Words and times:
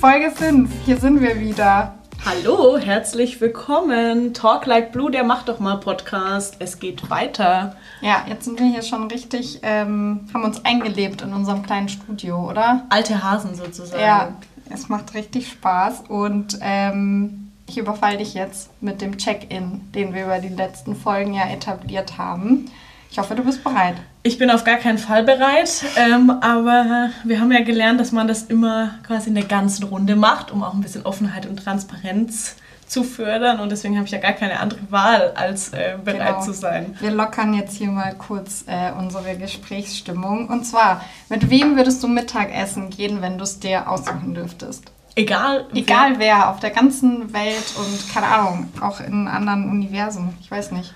Folge 0.00 0.30
5. 0.30 0.70
Hier 0.86 0.96
sind 0.96 1.20
wir 1.20 1.40
wieder. 1.40 1.94
Hallo, 2.24 2.78
herzlich 2.78 3.38
willkommen. 3.42 4.32
Talk 4.32 4.64
Like 4.64 4.92
Blue, 4.92 5.10
der 5.10 5.24
macht 5.24 5.50
doch 5.50 5.60
mal 5.60 5.76
Podcast. 5.76 6.56
Es 6.58 6.78
geht 6.78 7.10
weiter. 7.10 7.76
Ja, 8.00 8.24
jetzt 8.26 8.46
sind 8.46 8.58
wir 8.58 8.64
hier 8.64 8.80
schon 8.80 9.08
richtig, 9.08 9.60
ähm, 9.62 10.26
haben 10.32 10.44
uns 10.44 10.64
eingelebt 10.64 11.20
in 11.20 11.34
unserem 11.34 11.62
kleinen 11.62 11.90
Studio, 11.90 12.48
oder? 12.48 12.86
Alte 12.88 13.22
Hasen 13.22 13.54
sozusagen. 13.54 14.02
Ja, 14.02 14.32
es 14.70 14.88
macht 14.88 15.12
richtig 15.12 15.48
Spaß 15.48 16.04
und 16.08 16.58
ähm, 16.62 17.50
ich 17.66 17.76
überfall 17.76 18.16
dich 18.16 18.32
jetzt 18.32 18.70
mit 18.82 19.02
dem 19.02 19.18
Check-in, 19.18 19.92
den 19.92 20.14
wir 20.14 20.24
über 20.24 20.38
die 20.38 20.48
letzten 20.48 20.96
Folgen 20.96 21.34
ja 21.34 21.46
etabliert 21.50 22.16
haben. 22.16 22.70
Ich 23.10 23.18
hoffe, 23.18 23.34
du 23.34 23.44
bist 23.44 23.62
bereit. 23.62 23.96
Ich 24.22 24.36
bin 24.36 24.50
auf 24.50 24.64
gar 24.64 24.76
keinen 24.76 24.98
Fall 24.98 25.22
bereit, 25.22 25.82
ähm, 25.96 26.30
aber 26.42 27.08
wir 27.24 27.40
haben 27.40 27.50
ja 27.52 27.62
gelernt, 27.62 28.00
dass 28.00 28.12
man 28.12 28.28
das 28.28 28.42
immer 28.42 28.90
quasi 29.06 29.30
in 29.30 29.34
der 29.34 29.44
ganzen 29.44 29.84
Runde 29.84 30.14
macht, 30.14 30.50
um 30.50 30.62
auch 30.62 30.74
ein 30.74 30.82
bisschen 30.82 31.06
Offenheit 31.06 31.46
und 31.46 31.56
Transparenz 31.56 32.56
zu 32.86 33.02
fördern. 33.02 33.60
Und 33.60 33.70
deswegen 33.70 33.96
habe 33.96 34.04
ich 34.04 34.12
ja 34.12 34.18
gar 34.18 34.34
keine 34.34 34.60
andere 34.60 34.80
Wahl, 34.90 35.32
als 35.36 35.72
äh, 35.72 35.96
bereit 36.04 36.34
genau. 36.34 36.42
zu 36.42 36.52
sein. 36.52 36.98
Wir 37.00 37.12
lockern 37.12 37.54
jetzt 37.54 37.76
hier 37.76 37.88
mal 37.88 38.14
kurz 38.14 38.64
äh, 38.66 38.92
unsere 38.92 39.36
Gesprächsstimmung. 39.38 40.48
Und 40.48 40.64
zwar, 40.66 41.02
mit 41.30 41.48
wem 41.48 41.76
würdest 41.76 42.02
du 42.02 42.08
Mittagessen 42.08 42.90
gehen, 42.90 43.22
wenn 43.22 43.38
du 43.38 43.44
es 43.44 43.58
dir 43.58 43.88
aussuchen 43.88 44.34
dürftest? 44.34 44.92
Egal. 45.14 45.66
Egal 45.74 46.18
wer. 46.18 46.18
wer, 46.18 46.50
auf 46.50 46.60
der 46.60 46.70
ganzen 46.70 47.32
Welt 47.32 47.74
und 47.78 48.12
keine 48.12 48.26
Ahnung, 48.26 48.68
auch 48.82 49.00
in 49.00 49.28
anderen 49.28 49.70
Universen. 49.70 50.34
Ich 50.42 50.50
weiß 50.50 50.72
nicht. 50.72 50.92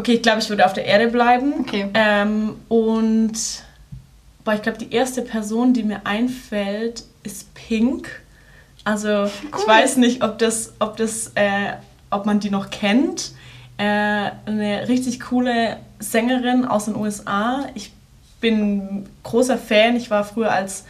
Okay, 0.00 0.14
ich 0.14 0.22
glaube, 0.22 0.38
ich 0.38 0.48
würde 0.48 0.64
auf 0.64 0.72
der 0.72 0.86
Erde 0.86 1.08
bleiben. 1.08 1.52
Okay. 1.60 1.90
Ähm, 1.92 2.56
und 2.68 3.32
boah, 4.44 4.54
ich 4.54 4.62
glaube, 4.62 4.78
die 4.78 4.90
erste 4.94 5.20
Person, 5.20 5.74
die 5.74 5.82
mir 5.82 6.06
einfällt, 6.06 7.04
ist 7.22 7.52
Pink. 7.52 8.22
Also 8.82 9.08
cool. 9.08 9.28
ich 9.58 9.66
weiß 9.66 9.98
nicht, 9.98 10.24
ob 10.24 10.38
das, 10.38 10.72
ob 10.78 10.96
das, 10.96 11.32
äh, 11.34 11.74
ob 12.08 12.24
man 12.24 12.40
die 12.40 12.48
noch 12.48 12.70
kennt. 12.70 13.32
Äh, 13.76 14.30
eine 14.46 14.88
richtig 14.88 15.20
coole 15.20 15.76
Sängerin 15.98 16.64
aus 16.64 16.86
den 16.86 16.96
USA. 16.96 17.66
Ich 17.74 17.92
bin 18.40 19.06
großer 19.22 19.58
Fan. 19.58 19.96
Ich 19.96 20.10
war 20.10 20.24
früher 20.24 20.50
als 20.50 20.86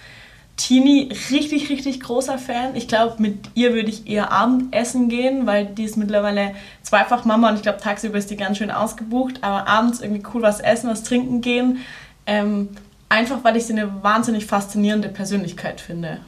Teenie 0.61 1.09
richtig, 1.31 1.71
richtig 1.71 2.01
großer 2.01 2.37
Fan. 2.37 2.77
Ich 2.77 2.87
glaube, 2.87 3.15
mit 3.19 3.51
ihr 3.55 3.73
würde 3.73 3.89
ich 3.89 4.07
eher 4.07 4.31
Abendessen 4.31 5.09
gehen, 5.09 5.47
weil 5.47 5.65
die 5.65 5.85
ist 5.85 5.97
mittlerweile 5.97 6.55
zweifach 6.83 7.25
Mama 7.25 7.49
und 7.49 7.57
ich 7.57 7.63
glaube, 7.63 7.79
tagsüber 7.81 8.19
ist 8.19 8.31
die 8.31 8.37
ganz 8.37 8.59
schön 8.59 8.71
ausgebucht, 8.71 9.43
aber 9.43 9.67
abends 9.67 10.01
irgendwie 10.01 10.23
cool 10.35 10.43
was 10.43 10.61
essen, 10.61 10.91
was 10.91 11.03
trinken 11.03 11.41
gehen. 11.41 11.79
Ähm, 12.27 12.69
einfach, 13.09 13.43
weil 13.43 13.57
ich 13.57 13.65
sie 13.65 13.73
eine 13.73 14.03
wahnsinnig 14.03 14.45
faszinierende 14.45 15.09
Persönlichkeit 15.09 15.81
finde. 15.81 16.21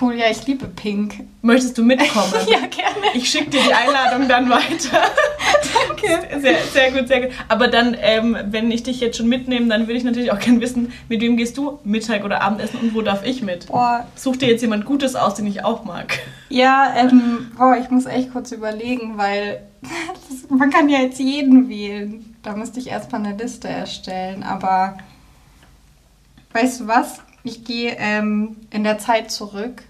Cool, 0.00 0.14
ja, 0.14 0.26
ich 0.30 0.46
liebe 0.46 0.66
Pink. 0.66 1.26
Möchtest 1.42 1.76
du 1.76 1.82
mitkommen? 1.82 2.32
ja, 2.46 2.60
gerne. 2.60 3.06
Ich 3.14 3.28
schicke 3.28 3.50
dir 3.50 3.60
die 3.60 3.74
Einladung 3.74 4.28
dann 4.28 4.48
weiter. 4.48 5.02
Danke. 5.88 6.40
Sehr, 6.40 6.56
sehr 6.72 6.92
gut, 6.92 7.08
sehr 7.08 7.20
gut. 7.22 7.30
Aber 7.48 7.68
dann, 7.68 7.96
ähm, 8.00 8.36
wenn 8.46 8.70
ich 8.70 8.82
dich 8.82 9.00
jetzt 9.00 9.18
schon 9.18 9.28
mitnehme, 9.28 9.68
dann 9.68 9.82
würde 9.82 9.94
ich 9.94 10.04
natürlich 10.04 10.32
auch 10.32 10.38
gerne 10.40 10.60
wissen, 10.60 10.92
mit 11.08 11.20
wem 11.20 11.36
gehst 11.36 11.58
du 11.58 11.78
Mittag 11.84 12.24
oder 12.24 12.40
Abendessen 12.40 12.80
und 12.80 12.94
wo 12.94 13.02
darf 13.02 13.24
ich 13.24 13.42
mit? 13.42 13.66
Boah. 13.66 14.06
Such 14.14 14.36
dir 14.36 14.48
jetzt 14.48 14.62
jemand 14.62 14.86
Gutes 14.86 15.14
aus, 15.16 15.34
den 15.34 15.46
ich 15.46 15.64
auch 15.64 15.84
mag. 15.84 16.18
Ja, 16.48 16.94
ähm, 16.96 17.52
boah, 17.56 17.76
ich 17.78 17.90
muss 17.90 18.06
echt 18.06 18.32
kurz 18.32 18.52
überlegen, 18.52 19.18
weil 19.18 19.62
das, 19.82 20.50
man 20.50 20.70
kann 20.70 20.88
ja 20.88 21.00
jetzt 21.00 21.18
jeden 21.18 21.68
wählen. 21.68 22.36
Da 22.42 22.54
müsste 22.56 22.80
ich 22.80 22.88
erstmal 22.88 23.24
eine 23.24 23.36
Liste 23.36 23.68
erstellen. 23.68 24.42
Aber 24.42 24.96
weißt 26.52 26.80
du 26.80 26.86
was? 26.86 27.20
Ich 27.42 27.64
gehe 27.64 27.96
ähm, 27.98 28.56
in 28.70 28.84
der 28.84 28.98
Zeit 28.98 29.30
zurück 29.30 29.82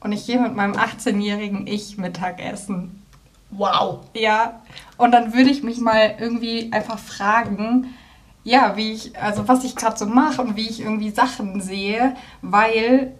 und 0.00 0.12
ich 0.12 0.26
gehe 0.26 0.40
mit 0.40 0.54
meinem 0.54 0.74
18-jährigen 0.74 1.66
Ich 1.66 1.98
Mittagessen. 1.98 3.02
Wow. 3.50 4.00
Ja, 4.14 4.62
und 4.96 5.12
dann 5.12 5.34
würde 5.34 5.50
ich 5.50 5.62
mich 5.62 5.78
mal 5.78 6.16
irgendwie 6.18 6.72
einfach 6.72 6.98
fragen, 6.98 7.94
ja, 8.42 8.76
wie 8.76 8.92
ich, 8.92 9.18
also 9.18 9.48
was 9.48 9.64
ich 9.64 9.76
gerade 9.76 9.96
so 9.96 10.06
mache 10.06 10.42
und 10.42 10.56
wie 10.56 10.68
ich 10.68 10.80
irgendwie 10.80 11.10
Sachen 11.10 11.60
sehe, 11.60 12.16
weil 12.42 13.14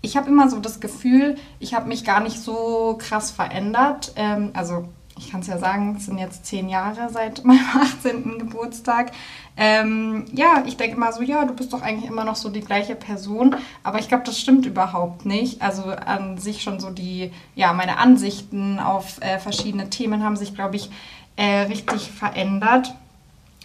ich 0.00 0.16
habe 0.16 0.28
immer 0.28 0.48
so 0.48 0.60
das 0.60 0.80
Gefühl, 0.80 1.36
ich 1.58 1.74
habe 1.74 1.88
mich 1.88 2.04
gar 2.04 2.20
nicht 2.20 2.38
so 2.40 2.96
krass 3.00 3.30
verändert. 3.30 4.12
Ähm, 4.16 4.50
also 4.54 4.88
ich 5.18 5.30
kann 5.30 5.40
es 5.40 5.46
ja 5.48 5.58
sagen, 5.58 5.96
es 5.96 6.06
sind 6.06 6.18
jetzt 6.18 6.46
zehn 6.46 6.68
Jahre 6.68 7.08
seit 7.10 7.44
meinem 7.44 7.66
18. 7.80 8.38
Geburtstag. 8.38 9.12
Ähm, 9.56 10.24
ja, 10.32 10.62
ich 10.66 10.76
denke 10.76 10.98
mal 10.98 11.12
so, 11.12 11.22
ja, 11.22 11.44
du 11.44 11.52
bist 11.52 11.72
doch 11.72 11.82
eigentlich 11.82 12.08
immer 12.08 12.24
noch 12.24 12.36
so 12.36 12.48
die 12.48 12.60
gleiche 12.60 12.94
Person, 12.94 13.56
aber 13.82 13.98
ich 13.98 14.08
glaube, 14.08 14.22
das 14.24 14.40
stimmt 14.40 14.66
überhaupt 14.66 15.26
nicht. 15.26 15.60
Also 15.60 15.84
an 15.84 16.38
sich 16.38 16.62
schon 16.62 16.78
so 16.78 16.90
die, 16.90 17.32
ja, 17.56 17.72
meine 17.72 17.98
Ansichten 17.98 18.78
auf 18.78 19.20
äh, 19.20 19.38
verschiedene 19.38 19.90
Themen 19.90 20.22
haben 20.22 20.36
sich, 20.36 20.54
glaube 20.54 20.76
ich, 20.76 20.90
äh, 21.36 21.62
richtig 21.62 22.10
verändert. 22.10 22.94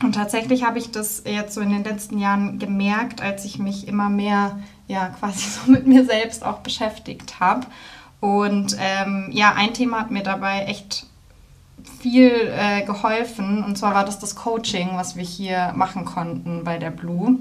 Und 0.02 0.16
tatsächlich 0.16 0.64
habe 0.64 0.80
ich 0.80 0.92
das 0.92 1.24
jetzt 1.26 1.54
so 1.54 1.62
in 1.62 1.70
den 1.70 1.84
letzten 1.84 2.18
Jahren 2.18 2.58
gemerkt, 2.58 3.22
als 3.22 3.46
ich 3.46 3.60
mich 3.60 3.88
immer 3.88 4.10
mehr, 4.10 4.60
ja, 4.88 5.10
quasi 5.10 5.48
so 5.50 5.72
mit 5.72 5.86
mir 5.86 6.06
selbst 6.06 6.44
auch 6.44 6.60
beschäftigt 6.60 7.40
habe. 7.40 7.68
Und 8.20 8.76
ähm, 8.80 9.30
ja, 9.32 9.54
ein 9.54 9.74
Thema 9.74 10.00
hat 10.00 10.12
mir 10.12 10.24
dabei 10.24 10.64
echt 10.66 11.06
viel 12.04 12.54
äh, 12.54 12.84
geholfen. 12.84 13.64
Und 13.64 13.78
zwar 13.78 13.96
war 13.96 14.06
das 14.06 14.20
das 14.20 14.36
Coaching, 14.36 14.90
was 14.94 15.16
wir 15.16 15.24
hier 15.24 15.72
machen 15.74 16.04
konnten 16.04 16.64
bei 16.66 16.78
der 16.78 16.92
Blue. 16.92 17.40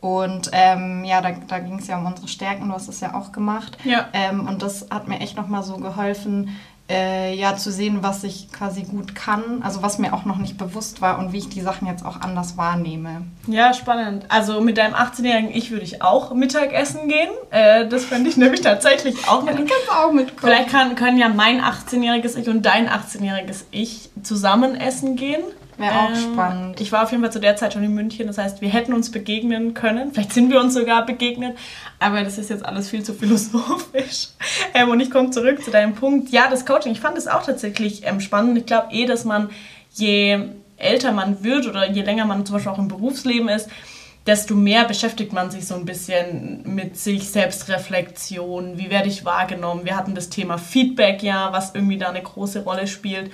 Und 0.00 0.50
ähm, 0.52 1.04
ja, 1.04 1.20
da, 1.20 1.32
da 1.32 1.58
ging 1.58 1.78
es 1.78 1.88
ja 1.88 1.98
um 1.98 2.06
unsere 2.06 2.28
Stärken, 2.28 2.68
du 2.68 2.74
hast 2.74 2.88
das 2.88 3.00
ja 3.00 3.14
auch 3.14 3.32
gemacht. 3.32 3.76
Ja. 3.84 4.08
Ähm, 4.12 4.46
und 4.46 4.62
das 4.62 4.86
hat 4.90 5.08
mir 5.08 5.18
echt 5.18 5.36
nochmal 5.36 5.62
so 5.62 5.78
geholfen, 5.78 6.56
äh, 6.88 7.34
ja, 7.34 7.56
zu 7.56 7.72
sehen, 7.72 7.98
was 8.02 8.24
ich 8.24 8.52
quasi 8.52 8.82
gut 8.82 9.14
kann, 9.14 9.62
also 9.62 9.82
was 9.82 9.98
mir 9.98 10.12
auch 10.12 10.26
noch 10.26 10.36
nicht 10.36 10.58
bewusst 10.58 11.00
war 11.00 11.18
und 11.18 11.32
wie 11.32 11.38
ich 11.38 11.48
die 11.48 11.62
Sachen 11.62 11.88
jetzt 11.88 12.04
auch 12.04 12.20
anders 12.20 12.58
wahrnehme. 12.58 13.22
Ja, 13.46 13.72
spannend. 13.72 14.26
Also 14.28 14.60
mit 14.60 14.76
deinem 14.76 14.94
18-jährigen 14.94 15.50
Ich 15.50 15.70
würde 15.70 15.84
ich 15.84 16.02
auch 16.02 16.34
Mittagessen 16.34 17.08
gehen. 17.08 17.30
Äh, 17.50 17.88
das 17.88 18.04
fände 18.04 18.28
ich 18.28 18.36
nämlich 18.38 18.60
tatsächlich 18.60 19.26
auch 19.28 19.46
ja, 19.46 19.52
du 19.52 19.64
kannst 19.64 19.90
auch 19.90 20.12
mitkommen. 20.12 20.52
Vielleicht 20.52 20.68
kann, 20.68 20.94
können 20.94 21.16
ja 21.16 21.28
mein 21.28 21.62
18-jähriges 21.62 22.36
Ich 22.36 22.48
und 22.48 22.62
dein 22.62 22.88
18-jähriges 22.88 23.64
Ich 23.70 24.10
zusammen 24.22 24.74
essen 24.74 25.16
gehen. 25.16 25.42
Wäre 25.76 25.92
auch 25.92 26.10
ähm, 26.10 26.16
spannend. 26.16 26.80
Ich 26.80 26.92
war 26.92 27.02
auf 27.02 27.10
jeden 27.10 27.22
Fall 27.22 27.32
zu 27.32 27.40
der 27.40 27.56
Zeit 27.56 27.72
schon 27.72 27.82
in 27.82 27.92
München, 27.92 28.26
das 28.26 28.38
heißt, 28.38 28.60
wir 28.60 28.68
hätten 28.68 28.92
uns 28.92 29.10
begegnen 29.10 29.74
können. 29.74 30.12
Vielleicht 30.12 30.32
sind 30.32 30.50
wir 30.50 30.60
uns 30.60 30.74
sogar 30.74 31.04
begegnet, 31.04 31.56
aber 31.98 32.22
das 32.22 32.38
ist 32.38 32.50
jetzt 32.50 32.64
alles 32.64 32.88
viel 32.90 33.02
zu 33.02 33.14
philosophisch. 33.14 34.28
Ähm, 34.74 34.90
und 34.90 35.00
ich 35.00 35.10
komme 35.10 35.30
zurück 35.30 35.62
zu 35.62 35.70
deinem 35.70 35.94
Punkt. 35.94 36.30
Ja, 36.30 36.48
das 36.50 36.66
Coaching, 36.66 36.92
ich 36.92 37.00
fand 37.00 37.16
es 37.16 37.28
auch 37.28 37.44
tatsächlich 37.44 38.04
ähm, 38.04 38.20
spannend. 38.20 38.58
Ich 38.58 38.66
glaube 38.66 38.88
eh, 38.92 39.06
dass 39.06 39.24
man, 39.24 39.50
je 39.92 40.48
älter 40.76 41.12
man 41.12 41.44
wird 41.44 41.66
oder 41.66 41.88
je 41.88 42.02
länger 42.02 42.24
man 42.24 42.44
zum 42.44 42.54
Beispiel 42.54 42.72
auch 42.72 42.78
im 42.78 42.88
Berufsleben 42.88 43.48
ist, 43.48 43.68
desto 44.26 44.54
mehr 44.54 44.84
beschäftigt 44.84 45.32
man 45.32 45.50
sich 45.50 45.66
so 45.66 45.74
ein 45.74 45.84
bisschen 45.84 46.62
mit 46.64 46.96
sich, 46.96 47.28
Selbstreflexion, 47.30 48.78
wie 48.78 48.90
werde 48.90 49.08
ich 49.08 49.24
wahrgenommen. 49.24 49.84
Wir 49.84 49.96
hatten 49.96 50.14
das 50.14 50.30
Thema 50.30 50.58
Feedback 50.58 51.22
ja, 51.22 51.52
was 51.52 51.74
irgendwie 51.74 51.98
da 51.98 52.08
eine 52.08 52.22
große 52.22 52.64
Rolle 52.64 52.86
spielt. 52.86 53.30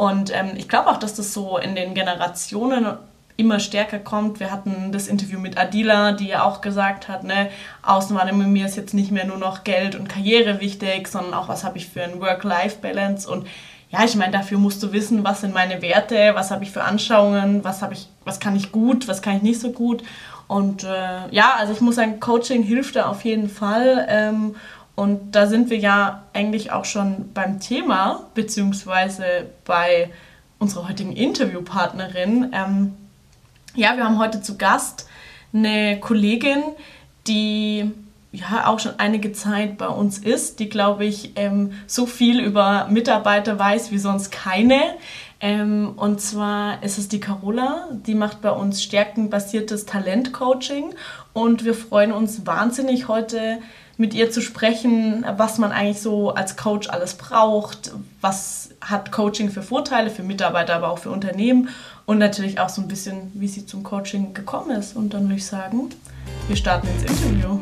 Und 0.00 0.34
ähm, 0.34 0.52
ich 0.56 0.66
glaube 0.66 0.88
auch, 0.88 0.96
dass 0.96 1.12
das 1.12 1.34
so 1.34 1.58
in 1.58 1.74
den 1.74 1.92
Generationen 1.92 2.86
immer 3.36 3.60
stärker 3.60 3.98
kommt. 3.98 4.40
Wir 4.40 4.50
hatten 4.50 4.92
das 4.92 5.08
Interview 5.08 5.38
mit 5.38 5.58
Adila, 5.58 6.12
die 6.12 6.28
ja 6.28 6.42
auch 6.44 6.62
gesagt 6.62 7.06
hat, 7.06 7.22
ne, 7.22 7.50
Außenwahrnehmung 7.82 8.50
mir 8.50 8.64
ist 8.64 8.78
jetzt 8.78 8.94
nicht 8.94 9.10
mehr 9.10 9.26
nur 9.26 9.36
noch 9.36 9.62
Geld 9.62 9.96
und 9.96 10.08
Karriere 10.08 10.58
wichtig, 10.58 11.06
sondern 11.06 11.34
auch, 11.34 11.48
was 11.48 11.64
habe 11.64 11.76
ich 11.76 11.86
für 11.86 12.02
ein 12.02 12.18
Work-Life-Balance 12.18 13.30
und 13.30 13.46
ja, 13.90 14.02
ich 14.02 14.16
meine, 14.16 14.32
dafür 14.32 14.56
musst 14.56 14.82
du 14.82 14.90
wissen, 14.92 15.22
was 15.22 15.42
sind 15.42 15.52
meine 15.52 15.82
Werte, 15.82 16.30
was 16.32 16.50
habe 16.50 16.64
ich 16.64 16.70
für 16.70 16.82
Anschauungen, 16.82 17.62
was 17.62 17.82
habe 17.82 17.92
ich, 17.92 18.08
was 18.24 18.40
kann 18.40 18.56
ich 18.56 18.72
gut, 18.72 19.06
was 19.06 19.20
kann 19.20 19.36
ich 19.36 19.42
nicht 19.42 19.60
so 19.60 19.70
gut. 19.70 20.02
Und 20.48 20.84
äh, 20.84 21.28
ja, 21.30 21.56
also 21.58 21.74
ich 21.74 21.82
muss 21.82 21.96
sagen, 21.96 22.20
Coaching 22.20 22.62
hilft 22.62 22.96
da 22.96 23.06
auf 23.06 23.22
jeden 23.24 23.50
Fall. 23.50 24.06
Ähm, 24.08 24.54
und 24.94 25.34
da 25.34 25.46
sind 25.46 25.70
wir 25.70 25.78
ja 25.78 26.24
eigentlich 26.32 26.72
auch 26.72 26.84
schon 26.84 27.32
beim 27.32 27.60
Thema, 27.60 28.26
beziehungsweise 28.34 29.24
bei 29.64 30.10
unserer 30.58 30.88
heutigen 30.88 31.12
Interviewpartnerin. 31.12 32.50
Ähm, 32.52 32.94
ja, 33.74 33.96
wir 33.96 34.04
haben 34.04 34.18
heute 34.18 34.42
zu 34.42 34.58
Gast 34.58 35.08
eine 35.52 35.98
Kollegin, 36.00 36.62
die 37.26 37.90
ja 38.32 38.66
auch 38.66 38.78
schon 38.78 38.92
einige 38.98 39.32
Zeit 39.32 39.78
bei 39.78 39.88
uns 39.88 40.18
ist, 40.18 40.60
die, 40.60 40.68
glaube 40.68 41.04
ich, 41.04 41.32
ähm, 41.36 41.72
so 41.86 42.06
viel 42.06 42.40
über 42.40 42.86
Mitarbeiter 42.88 43.58
weiß 43.58 43.90
wie 43.90 43.98
sonst 43.98 44.30
keine. 44.30 44.80
Ähm, 45.40 45.94
und 45.96 46.20
zwar 46.20 46.82
ist 46.82 46.98
es 46.98 47.08
die 47.08 47.18
Carola, 47.18 47.88
die 48.06 48.14
macht 48.14 48.42
bei 48.42 48.50
uns 48.50 48.82
stärkenbasiertes 48.82 49.86
Talentcoaching 49.86 50.94
und 51.32 51.64
wir 51.64 51.74
freuen 51.74 52.12
uns 52.12 52.46
wahnsinnig 52.46 53.08
heute 53.08 53.58
mit 54.00 54.14
ihr 54.14 54.30
zu 54.30 54.40
sprechen, 54.40 55.24
was 55.36 55.58
man 55.58 55.72
eigentlich 55.72 56.00
so 56.00 56.30
als 56.30 56.56
Coach 56.56 56.88
alles 56.88 57.14
braucht, 57.14 57.92
was 58.22 58.70
hat 58.80 59.12
Coaching 59.12 59.50
für 59.50 59.62
Vorteile 59.62 60.08
für 60.08 60.22
Mitarbeiter, 60.22 60.74
aber 60.74 60.88
auch 60.88 60.98
für 60.98 61.10
Unternehmen 61.10 61.68
und 62.06 62.16
natürlich 62.16 62.58
auch 62.58 62.70
so 62.70 62.80
ein 62.80 62.88
bisschen, 62.88 63.30
wie 63.34 63.46
sie 63.46 63.66
zum 63.66 63.82
Coaching 63.82 64.32
gekommen 64.32 64.70
ist. 64.70 64.96
Und 64.96 65.12
dann 65.12 65.24
würde 65.24 65.34
ich 65.36 65.46
sagen, 65.46 65.90
wir 66.48 66.56
starten 66.56 66.88
ins 66.88 67.02
Interview. 67.02 67.58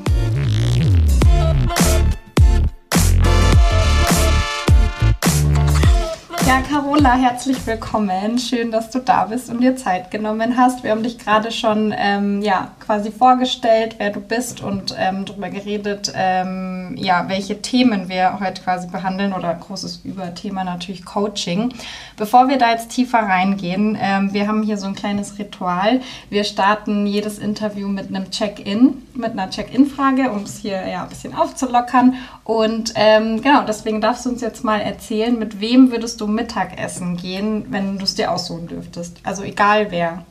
Ja, 6.49 6.62
Carola, 6.62 7.12
herzlich 7.12 7.67
willkommen. 7.67 8.39
Schön, 8.39 8.71
dass 8.71 8.89
du 8.89 9.00
da 9.00 9.27
bist 9.27 9.50
und 9.50 9.61
dir 9.61 9.77
Zeit 9.77 10.11
genommen 10.11 10.56
hast. 10.56 10.83
Wir 10.83 10.93
haben 10.93 11.03
dich 11.03 11.19
gerade 11.19 11.53
schon 11.53 11.95
ähm, 11.95 12.41
ja, 12.41 12.71
quasi 12.81 13.11
vorgestellt, 13.11 13.97
wer 13.99 14.09
du 14.09 14.21
bist 14.21 14.62
und 14.62 14.97
ähm, 14.99 15.27
darüber 15.27 15.50
geredet, 15.50 16.11
ähm, 16.15 16.95
ja, 16.97 17.29
welche 17.29 17.61
Themen 17.61 18.09
wir 18.09 18.41
heute 18.41 18.62
quasi 18.62 18.89
behandeln 18.89 19.35
oder 19.35 19.53
großes 19.53 20.00
Überthema 20.05 20.65
natürlich 20.65 21.05
Coaching. 21.05 21.75
Bevor 22.17 22.49
wir 22.49 22.56
da 22.56 22.71
jetzt 22.71 22.93
tiefer 22.93 23.19
reingehen, 23.19 23.99
ähm, 24.01 24.33
wir 24.33 24.49
haben 24.49 24.62
hier 24.62 24.79
so 24.79 24.87
ein 24.87 24.94
kleines 24.94 25.39
Ritual. 25.39 26.01
Wir 26.31 26.44
starten 26.44 27.06
jedes 27.06 27.39
Interview 27.39 27.89
mit 27.89 28.09
einem 28.09 28.31
Check-in, 28.31 29.03
mit 29.12 29.33
einer 29.33 29.51
Check-in-Frage, 29.51 30.31
um 30.31 30.44
es 30.44 30.56
hier 30.56 30.89
ja 30.89 31.03
ein 31.03 31.11
bisschen 31.11 31.35
aufzulockern. 31.35 32.15
Und 32.49 32.95
ähm, 32.95 33.43
genau, 33.43 33.67
deswegen 33.67 34.00
darfst 34.00 34.25
du 34.25 34.31
uns 34.31 34.41
jetzt 34.41 34.65
mal 34.65 34.81
erzählen, 34.81 35.39
mit 35.39 35.61
wem 35.61 35.93
würdest 35.93 36.19
du 36.23 36.27
Mittagessen 36.27 37.19
gehen, 37.19 37.67
wenn 37.69 37.99
du 37.99 38.05
es 38.05 38.15
dir 38.15 38.33
aussuchen 38.33 38.69
dürftest? 38.69 39.19
Also 39.23 39.43
egal 39.43 39.91
wer. 39.91 40.25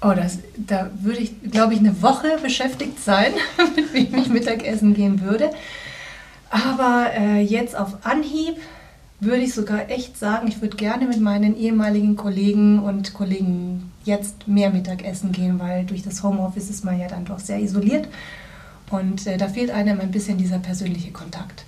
Oh, 0.00 0.12
das, 0.14 0.38
da 0.56 0.88
würde 1.00 1.18
ich, 1.18 1.32
glaube 1.50 1.74
ich, 1.74 1.80
eine 1.80 2.00
Woche 2.00 2.38
beschäftigt 2.40 3.02
sein, 3.02 3.32
mit 3.74 3.92
wem 3.92 4.14
ich 4.16 4.28
Mittagessen 4.28 4.94
gehen 4.94 5.20
würde. 5.20 5.50
Aber 6.48 7.10
äh, 7.18 7.40
jetzt 7.40 7.76
auf 7.76 8.06
Anhieb 8.06 8.54
würde 9.18 9.42
ich 9.42 9.52
sogar 9.52 9.90
echt 9.90 10.16
sagen, 10.16 10.46
ich 10.46 10.60
würde 10.62 10.76
gerne 10.76 11.08
mit 11.08 11.20
meinen 11.20 11.58
ehemaligen 11.58 12.14
Kollegen 12.14 12.78
und 12.78 13.14
Kollegen 13.14 13.90
jetzt 14.04 14.46
mehr 14.46 14.70
Mittagessen 14.70 15.32
gehen, 15.32 15.58
weil 15.58 15.84
durch 15.86 16.04
das 16.04 16.22
Homeoffice 16.22 16.70
ist 16.70 16.84
man 16.84 17.00
ja 17.00 17.08
dann 17.08 17.24
doch 17.24 17.40
sehr 17.40 17.58
isoliert. 17.58 18.06
Und 18.94 19.26
äh, 19.26 19.36
da 19.36 19.48
fehlt 19.48 19.70
einem 19.70 20.00
ein 20.00 20.10
bisschen 20.10 20.38
dieser 20.38 20.58
persönliche 20.58 21.10
Kontakt. 21.10 21.64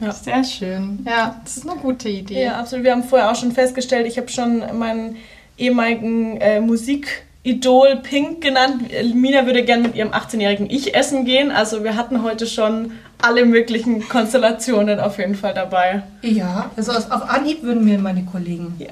Ja. 0.00 0.12
Sehr 0.12 0.44
schön. 0.44 1.00
Ja, 1.06 1.40
das 1.44 1.56
ist 1.56 1.68
eine 1.68 1.78
gute 1.80 2.08
Idee. 2.08 2.44
Ja, 2.44 2.60
absolut. 2.60 2.84
Wir 2.84 2.92
haben 2.92 3.02
vorher 3.02 3.30
auch 3.30 3.36
schon 3.36 3.52
festgestellt, 3.52 4.06
ich 4.06 4.16
habe 4.16 4.28
schon 4.28 4.62
meinen 4.78 5.16
ehemaligen 5.56 6.40
äh, 6.40 6.60
Musikidol 6.60 7.96
Pink 8.02 8.40
genannt. 8.40 8.84
Mina 9.14 9.44
würde 9.46 9.64
gerne 9.64 9.82
mit 9.82 9.96
ihrem 9.96 10.10
18-jährigen 10.10 10.70
Ich 10.70 10.94
essen 10.94 11.24
gehen. 11.24 11.50
Also 11.50 11.82
wir 11.82 11.96
hatten 11.96 12.22
heute 12.22 12.46
schon 12.46 12.92
alle 13.20 13.44
möglichen 13.44 14.08
Konstellationen 14.08 15.00
auf 15.00 15.18
jeden 15.18 15.34
Fall 15.34 15.54
dabei. 15.54 16.02
Ja, 16.22 16.70
also 16.76 16.92
auf 16.92 17.28
Anhieb 17.28 17.64
würden 17.64 17.84
mir 17.84 17.98
meine 17.98 18.24
Kollegen. 18.24 18.76
Ja. 18.78 18.90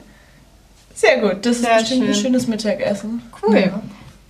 Sehr 0.92 1.20
gut, 1.20 1.46
das 1.46 1.60
Sehr 1.60 1.76
ist 1.76 1.80
bestimmt 1.82 2.00
schön. 2.00 2.08
ein 2.08 2.14
schönes 2.14 2.46
Mittagessen. 2.48 3.22
Cool. 3.42 3.58
Ja. 3.58 3.80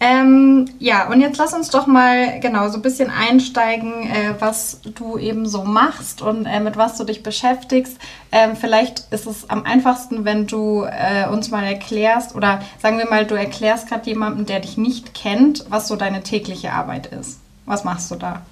Ähm, 0.06 0.66
ja, 0.78 1.08
und 1.08 1.20
jetzt 1.20 1.36
lass 1.36 1.52
uns 1.52 1.70
doch 1.70 1.88
mal 1.88 2.38
genau 2.38 2.68
so 2.68 2.76
ein 2.76 2.82
bisschen 2.82 3.10
einsteigen, 3.10 4.08
äh, 4.08 4.34
was 4.38 4.80
du 4.94 5.18
eben 5.18 5.48
so 5.48 5.64
machst 5.64 6.22
und 6.22 6.46
äh, 6.46 6.60
mit 6.60 6.76
was 6.76 6.96
du 6.96 7.02
dich 7.02 7.24
beschäftigst. 7.24 7.98
Ähm, 8.30 8.54
vielleicht 8.54 9.12
ist 9.12 9.26
es 9.26 9.50
am 9.50 9.64
einfachsten, 9.64 10.24
wenn 10.24 10.46
du 10.46 10.84
äh, 10.84 11.28
uns 11.28 11.50
mal 11.50 11.64
erklärst 11.64 12.36
oder 12.36 12.60
sagen 12.80 12.98
wir 12.98 13.10
mal, 13.10 13.26
du 13.26 13.34
erklärst 13.34 13.88
gerade 13.88 14.08
jemandem, 14.08 14.46
der 14.46 14.60
dich 14.60 14.76
nicht 14.76 15.12
kennt, 15.12 15.64
was 15.70 15.88
so 15.88 15.96
deine 15.96 16.22
tägliche 16.22 16.72
Arbeit 16.72 17.06
ist. 17.06 17.40
Was 17.64 17.82
machst 17.82 18.08
du 18.12 18.14
da? 18.14 18.42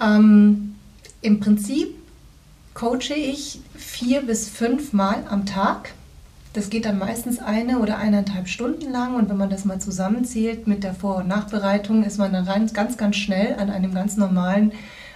Ähm, 0.00 0.76
Im 1.20 1.40
Prinzip 1.40 1.94
coache 2.72 3.14
ich 3.14 3.60
vier 3.76 4.22
bis 4.22 4.48
fünf 4.48 4.94
Mal 4.94 5.24
am 5.28 5.44
Tag 5.44 5.92
das 6.52 6.68
geht 6.68 6.84
dann 6.84 6.98
meistens 6.98 7.38
eine 7.38 7.78
oder 7.78 7.98
eineinhalb 7.98 8.46
Stunden 8.46 8.90
lang 8.90 9.14
und 9.14 9.28
wenn 9.30 9.38
man 9.38 9.50
das 9.50 9.64
mal 9.64 9.80
zusammenzählt 9.80 10.66
mit 10.66 10.84
der 10.84 10.94
Vor- 10.94 11.16
und 11.16 11.28
Nachbereitung, 11.28 12.04
ist 12.04 12.18
man 12.18 12.32
dann 12.32 12.46
ganz, 12.72 12.96
ganz 12.96 13.16
schnell 13.16 13.56
an 13.58 13.70
einem 13.70 13.94
ganz 13.94 14.16
normalen 14.16 14.72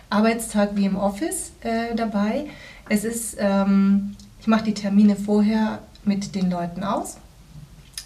Arbeitstag 0.09 0.71
wie 0.75 0.87
im 0.87 0.97
Office 0.97 1.53
äh, 1.61 1.95
dabei. 1.95 2.47
Es 2.89 3.05
ist, 3.05 3.37
ähm, 3.39 4.17
ich 4.41 4.47
mache 4.47 4.65
die 4.65 4.75
Termine 4.75 5.17
vorher 5.17 5.81
mit 6.05 6.35
den 6.35 6.51
Leuten 6.51 6.85
aus 6.85 7.19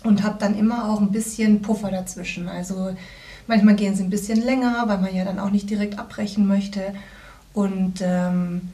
und 0.03 0.23
habe 0.23 0.39
dann 0.41 0.59
immer 0.59 0.91
auch 0.91 1.01
ein 1.01 1.13
bisschen 1.13 1.63
Puffer 1.63 1.91
dazwischen. 1.91 2.49
Also 2.49 2.97
manchmal 3.47 3.77
gehen 3.77 3.95
sie 3.95 4.03
ein 4.03 4.11
bisschen 4.11 4.41
länger, 4.41 4.85
weil 4.87 4.99
man 4.99 5.15
ja 5.15 5.25
dann 5.25 5.39
auch 5.39 5.51
nicht 5.51 5.71
direkt 5.71 5.99
abbrechen 5.99 6.47
möchte. 6.47 6.95
Und 7.53 8.01
ähm, 8.01 8.73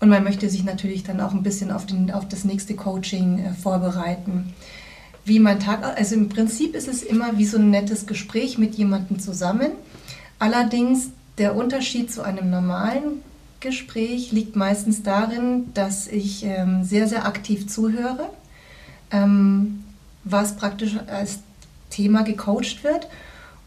und 0.00 0.08
man 0.08 0.24
möchte 0.24 0.48
sich 0.48 0.64
natürlich 0.64 1.04
dann 1.04 1.20
auch 1.20 1.32
ein 1.32 1.42
bisschen 1.42 1.70
auf, 1.70 1.86
den, 1.86 2.10
auf 2.10 2.26
das 2.26 2.44
nächste 2.44 2.74
Coaching 2.74 3.38
äh, 3.38 3.52
vorbereiten. 3.52 4.54
Wie 5.24 5.38
mein 5.38 5.60
Tag, 5.60 5.84
also 5.84 6.14
im 6.14 6.30
Prinzip 6.30 6.74
ist 6.74 6.88
es 6.88 7.02
immer 7.02 7.36
wie 7.36 7.44
so 7.44 7.58
ein 7.58 7.70
nettes 7.70 8.06
Gespräch 8.06 8.56
mit 8.56 8.74
jemandem 8.76 9.18
zusammen. 9.18 9.72
Allerdings 10.38 11.10
der 11.36 11.54
Unterschied 11.54 12.10
zu 12.10 12.22
einem 12.22 12.50
normalen 12.50 13.22
Gespräch 13.60 14.32
liegt 14.32 14.56
meistens 14.56 15.02
darin, 15.02 15.72
dass 15.74 16.08
ich 16.08 16.44
ähm, 16.44 16.82
sehr, 16.82 17.06
sehr 17.06 17.26
aktiv 17.26 17.68
zuhöre, 17.68 18.30
ähm, 19.10 19.84
was 20.24 20.56
praktisch 20.56 20.96
als 21.06 21.40
Thema 21.90 22.22
gecoacht 22.22 22.82
wird 22.82 23.08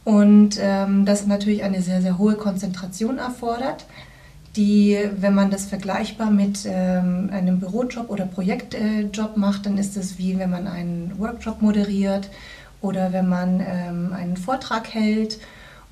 und 0.03 0.57
ähm, 0.59 1.05
das 1.05 1.27
natürlich 1.27 1.63
eine 1.63 1.83
sehr, 1.83 2.01
sehr 2.01 2.17
hohe 2.17 2.35
Konzentration 2.35 3.19
erfordert 3.19 3.85
die, 4.55 4.99
wenn 5.17 5.33
man 5.33 5.49
das 5.49 5.65
vergleichbar 5.65 6.29
mit 6.29 6.65
ähm, 6.65 7.29
einem 7.31 7.59
Bürojob 7.59 8.09
oder 8.09 8.25
Projektjob 8.25 9.35
macht, 9.35 9.65
dann 9.65 9.77
ist 9.77 9.97
es 9.97 10.17
wie 10.17 10.37
wenn 10.37 10.51
man 10.51 10.67
einen 10.67 11.17
Workshop 11.17 11.61
moderiert 11.61 12.29
oder 12.81 13.13
wenn 13.13 13.27
man 13.27 13.59
ähm, 13.61 14.13
einen 14.13 14.37
Vortrag 14.37 14.93
hält 14.93 15.39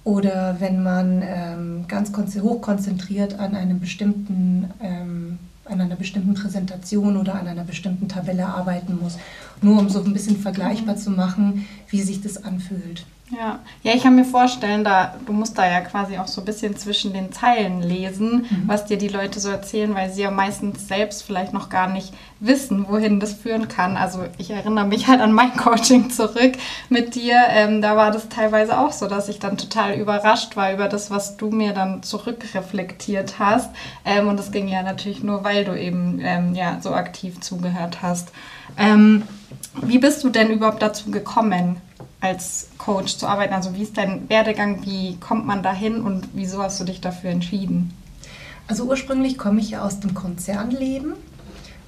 oder 0.04 0.58
wenn 0.60 0.84
man 0.84 1.24
ähm, 1.24 1.86
ganz 1.88 2.12
hochkonzentriert 2.16 3.40
an 3.40 3.56
einem 3.56 3.80
bestimmten 3.80 4.70
ähm, 4.82 5.40
an 5.66 5.80
einer 5.80 5.96
bestimmten 5.96 6.34
Präsentation 6.34 7.18
oder 7.18 7.36
an 7.36 7.48
einer 7.48 7.64
bestimmten 7.64 8.10
Tabelle 8.10 8.46
arbeiten 8.46 9.00
muss. 9.02 9.18
Nur 9.62 9.80
um 9.80 9.90
so 9.90 10.04
ein 10.04 10.12
bisschen 10.12 10.38
vergleichbar 10.38 10.98
zu 10.98 11.12
machen, 11.12 11.66
wie 11.90 12.02
sich 12.02 12.22
das 12.22 12.44
anfühlt. 12.44 13.06
Ja. 13.32 13.60
ja, 13.84 13.94
ich 13.96 14.04
kann 14.04 14.16
mir 14.16 14.26
vorstellen, 14.26 14.84
da, 14.84 15.16
du 15.26 15.32
musst 15.32 15.58
da 15.58 15.66
ja 15.66 15.80
quasi 15.80 16.18
auch 16.18 16.28
so 16.28 16.42
ein 16.42 16.46
bisschen 16.46 16.76
zwischen 16.76 17.14
den 17.14 17.32
Zeilen 17.32 17.82
lesen, 17.82 18.46
mhm. 18.50 18.64
was 18.66 18.86
dir 18.86 18.98
die 18.98 19.08
Leute 19.08 19.40
so 19.40 19.50
erzählen, 19.50 19.96
weil 19.96 20.12
sie 20.12 20.24
ja 20.24 20.32
meistens 20.32 20.88
selbst 20.88 21.24
vielleicht 21.24 21.54
noch 21.54 21.70
gar 21.70 21.88
nicht 21.88 22.14
wissen, 22.42 22.88
wohin 22.90 23.22
das 23.22 23.34
führen 23.34 23.70
kann. 23.70 23.96
Also 23.96 24.26
ich 24.38 24.52
erinnere 24.52 24.86
mich 24.86 25.08
halt 25.08 25.22
an 25.22 25.32
mein 25.32 25.54
Coaching 25.58 26.10
zurück 26.10 26.54
mit 26.90 27.16
dir. 27.16 27.38
Ähm, 27.50 27.82
da 27.82 27.96
war 27.96 28.12
das 28.12 28.28
teilweise 28.28 28.78
auch 28.78 28.92
so, 28.92 29.08
dass 29.08 29.30
ich 29.30 29.40
dann 29.40 29.58
total 29.58 29.94
überrascht 29.94 30.58
war 30.58 30.74
über 30.74 30.90
das, 30.90 31.10
was 31.10 31.38
du 31.38 31.52
mir 31.52 31.74
dann 31.74 32.04
zurückreflektiert 32.04 33.40
hast. 33.40 33.70
Ähm, 34.04 34.28
und 34.28 34.38
das 34.38 34.52
ging 34.52 34.68
ja 34.68 34.84
natürlich 34.84 35.24
nur, 35.24 35.44
weil 35.46 35.64
du 35.64 35.80
eben 35.80 36.20
ähm, 36.22 36.54
ja, 36.54 36.80
so 36.82 36.94
aktiv 36.94 37.40
zugehört 37.40 38.02
hast. 38.02 38.32
Ähm, 38.78 39.24
wie 39.82 40.00
bist 40.00 40.24
du 40.24 40.30
denn 40.30 40.50
überhaupt 40.50 40.82
dazu 40.82 41.12
gekommen? 41.12 41.78
Als 42.22 42.70
Coach 42.78 43.18
zu 43.18 43.28
arbeiten? 43.28 43.54
Also 43.54 43.76
wie 43.76 43.84
ist 43.84 43.98
dein 43.98 44.30
Werdegang, 44.30 44.86
wie 44.86 45.18
kommt 45.18 45.46
man 45.46 45.64
dahin 45.64 46.02
und 46.02 46.30
wieso 46.34 46.62
hast 46.62 46.80
du 46.80 46.86
dich 46.86 47.02
dafür 47.02 47.32
entschieden? 47.32 47.94
Also 48.68 48.86
ursprünglich 48.86 49.38
komme 49.38 49.60
ich 49.60 49.72
ja 49.72 49.84
aus 49.84 50.00
dem 50.00 50.14
Konzernleben 50.14 51.14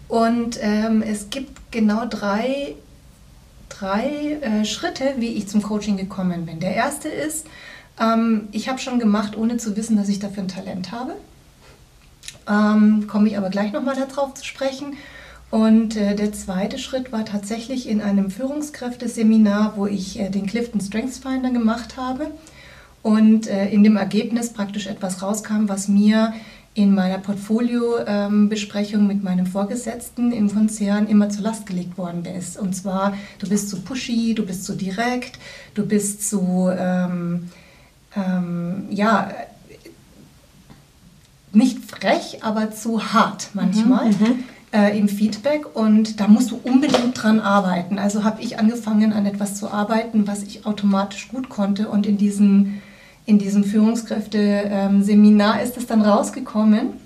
und 0.09 0.59
ähm, 0.61 1.01
es 1.01 1.29
gibt 1.29 1.71
genau 1.71 2.05
drei, 2.05 2.75
drei 3.69 4.37
äh, 4.41 4.65
Schritte, 4.65 5.15
wie 5.17 5.33
ich 5.33 5.47
zum 5.47 5.61
Coaching 5.61 5.97
gekommen 5.97 6.45
bin. 6.45 6.59
Der 6.59 6.75
erste 6.75 7.07
ist, 7.07 7.47
ähm, 7.99 8.47
ich 8.51 8.67
habe 8.69 8.79
schon 8.79 8.99
gemacht, 8.99 9.37
ohne 9.37 9.57
zu 9.57 9.77
wissen, 9.77 9.97
dass 9.97 10.09
ich 10.09 10.19
dafür 10.19 10.43
ein 10.43 10.49
Talent 10.49 10.91
habe. 10.91 11.13
Ähm, 12.49 13.07
komme 13.07 13.29
ich 13.29 13.37
aber 13.37 13.49
gleich 13.49 13.71
nochmal 13.71 13.95
darauf 13.95 14.33
zu 14.33 14.43
sprechen. 14.43 14.97
Und 15.53 15.95
äh, 15.97 16.15
der 16.15 16.33
zweite 16.33 16.79
Schritt 16.79 17.11
war 17.11 17.25
tatsächlich 17.25 17.87
in 17.87 18.01
einem 18.01 18.31
Führungskräfteseminar, 18.31 19.73
wo 19.75 19.85
ich 19.85 20.19
äh, 20.19 20.29
den 20.29 20.47
Clifton 20.47 20.81
Strengths 20.81 21.19
Finder 21.19 21.51
gemacht 21.51 21.95
habe 21.95 22.31
und 23.03 23.45
äh, 23.45 23.69
in 23.69 23.83
dem 23.83 23.95
Ergebnis 23.95 24.51
praktisch 24.51 24.87
etwas 24.87 25.21
rauskam, 25.21 25.67
was 25.67 25.87
mir 25.87 26.33
in 26.73 26.95
meiner 26.95 27.19
Portfoliobesprechung 27.19 29.01
ähm, 29.01 29.07
mit 29.07 29.21
meinem 29.21 29.45
Vorgesetzten 29.45 30.31
im 30.31 30.51
Konzern 30.51 31.05
immer 31.05 31.29
zur 31.29 31.43
Last 31.43 31.67
gelegt 31.67 31.99
worden 31.99 32.25
ist. 32.25 32.57
Und 32.57 32.73
zwar, 32.73 33.13
du 33.37 33.47
bist 33.47 33.69
zu 33.69 33.79
pushy, 33.81 34.33
du 34.33 34.47
bist 34.47 34.65
zu 34.65 34.73
direkt, 34.73 35.37
du 35.75 35.85
bist 35.85 36.27
zu, 36.27 36.71
ähm, 36.75 37.51
ähm, 38.15 38.85
ja, 38.89 39.29
nicht 41.51 41.85
frech, 41.85 42.39
aber 42.41 42.71
zu 42.71 43.13
hart 43.13 43.51
manchmal. 43.53 44.07
Mhm, 44.07 44.17
mhm 44.19 44.43
äh, 44.73 44.97
im 44.97 45.07
Feedback 45.07 45.75
und 45.75 46.19
da 46.19 46.27
musst 46.27 46.51
du 46.51 46.59
unbedingt 46.63 47.21
dran 47.21 47.39
arbeiten. 47.39 47.99
Also 47.99 48.23
habe 48.23 48.41
ich 48.41 48.59
angefangen 48.59 49.13
an 49.13 49.25
etwas 49.25 49.55
zu 49.55 49.69
arbeiten, 49.69 50.27
was 50.27 50.41
ich 50.41 50.65
automatisch 50.65 51.29
gut 51.29 51.47
konnte 51.47 51.87
und 51.87 52.07
in 52.07 52.17
diesem, 52.17 52.81
in 53.25 53.37
diesem 53.37 53.63
Führungskräfte-Seminar 53.63 55.61
ist 55.61 55.77
es 55.77 55.85
dann 55.85 56.01
rausgekommen. 56.01 57.01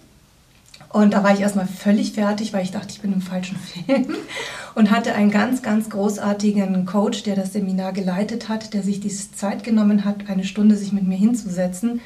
Und 0.89 1.13
da 1.13 1.21
war 1.23 1.33
ich 1.33 1.41
erstmal 1.41 1.67
völlig 1.67 2.13
fertig, 2.13 2.53
weil 2.53 2.63
ich 2.63 2.71
dachte, 2.71 2.87
ich 2.91 3.01
bin 3.01 3.11
im 3.11 3.21
falschen 3.21 3.57
Film. 3.85 4.15
Und 4.73 4.91
hatte 4.91 5.13
einen 5.13 5.31
ganz, 5.31 5.61
ganz 5.61 5.89
großartigen 5.89 6.85
Coach, 6.85 7.23
der 7.23 7.35
das 7.35 7.51
Seminar 7.51 7.91
geleitet 7.91 8.47
hat, 8.47 8.73
der 8.73 8.83
sich 8.83 8.99
die 8.99 9.09
Zeit 9.09 9.63
genommen 9.63 10.05
hat, 10.05 10.29
eine 10.29 10.43
Stunde 10.43 10.77
sich 10.77 10.93
mit 10.93 11.05
mir 11.05 11.17
hinzusetzen. 11.17 11.99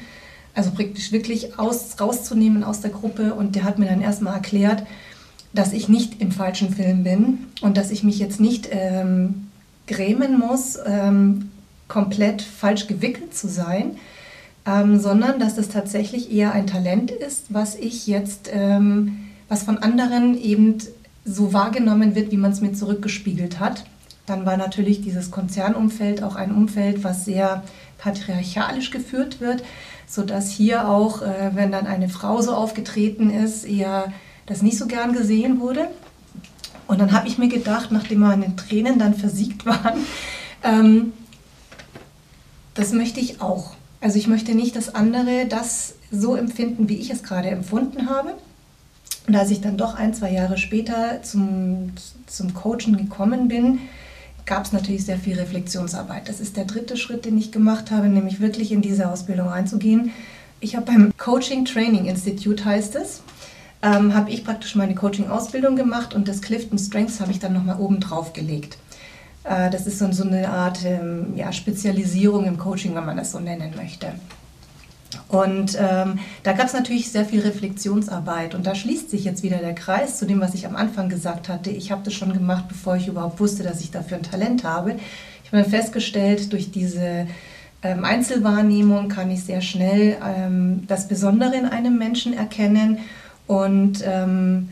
Also 0.54 0.70
praktisch 0.72 1.12
wirklich 1.12 1.58
aus, 1.58 2.00
rauszunehmen 2.00 2.64
aus 2.64 2.80
der 2.80 2.90
Gruppe. 2.90 3.34
Und 3.34 3.54
der 3.54 3.64
hat 3.64 3.78
mir 3.78 3.86
dann 3.86 4.00
erstmal 4.00 4.34
erklärt, 4.34 4.84
dass 5.52 5.72
ich 5.72 5.88
nicht 5.88 6.20
im 6.20 6.32
falschen 6.32 6.72
Film 6.72 7.04
bin 7.04 7.38
und 7.60 7.76
dass 7.76 7.90
ich 7.90 8.02
mich 8.02 8.18
jetzt 8.18 8.40
nicht 8.40 8.68
ähm, 8.70 9.48
grämen 9.86 10.38
muss, 10.38 10.78
ähm, 10.86 11.50
komplett 11.88 12.40
falsch 12.42 12.86
gewickelt 12.86 13.34
zu 13.34 13.48
sein, 13.48 13.96
ähm, 14.66 14.98
sondern 14.98 15.38
dass 15.38 15.58
es 15.58 15.68
tatsächlich 15.68 16.32
eher 16.32 16.52
ein 16.52 16.66
Talent 16.66 17.10
ist, 17.10 17.52
was 17.52 17.74
ich 17.74 18.06
jetzt, 18.06 18.48
ähm, 18.52 19.28
was 19.48 19.64
von 19.64 19.78
anderen 19.78 20.40
eben 20.40 20.78
so 21.24 21.52
wahrgenommen 21.52 22.14
wird, 22.14 22.32
wie 22.32 22.36
man 22.36 22.52
es 22.52 22.60
mir 22.60 22.72
zurückgespiegelt 22.72 23.60
hat. 23.60 23.84
Dann 24.26 24.46
war 24.46 24.56
natürlich 24.56 25.02
dieses 25.02 25.30
Konzernumfeld 25.30 26.22
auch 26.22 26.36
ein 26.36 26.54
Umfeld, 26.54 27.04
was 27.04 27.24
sehr 27.24 27.62
patriarchalisch 27.98 28.90
geführt 28.90 29.40
wird, 29.40 29.62
sodass 30.06 30.50
hier 30.50 30.88
auch, 30.88 31.22
äh, 31.22 31.50
wenn 31.54 31.72
dann 31.72 31.86
eine 31.86 32.08
Frau 32.08 32.40
so 32.40 32.54
aufgetreten 32.54 33.30
ist, 33.30 33.64
eher 33.64 34.12
das 34.52 34.62
nicht 34.62 34.78
so 34.78 34.86
gern 34.86 35.12
gesehen 35.12 35.60
wurde. 35.60 35.88
Und 36.86 37.00
dann 37.00 37.12
habe 37.12 37.26
ich 37.26 37.38
mir 37.38 37.48
gedacht, 37.48 37.90
nachdem 37.90 38.20
meine 38.20 38.54
Tränen 38.56 38.98
dann 38.98 39.14
versiegt 39.14 39.64
waren, 39.66 40.00
ähm, 40.62 41.12
das 42.74 42.92
möchte 42.92 43.20
ich 43.20 43.40
auch. 43.40 43.74
Also 44.00 44.18
ich 44.18 44.26
möchte 44.26 44.54
nicht, 44.54 44.76
dass 44.76 44.94
andere 44.94 45.46
das 45.48 45.94
so 46.10 46.36
empfinden, 46.36 46.88
wie 46.88 46.96
ich 46.96 47.10
es 47.10 47.22
gerade 47.22 47.48
empfunden 47.48 48.08
habe. 48.08 48.34
Und 49.26 49.36
als 49.36 49.50
ich 49.50 49.60
dann 49.60 49.76
doch 49.76 49.94
ein, 49.94 50.14
zwei 50.14 50.32
Jahre 50.32 50.58
später 50.58 51.22
zum, 51.22 51.92
zum 52.26 52.54
Coachen 52.54 52.96
gekommen 52.96 53.48
bin, 53.48 53.78
gab 54.44 54.64
es 54.64 54.72
natürlich 54.72 55.04
sehr 55.04 55.18
viel 55.18 55.38
Reflexionsarbeit. 55.38 56.28
Das 56.28 56.40
ist 56.40 56.56
der 56.56 56.64
dritte 56.64 56.96
Schritt, 56.96 57.24
den 57.24 57.38
ich 57.38 57.52
gemacht 57.52 57.90
habe, 57.92 58.08
nämlich 58.08 58.40
wirklich 58.40 58.72
in 58.72 58.82
diese 58.82 59.08
Ausbildung 59.08 59.48
reinzugehen. 59.48 60.10
Ich 60.58 60.74
habe 60.74 60.86
beim 60.86 61.12
Coaching 61.16 61.64
Training 61.64 62.06
Institute 62.06 62.64
heißt 62.64 62.96
es, 62.96 63.22
ähm, 63.82 64.14
habe 64.14 64.30
ich 64.30 64.44
praktisch 64.44 64.74
meine 64.74 64.94
Coaching-Ausbildung 64.94 65.76
gemacht 65.76 66.14
und 66.14 66.28
das 66.28 66.40
Clifton 66.40 66.78
Strengths 66.78 67.20
habe 67.20 67.32
ich 67.32 67.40
dann 67.40 67.52
nochmal 67.52 67.80
oben 67.80 68.00
drauf 68.00 68.32
gelegt. 68.32 68.78
Äh, 69.44 69.70
das 69.70 69.86
ist 69.86 69.98
so, 69.98 70.10
so 70.12 70.24
eine 70.24 70.48
Art 70.48 70.84
ähm, 70.84 71.34
ja, 71.36 71.52
Spezialisierung 71.52 72.44
im 72.46 72.58
Coaching, 72.58 72.94
wenn 72.94 73.04
man 73.04 73.16
das 73.16 73.32
so 73.32 73.40
nennen 73.40 73.74
möchte. 73.76 74.12
Und 75.28 75.76
ähm, 75.78 76.18
da 76.42 76.52
gab 76.52 76.66
es 76.66 76.72
natürlich 76.72 77.10
sehr 77.10 77.24
viel 77.24 77.40
Reflexionsarbeit. 77.40 78.54
Und 78.54 78.66
da 78.66 78.74
schließt 78.74 79.10
sich 79.10 79.24
jetzt 79.24 79.42
wieder 79.42 79.58
der 79.58 79.74
Kreis 79.74 80.18
zu 80.18 80.26
dem, 80.26 80.40
was 80.40 80.54
ich 80.54 80.66
am 80.66 80.76
Anfang 80.76 81.08
gesagt 81.08 81.48
hatte. 81.48 81.70
Ich 81.70 81.90
habe 81.90 82.02
das 82.04 82.14
schon 82.14 82.32
gemacht, 82.32 82.66
bevor 82.68 82.96
ich 82.96 83.08
überhaupt 83.08 83.40
wusste, 83.40 83.62
dass 83.62 83.80
ich 83.80 83.90
dafür 83.90 84.18
ein 84.18 84.22
Talent 84.22 84.64
habe. 84.64 84.96
Ich 85.44 85.52
habe 85.52 85.62
dann 85.62 85.70
festgestellt, 85.70 86.52
durch 86.52 86.70
diese 86.70 87.26
ähm, 87.82 88.04
Einzelwahrnehmung 88.04 89.08
kann 89.08 89.30
ich 89.30 89.44
sehr 89.44 89.60
schnell 89.60 90.16
ähm, 90.24 90.84
das 90.86 91.08
Besondere 91.08 91.56
in 91.56 91.66
einem 91.66 91.98
Menschen 91.98 92.32
erkennen 92.32 92.98
und 93.46 94.02
ähm, 94.04 94.70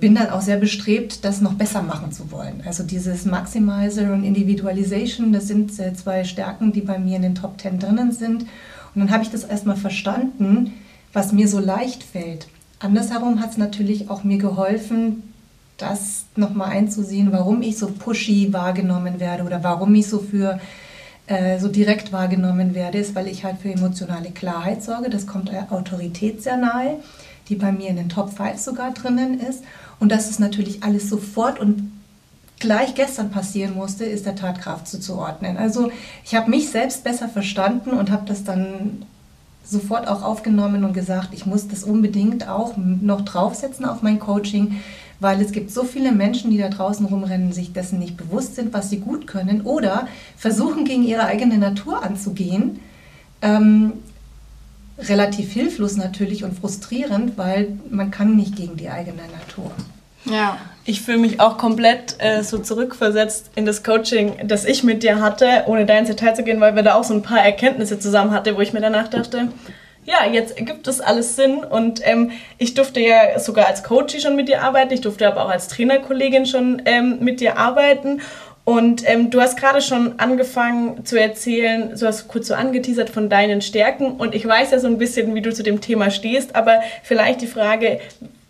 bin 0.00 0.14
dann 0.14 0.30
auch 0.30 0.40
sehr 0.40 0.56
bestrebt, 0.56 1.24
das 1.24 1.40
noch 1.40 1.54
besser 1.54 1.82
machen 1.82 2.12
zu 2.12 2.30
wollen. 2.30 2.62
Also 2.66 2.82
dieses 2.82 3.24
Maximizer 3.24 4.12
und 4.12 4.24
Individualization, 4.24 5.32
das 5.32 5.46
sind 5.46 5.78
äh, 5.78 5.94
zwei 5.94 6.24
Stärken, 6.24 6.72
die 6.72 6.80
bei 6.80 6.98
mir 6.98 7.16
in 7.16 7.22
den 7.22 7.34
Top 7.34 7.58
Ten 7.58 7.78
drinnen 7.78 8.12
sind. 8.12 8.42
Und 8.94 9.00
dann 9.00 9.10
habe 9.10 9.22
ich 9.22 9.30
das 9.30 9.44
erstmal 9.44 9.76
verstanden, 9.76 10.72
was 11.12 11.32
mir 11.32 11.48
so 11.48 11.58
leicht 11.58 12.02
fällt. 12.02 12.48
Andersherum 12.80 13.40
hat 13.40 13.52
es 13.52 13.56
natürlich 13.56 14.10
auch 14.10 14.24
mir 14.24 14.38
geholfen, 14.38 15.22
das 15.76 16.24
nochmal 16.36 16.70
einzusehen, 16.70 17.32
warum 17.32 17.62
ich 17.62 17.78
so 17.78 17.88
pushy 17.88 18.52
wahrgenommen 18.52 19.18
werde 19.20 19.44
oder 19.44 19.62
warum 19.64 19.94
ich 19.94 20.06
so 20.06 20.18
für 20.18 20.60
äh, 21.26 21.58
so 21.58 21.68
direkt 21.68 22.12
wahrgenommen 22.12 22.74
werde, 22.74 22.98
ist, 22.98 23.14
weil 23.14 23.26
ich 23.26 23.44
halt 23.44 23.58
für 23.58 23.72
emotionale 23.72 24.30
Klarheit 24.30 24.82
sorge. 24.82 25.10
Das 25.10 25.26
kommt 25.26 25.48
der 25.48 25.72
Autorität 25.72 26.42
sehr 26.42 26.56
nahe 26.56 26.98
die 27.48 27.56
bei 27.56 27.72
mir 27.72 27.88
in 27.88 27.96
den 27.96 28.08
Top 28.08 28.36
5 28.36 28.58
sogar 28.58 28.92
drinnen 28.92 29.40
ist. 29.40 29.62
Und 30.00 30.10
dass 30.10 30.30
es 30.30 30.38
natürlich 30.38 30.82
alles 30.82 31.08
sofort 31.08 31.60
und 31.60 31.92
gleich 32.58 32.94
gestern 32.94 33.30
passieren 33.30 33.74
musste, 33.74 34.04
ist 34.04 34.26
der 34.26 34.36
Tatkraft 34.36 34.88
zuzuordnen. 34.88 35.56
Also 35.56 35.90
ich 36.24 36.34
habe 36.34 36.50
mich 36.50 36.70
selbst 36.70 37.04
besser 37.04 37.28
verstanden 37.28 37.90
und 37.90 38.10
habe 38.10 38.26
das 38.26 38.44
dann 38.44 39.04
sofort 39.64 40.08
auch 40.08 40.22
aufgenommen 40.22 40.84
und 40.84 40.92
gesagt, 40.92 41.30
ich 41.32 41.46
muss 41.46 41.68
das 41.68 41.84
unbedingt 41.84 42.48
auch 42.48 42.74
noch 42.76 43.22
draufsetzen 43.22 43.84
auf 43.84 44.02
mein 44.02 44.18
Coaching, 44.18 44.80
weil 45.20 45.40
es 45.40 45.52
gibt 45.52 45.70
so 45.70 45.84
viele 45.84 46.12
Menschen, 46.12 46.50
die 46.50 46.58
da 46.58 46.68
draußen 46.68 47.06
rumrennen, 47.06 47.52
sich 47.52 47.72
dessen 47.72 47.98
nicht 47.98 48.16
bewusst 48.16 48.56
sind, 48.56 48.74
was 48.74 48.90
sie 48.90 48.98
gut 48.98 49.26
können 49.26 49.62
oder 49.62 50.06
versuchen 50.36 50.84
gegen 50.84 51.04
ihre 51.04 51.24
eigene 51.24 51.56
Natur 51.56 52.02
anzugehen. 52.02 52.80
Ähm, 53.40 53.94
relativ 54.98 55.52
hilflos 55.52 55.96
natürlich 55.96 56.44
und 56.44 56.58
frustrierend, 56.58 57.36
weil 57.36 57.78
man 57.90 58.10
kann 58.10 58.36
nicht 58.36 58.56
gegen 58.56 58.76
die 58.76 58.88
eigene 58.88 59.22
Natur. 59.32 59.72
Ja. 60.24 60.58
Ich 60.86 61.02
fühle 61.02 61.18
mich 61.18 61.40
auch 61.40 61.58
komplett 61.58 62.16
äh, 62.18 62.42
so 62.42 62.58
zurückversetzt 62.58 63.50
in 63.54 63.66
das 63.66 63.82
Coaching, 63.82 64.34
das 64.44 64.64
ich 64.64 64.84
mit 64.84 65.02
dir 65.02 65.20
hatte, 65.20 65.64
ohne 65.66 65.86
da 65.86 65.98
ins 65.98 66.08
Detail 66.08 66.34
zu 66.34 66.44
gehen, 66.44 66.60
weil 66.60 66.76
wir 66.76 66.82
da 66.82 66.94
auch 66.94 67.04
so 67.04 67.14
ein 67.14 67.22
paar 67.22 67.42
Erkenntnisse 67.42 67.98
zusammen 67.98 68.30
hatten, 68.30 68.54
wo 68.56 68.60
ich 68.60 68.72
mir 68.72 68.80
danach 68.80 69.08
dachte, 69.08 69.48
ja, 70.06 70.26
jetzt 70.30 70.58
ergibt 70.58 70.86
das 70.86 71.00
alles 71.00 71.34
Sinn 71.34 71.64
und 71.64 72.00
ähm, 72.04 72.32
ich 72.58 72.74
durfte 72.74 73.00
ja 73.00 73.38
sogar 73.38 73.66
als 73.66 73.82
Coach 73.82 74.20
schon 74.20 74.36
mit 74.36 74.48
dir 74.48 74.62
arbeiten, 74.62 74.92
ich 74.92 75.00
durfte 75.00 75.26
aber 75.26 75.44
auch 75.44 75.48
als 75.48 75.68
Trainerkollegin 75.68 76.44
schon 76.44 76.82
ähm, 76.84 77.18
mit 77.20 77.40
dir 77.40 77.56
arbeiten 77.58 78.20
und 78.64 79.06
ähm, 79.06 79.30
du 79.30 79.42
hast 79.42 79.58
gerade 79.58 79.82
schon 79.82 80.18
angefangen 80.18 81.04
zu 81.04 81.20
erzählen, 81.20 81.96
so 81.96 82.06
hast 82.06 82.28
kurz 82.28 82.48
so 82.48 82.54
angeteasert 82.54 83.10
von 83.10 83.28
deinen 83.28 83.60
Stärken. 83.60 84.12
Und 84.12 84.34
ich 84.34 84.46
weiß 84.46 84.70
ja 84.70 84.78
so 84.78 84.86
ein 84.86 84.96
bisschen, 84.96 85.34
wie 85.34 85.42
du 85.42 85.52
zu 85.52 85.62
dem 85.62 85.82
Thema 85.82 86.10
stehst, 86.10 86.56
aber 86.56 86.80
vielleicht 87.02 87.42
die 87.42 87.46
Frage, 87.46 88.00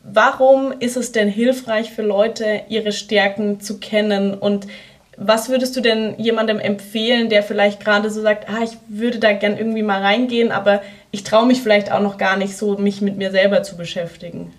warum 0.04 0.72
ist 0.78 0.96
es 0.96 1.10
denn 1.10 1.28
hilfreich 1.28 1.90
für 1.90 2.02
Leute, 2.02 2.62
ihre 2.68 2.92
Stärken 2.92 3.58
zu 3.60 3.80
kennen? 3.80 4.34
Und 4.34 4.68
was 5.16 5.48
würdest 5.48 5.76
du 5.76 5.80
denn 5.80 6.14
jemandem 6.18 6.60
empfehlen, 6.60 7.28
der 7.28 7.42
vielleicht 7.42 7.80
gerade 7.80 8.08
so 8.08 8.22
sagt, 8.22 8.48
ah, 8.48 8.62
ich 8.62 8.76
würde 8.86 9.18
da 9.18 9.32
gern 9.32 9.58
irgendwie 9.58 9.82
mal 9.82 10.00
reingehen, 10.00 10.52
aber 10.52 10.80
ich 11.10 11.24
traue 11.24 11.46
mich 11.46 11.60
vielleicht 11.60 11.90
auch 11.90 12.00
noch 12.00 12.18
gar 12.18 12.36
nicht 12.36 12.56
so, 12.56 12.78
mich 12.78 13.00
mit 13.00 13.16
mir 13.16 13.32
selber 13.32 13.64
zu 13.64 13.76
beschäftigen? 13.76 14.52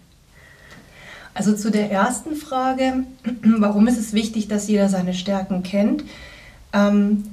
Also 1.36 1.54
zu 1.54 1.70
der 1.70 1.92
ersten 1.92 2.36
Frage, 2.36 3.04
warum 3.44 3.88
ist 3.88 4.00
es 4.00 4.14
wichtig, 4.14 4.48
dass 4.48 4.68
jeder 4.68 4.90
seine 4.90 5.14
Stärken 5.14 5.62
kennt? 5.62 6.04
Ähm, 6.74 7.26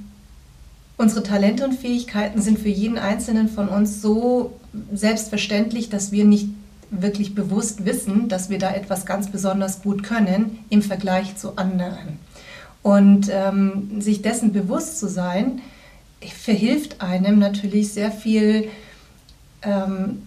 unsere 0.99 1.23
Talente 1.23 1.64
und 1.64 1.75
Fähigkeiten 1.75 2.42
sind 2.42 2.59
für 2.59 2.68
jeden 2.68 2.99
Einzelnen 2.99 3.49
von 3.49 3.68
uns 3.68 4.02
so 4.02 4.59
selbstverständlich, 4.92 5.88
dass 5.88 6.12
wir 6.12 6.25
nicht 6.25 6.49
wirklich 6.90 7.35
bewusst 7.35 7.87
wissen, 7.87 8.28
dass 8.28 8.50
wir 8.50 8.59
da 8.59 8.75
etwas 8.75 9.06
ganz 9.06 9.30
besonders 9.30 9.82
gut 9.82 10.02
können 10.02 10.59
im 10.68 10.82
Vergleich 10.82 11.37
zu 11.37 11.56
anderen. 11.56 12.18
Und 12.82 13.30
ähm, 13.30 14.00
sich 14.00 14.21
dessen 14.21 14.52
bewusst 14.52 14.99
zu 14.99 15.09
sein, 15.09 15.62
verhilft 16.21 17.00
einem 17.00 17.38
natürlich 17.38 17.92
sehr 17.92 18.11
viel 18.11 18.68
ähm, 19.62 20.26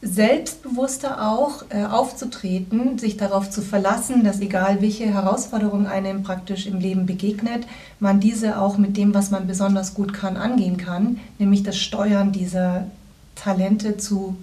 selbstbewusster 0.00 1.28
auch 1.28 1.64
äh, 1.70 1.84
aufzutreten, 1.84 2.98
sich 2.98 3.16
darauf 3.16 3.50
zu 3.50 3.62
verlassen, 3.62 4.22
dass 4.22 4.40
egal 4.40 4.80
welche 4.80 5.06
Herausforderung 5.06 5.86
einem 5.86 6.22
praktisch 6.22 6.66
im 6.66 6.78
Leben 6.78 7.04
begegnet, 7.06 7.66
man 7.98 8.20
diese 8.20 8.60
auch 8.60 8.78
mit 8.78 8.96
dem, 8.96 9.12
was 9.12 9.30
man 9.30 9.48
besonders 9.48 9.94
gut 9.94 10.12
kann, 10.12 10.36
angehen 10.36 10.76
kann, 10.76 11.18
nämlich 11.38 11.64
das 11.64 11.76
Steuern 11.76 12.30
dieser 12.30 12.86
Talente 13.34 13.96
zu 13.96 14.36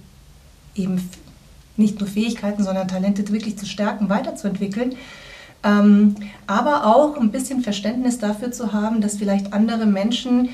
eben 0.76 1.10
nicht 1.78 2.00
nur 2.00 2.10
Fähigkeiten, 2.10 2.64
sondern 2.64 2.88
Talente 2.88 3.30
wirklich 3.32 3.58
zu 3.58 3.66
stärken, 3.66 4.10
weiterzuentwickeln. 4.10 4.96
Ähm, 5.64 6.16
aber 6.48 6.86
auch 6.86 7.18
ein 7.18 7.32
bisschen 7.32 7.62
Verständnis 7.62 8.20
dafür 8.20 8.52
zu 8.52 8.74
haben, 8.74 9.02
dass 9.02 9.18
vielleicht 9.18 9.54
andere 9.54 9.86
Menschen 9.86 10.50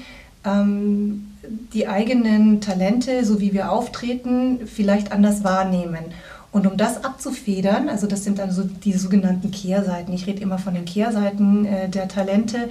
ähm, 0.46 1.31
die 1.74 1.88
eigenen 1.88 2.62
Talente, 2.62 3.26
so 3.26 3.40
wie 3.40 3.54
wir 3.54 3.72
auftreten, 3.72 4.60
vielleicht 4.68 5.12
anders 5.12 5.44
wahrnehmen. 5.44 6.06
Und 6.52 6.68
um 6.68 6.78
das 6.78 7.04
abzufedern, 7.04 7.88
also 7.88 8.08
das 8.08 8.24
sind 8.24 8.40
dann 8.40 8.52
so 8.52 8.64
die 8.64 8.94
sogenannten 8.94 9.52
Kehrseiten. 9.52 10.14
Ich 10.14 10.28
rede 10.28 10.42
immer 10.42 10.58
von 10.58 10.74
den 10.74 10.86
Kehrseiten 10.86 11.66
äh, 11.66 11.90
der 11.90 12.08
Talente 12.08 12.70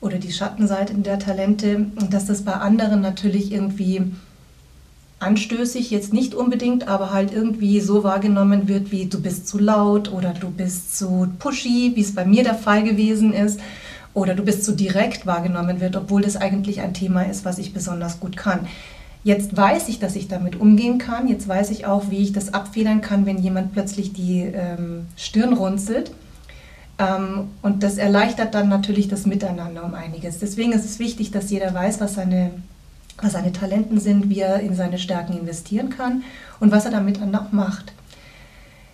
oder 0.00 0.18
die 0.18 0.32
Schattenseiten 0.32 1.02
der 1.02 1.18
Talente, 1.18 1.86
dass 2.10 2.26
das 2.26 2.42
bei 2.42 2.54
anderen 2.54 3.00
natürlich 3.00 3.52
irgendwie 3.52 4.02
anstößig, 5.20 5.90
jetzt 5.90 6.14
nicht 6.14 6.34
unbedingt, 6.34 6.88
aber 6.88 7.12
halt 7.12 7.32
irgendwie 7.32 7.80
so 7.80 8.02
wahrgenommen 8.02 8.68
wird, 8.68 8.90
wie 8.90 9.06
du 9.06 9.20
bist 9.20 9.46
zu 9.46 9.58
laut 9.58 10.10
oder 10.10 10.32
du 10.32 10.50
bist 10.50 10.96
zu 10.96 11.28
pushy, 11.38 11.92
wie 11.94 12.00
es 12.00 12.14
bei 12.14 12.24
mir 12.24 12.42
der 12.42 12.54
Fall 12.54 12.82
gewesen 12.82 13.32
ist 13.34 13.60
oder 14.14 14.34
du 14.34 14.44
bist 14.44 14.64
zu 14.64 14.72
direkt 14.72 15.26
wahrgenommen 15.26 15.80
wird, 15.80 15.96
obwohl 15.96 16.22
das 16.22 16.36
eigentlich 16.36 16.80
ein 16.80 16.94
Thema 16.94 17.22
ist, 17.22 17.44
was 17.44 17.58
ich 17.58 17.72
besonders 17.72 18.20
gut 18.20 18.36
kann. 18.36 18.66
Jetzt 19.22 19.56
weiß 19.56 19.88
ich, 19.88 19.98
dass 19.98 20.16
ich 20.16 20.28
damit 20.28 20.58
umgehen 20.58 20.98
kann. 20.98 21.28
Jetzt 21.28 21.46
weiß 21.46 21.70
ich 21.70 21.86
auch, 21.86 22.10
wie 22.10 22.18
ich 22.18 22.32
das 22.32 22.54
abfedern 22.54 23.02
kann, 23.02 23.26
wenn 23.26 23.38
jemand 23.38 23.72
plötzlich 23.72 24.12
die 24.12 24.40
ähm, 24.40 25.06
Stirn 25.16 25.52
runzelt. 25.52 26.10
Ähm, 26.98 27.48
und 27.60 27.82
das 27.82 27.98
erleichtert 27.98 28.54
dann 28.54 28.68
natürlich 28.68 29.08
das 29.08 29.26
Miteinander 29.26 29.84
um 29.84 29.94
einiges. 29.94 30.38
Deswegen 30.38 30.72
ist 30.72 30.86
es 30.86 30.98
wichtig, 30.98 31.30
dass 31.30 31.50
jeder 31.50 31.72
weiß, 31.72 32.00
was 32.00 32.14
seine, 32.14 32.50
was 33.20 33.32
seine 33.32 33.52
Talenten 33.52 34.00
sind, 34.00 34.30
wie 34.30 34.40
er 34.40 34.60
in 34.60 34.74
seine 34.74 34.98
Stärken 34.98 35.38
investieren 35.38 35.90
kann 35.90 36.24
und 36.58 36.72
was 36.72 36.86
er 36.86 36.90
damit 36.90 37.20
dann 37.20 37.34
auch 37.34 37.52
macht. 37.52 37.92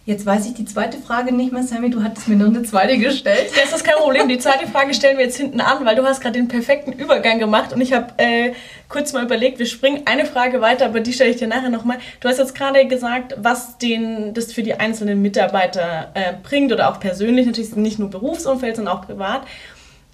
Jetzt 0.06 0.24
weiß 0.24 0.46
ich 0.46 0.54
die 0.54 0.64
zweite 0.64 0.98
Frage 0.98 1.34
nicht 1.34 1.50
mehr, 1.50 1.64
Sammy. 1.64 1.90
Du 1.90 2.00
hattest 2.00 2.28
mir 2.28 2.36
noch 2.36 2.46
eine 2.46 2.62
zweite 2.62 2.96
gestellt. 2.96 3.50
Das 3.60 3.72
ist 3.72 3.84
kein 3.84 3.96
Problem. 3.96 4.28
Die 4.28 4.38
zweite 4.38 4.68
Frage 4.68 4.94
stellen 4.94 5.18
wir 5.18 5.24
jetzt 5.24 5.36
hinten 5.36 5.60
an, 5.60 5.84
weil 5.84 5.96
du 5.96 6.04
hast 6.04 6.20
gerade 6.20 6.38
den 6.38 6.46
perfekten 6.46 6.92
Übergang 6.92 7.40
gemacht 7.40 7.72
und 7.72 7.80
ich 7.80 7.92
habe 7.92 8.14
äh, 8.18 8.52
kurz 8.88 9.12
mal 9.12 9.24
überlegt, 9.24 9.58
wir 9.58 9.66
springen 9.66 10.02
eine 10.04 10.24
Frage 10.24 10.60
weiter, 10.60 10.86
aber 10.86 11.00
die 11.00 11.12
stelle 11.12 11.30
ich 11.30 11.38
dir 11.38 11.48
nachher 11.48 11.70
nochmal. 11.70 11.98
Du 12.20 12.28
hast 12.28 12.38
jetzt 12.38 12.54
gerade 12.54 12.86
gesagt, 12.86 13.34
was 13.36 13.78
den, 13.78 14.32
das 14.32 14.52
für 14.52 14.62
die 14.62 14.74
einzelnen 14.74 15.22
Mitarbeiter 15.22 16.12
äh, 16.14 16.34
bringt 16.40 16.72
oder 16.72 16.88
auch 16.88 17.00
persönlich, 17.00 17.44
natürlich 17.44 17.74
nicht 17.74 17.98
nur 17.98 18.08
Berufsumfeld, 18.08 18.76
sondern 18.76 18.96
auch 18.96 19.04
privat. 19.04 19.42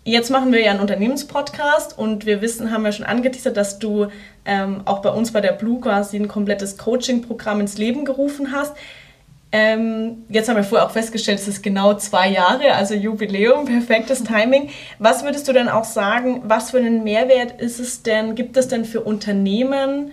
Jetzt 0.05 0.31
machen 0.31 0.53
wir 0.53 0.63
ja 0.63 0.71
einen 0.71 0.81
Unternehmenspodcast 0.81 1.99
und 1.99 2.25
wir 2.25 2.41
wissen, 2.41 2.73
haben 2.73 2.83
wir 2.83 2.93
schon 2.93 3.05
angeteasert, 3.05 3.59
dass 3.59 3.79
du 3.79 4.07
ähm, 4.47 4.81
auch 4.87 5.01
bei 5.01 5.11
uns 5.11 5.33
bei 5.33 5.43
der 5.43 5.53
Blue 5.53 5.81
quasi 5.83 6.17
ein 6.17 6.29
komplettes 6.29 6.79
Coaching-Programm 6.79 7.61
ins 7.61 7.77
Leben 7.77 8.07
gerufen 8.07 8.53
hast. 8.53 8.75
Ähm, 9.54 10.25
jetzt 10.30 10.49
haben 10.49 10.56
wir 10.56 10.64
vorher 10.64 10.87
auch 10.87 10.92
festgestellt, 10.92 11.38
es 11.38 11.47
ist 11.47 11.62
genau 11.62 11.92
zwei 11.94 12.30
Jahre, 12.30 12.73
also 12.73 12.94
Jubiläum, 12.94 13.64
perfektes 13.66 14.25
Timing. 14.25 14.71
Was 14.99 15.25
würdest 15.25 15.47
du 15.47 15.52
denn 15.52 15.68
auch 15.68 15.85
sagen, 15.85 16.40
was 16.44 16.71
für 16.71 16.78
einen 16.78 17.04
Mehrwert 17.04 17.61
ist 17.61 17.78
es 17.78 18.02
denn, 18.02 18.35
gibt 18.35 18.56
es 18.56 18.68
denn 18.68 18.87
für 18.87 19.02
Unternehmen, 19.02 20.12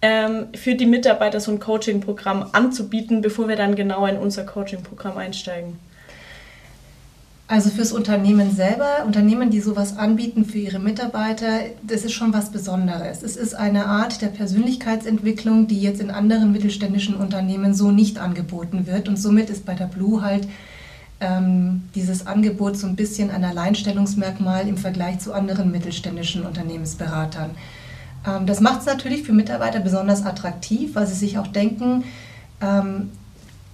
ähm, 0.00 0.46
für 0.54 0.74
die 0.74 0.86
Mitarbeiter 0.86 1.38
so 1.38 1.52
ein 1.52 1.60
Coaching-Programm 1.60 2.50
anzubieten, 2.52 3.20
bevor 3.20 3.46
wir 3.48 3.56
dann 3.56 3.76
genauer 3.76 4.08
in 4.08 4.16
unser 4.16 4.44
Coaching-Programm 4.44 5.18
einsteigen? 5.18 5.78
Also 7.48 7.70
fürs 7.70 7.92
Unternehmen 7.92 8.50
selber, 8.50 9.04
Unternehmen, 9.04 9.50
die 9.50 9.60
sowas 9.60 9.96
anbieten 9.96 10.44
für 10.44 10.58
ihre 10.58 10.80
Mitarbeiter, 10.80 11.60
das 11.86 12.04
ist 12.04 12.12
schon 12.12 12.32
was 12.32 12.50
Besonderes. 12.50 13.22
Es 13.22 13.36
ist 13.36 13.54
eine 13.54 13.86
Art 13.86 14.20
der 14.20 14.28
Persönlichkeitsentwicklung, 14.28 15.68
die 15.68 15.80
jetzt 15.80 16.00
in 16.00 16.10
anderen 16.10 16.50
mittelständischen 16.50 17.14
Unternehmen 17.14 17.72
so 17.72 17.92
nicht 17.92 18.18
angeboten 18.18 18.88
wird. 18.88 19.08
Und 19.08 19.16
somit 19.16 19.48
ist 19.48 19.64
bei 19.64 19.74
der 19.74 19.86
Blue 19.86 20.22
halt 20.22 20.48
ähm, 21.20 21.84
dieses 21.94 22.26
Angebot 22.26 22.76
so 22.76 22.88
ein 22.88 22.96
bisschen 22.96 23.30
ein 23.30 23.44
Alleinstellungsmerkmal 23.44 24.66
im 24.66 24.76
Vergleich 24.76 25.20
zu 25.20 25.32
anderen 25.32 25.70
mittelständischen 25.70 26.44
Unternehmensberatern. 26.44 27.50
Ähm, 28.26 28.46
das 28.46 28.60
macht 28.60 28.80
es 28.80 28.86
natürlich 28.86 29.22
für 29.22 29.32
Mitarbeiter 29.32 29.78
besonders 29.78 30.26
attraktiv, 30.26 30.96
weil 30.96 31.06
sie 31.06 31.14
sich 31.14 31.38
auch 31.38 31.46
denken, 31.46 32.02
ähm, 32.60 33.10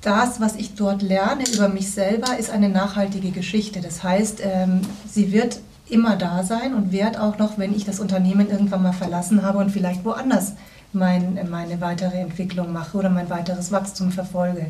das, 0.03 0.41
was 0.41 0.57
ich 0.57 0.75
dort 0.75 1.01
lerne 1.01 1.45
über 1.55 1.69
mich 1.69 1.91
selber, 1.91 2.37
ist 2.39 2.51
eine 2.51 2.69
nachhaltige 2.69 3.31
Geschichte. 3.31 3.81
Das 3.81 4.03
heißt, 4.03 4.41
ähm, 4.43 4.83
sie 5.09 5.33
wird 5.33 5.61
immer 5.89 6.17
da 6.17 6.43
sein 6.43 6.75
und 6.75 6.93
wird 6.93 7.19
auch 7.19 7.39
noch, 7.39 7.59
wenn 7.59 7.75
ich 7.75 7.85
das 7.85 8.01
Unternehmen 8.01 8.51
irgendwann 8.51 8.83
mal 8.83 8.93
verlassen 8.93 9.43
habe 9.43 9.59
und 9.59 9.71
vielleicht 9.71 10.05
woanders 10.05 10.55
mein, 10.93 11.39
meine 11.51 11.81
weitere 11.81 12.19
Entwicklung 12.19 12.73
mache 12.73 12.99
oder 12.99 13.11
mein 13.11 13.31
weiteres 13.31 13.71
Wachstum 13.71 14.11
verfolge. 14.11 14.67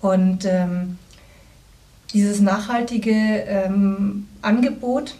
Und 0.00 0.44
ähm, 0.44 0.98
dieses 2.12 2.40
nachhaltige 2.40 3.12
ähm, 3.12 4.26
Angebot 4.42 5.14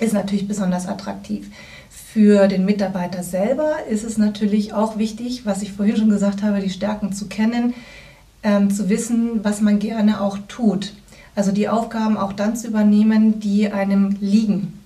ist 0.00 0.12
natürlich 0.12 0.48
besonders 0.48 0.86
attraktiv. 0.86 1.50
Für 1.90 2.46
den 2.46 2.64
Mitarbeiter 2.64 3.22
selber 3.22 3.86
ist 3.90 4.04
es 4.04 4.18
natürlich 4.18 4.72
auch 4.72 4.98
wichtig, 4.98 5.46
was 5.46 5.62
ich 5.62 5.72
vorhin 5.72 5.96
schon 5.96 6.10
gesagt 6.10 6.42
habe, 6.42 6.60
die 6.60 6.70
Stärken 6.70 7.12
zu 7.12 7.26
kennen, 7.26 7.74
ähm, 8.44 8.70
zu 8.70 8.88
wissen, 8.88 9.42
was 9.42 9.60
man 9.60 9.80
gerne 9.80 10.20
auch 10.20 10.38
tut. 10.46 10.92
Also 11.34 11.50
die 11.50 11.68
Aufgaben 11.68 12.16
auch 12.16 12.32
dann 12.32 12.56
zu 12.56 12.68
übernehmen, 12.68 13.40
die 13.40 13.72
einem 13.72 14.16
liegen. 14.20 14.78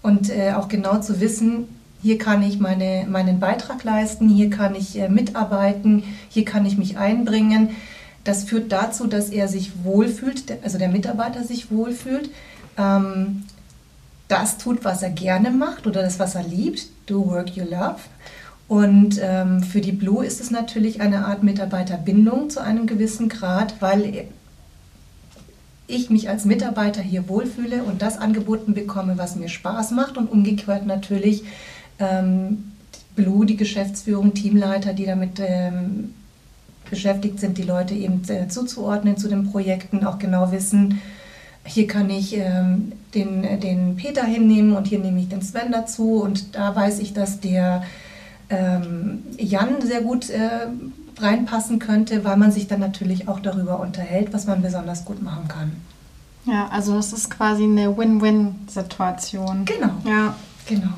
Und 0.00 0.30
äh, 0.30 0.52
auch 0.52 0.68
genau 0.68 0.98
zu 1.00 1.20
wissen, 1.20 1.68
hier 2.02 2.16
kann 2.16 2.42
ich 2.42 2.58
meine, 2.58 3.06
meinen 3.06 3.40
Beitrag 3.40 3.84
leisten, 3.84 4.30
hier 4.30 4.48
kann 4.48 4.74
ich 4.74 4.98
äh, 4.98 5.10
mitarbeiten, 5.10 6.04
hier 6.30 6.46
kann 6.46 6.64
ich 6.64 6.78
mich 6.78 6.96
einbringen. 6.96 7.70
Das 8.24 8.44
führt 8.44 8.72
dazu, 8.72 9.06
dass 9.06 9.28
er 9.28 9.48
sich 9.48 9.72
wohlfühlt, 9.84 10.44
also 10.62 10.78
der 10.78 10.88
Mitarbeiter 10.88 11.44
sich 11.44 11.70
wohlfühlt, 11.70 12.30
ähm, 12.78 13.42
das 14.28 14.56
tut, 14.56 14.84
was 14.84 15.02
er 15.02 15.10
gerne 15.10 15.50
macht 15.50 15.86
oder 15.86 16.02
das, 16.02 16.18
was 16.18 16.36
er 16.36 16.44
liebt, 16.44 16.86
do 17.06 17.26
work 17.26 17.56
you 17.56 17.64
love. 17.64 17.96
Und 18.70 19.18
ähm, 19.20 19.64
für 19.64 19.80
die 19.80 19.90
Blue 19.90 20.24
ist 20.24 20.40
es 20.40 20.52
natürlich 20.52 21.00
eine 21.00 21.24
Art 21.24 21.42
Mitarbeiterbindung 21.42 22.50
zu 22.50 22.62
einem 22.62 22.86
gewissen 22.86 23.28
Grad, 23.28 23.74
weil 23.82 24.28
ich 25.88 26.08
mich 26.08 26.28
als 26.28 26.44
Mitarbeiter 26.44 27.02
hier 27.02 27.28
wohlfühle 27.28 27.82
und 27.82 28.00
das 28.00 28.16
angeboten 28.16 28.72
bekomme, 28.72 29.18
was 29.18 29.34
mir 29.34 29.48
Spaß 29.48 29.90
macht. 29.90 30.16
Und 30.16 30.30
umgekehrt 30.30 30.86
natürlich 30.86 31.42
ähm, 31.98 32.70
Blue, 33.16 33.44
die 33.44 33.56
Geschäftsführung, 33.56 34.34
Teamleiter, 34.34 34.92
die 34.92 35.06
damit 35.06 35.40
ähm, 35.40 36.14
beschäftigt 36.88 37.40
sind, 37.40 37.58
die 37.58 37.64
Leute 37.64 37.94
eben 37.94 38.22
äh, 38.28 38.46
zuzuordnen 38.46 39.16
zu 39.16 39.26
den 39.26 39.50
Projekten, 39.50 40.06
auch 40.06 40.20
genau 40.20 40.52
wissen, 40.52 41.00
hier 41.64 41.88
kann 41.88 42.08
ich 42.08 42.36
ähm, 42.36 42.92
den, 43.16 43.42
den 43.60 43.96
Peter 43.96 44.22
hinnehmen 44.22 44.76
und 44.76 44.86
hier 44.86 45.00
nehme 45.00 45.18
ich 45.18 45.28
den 45.28 45.42
Sven 45.42 45.72
dazu. 45.72 46.22
Und 46.22 46.54
da 46.54 46.74
weiß 46.76 47.00
ich, 47.00 47.14
dass 47.14 47.40
der 47.40 47.82
ähm, 48.50 49.22
Jan 49.38 49.80
sehr 49.80 50.02
gut 50.02 50.28
äh, 50.30 50.66
reinpassen 51.18 51.78
könnte, 51.78 52.24
weil 52.24 52.36
man 52.36 52.52
sich 52.52 52.66
dann 52.66 52.80
natürlich 52.80 53.28
auch 53.28 53.40
darüber 53.40 53.80
unterhält, 53.80 54.32
was 54.32 54.46
man 54.46 54.62
besonders 54.62 55.04
gut 55.04 55.22
machen 55.22 55.48
kann. 55.48 55.72
Ja, 56.46 56.68
also 56.68 56.94
das 56.94 57.12
ist 57.12 57.30
quasi 57.30 57.64
eine 57.64 57.96
Win-Win-Situation. 57.96 59.64
Genau. 59.66 59.92
Ja, 60.04 60.34
genau. 60.66 60.92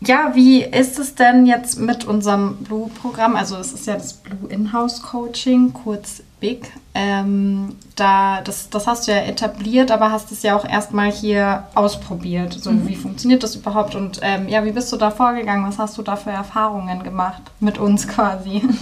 Ja, 0.00 0.32
wie 0.34 0.64
ist 0.64 0.98
es 0.98 1.14
denn 1.14 1.46
jetzt 1.46 1.78
mit 1.78 2.04
unserem 2.04 2.56
Blue-Programm? 2.56 3.36
Also 3.36 3.56
es 3.56 3.72
ist 3.72 3.86
ja 3.86 3.94
das 3.94 4.14
Blue 4.14 4.50
In-House 4.50 5.00
Coaching, 5.02 5.72
kurz 5.72 6.22
BIG. 6.42 6.70
Ähm, 6.94 7.76
da, 7.96 8.42
das, 8.42 8.68
das 8.68 8.86
hast 8.86 9.06
du 9.06 9.12
ja 9.12 9.18
etabliert, 9.18 9.90
aber 9.90 10.10
hast 10.10 10.30
es 10.32 10.42
ja 10.42 10.56
auch 10.56 10.68
erstmal 10.68 11.10
hier 11.10 11.64
ausprobiert. 11.74 12.52
So, 12.52 12.72
mhm. 12.72 12.88
wie 12.88 12.96
funktioniert 12.96 13.42
das 13.42 13.54
überhaupt? 13.54 13.94
Und 13.94 14.18
ähm, 14.22 14.48
ja, 14.48 14.64
wie 14.64 14.72
bist 14.72 14.92
du 14.92 14.96
da 14.96 15.10
vorgegangen? 15.10 15.66
Was 15.66 15.78
hast 15.78 15.96
du 15.96 16.02
da 16.02 16.16
für 16.16 16.30
Erfahrungen 16.30 17.02
gemacht 17.02 17.42
mit 17.60 17.78
uns 17.78 18.06
quasi? 18.06 18.62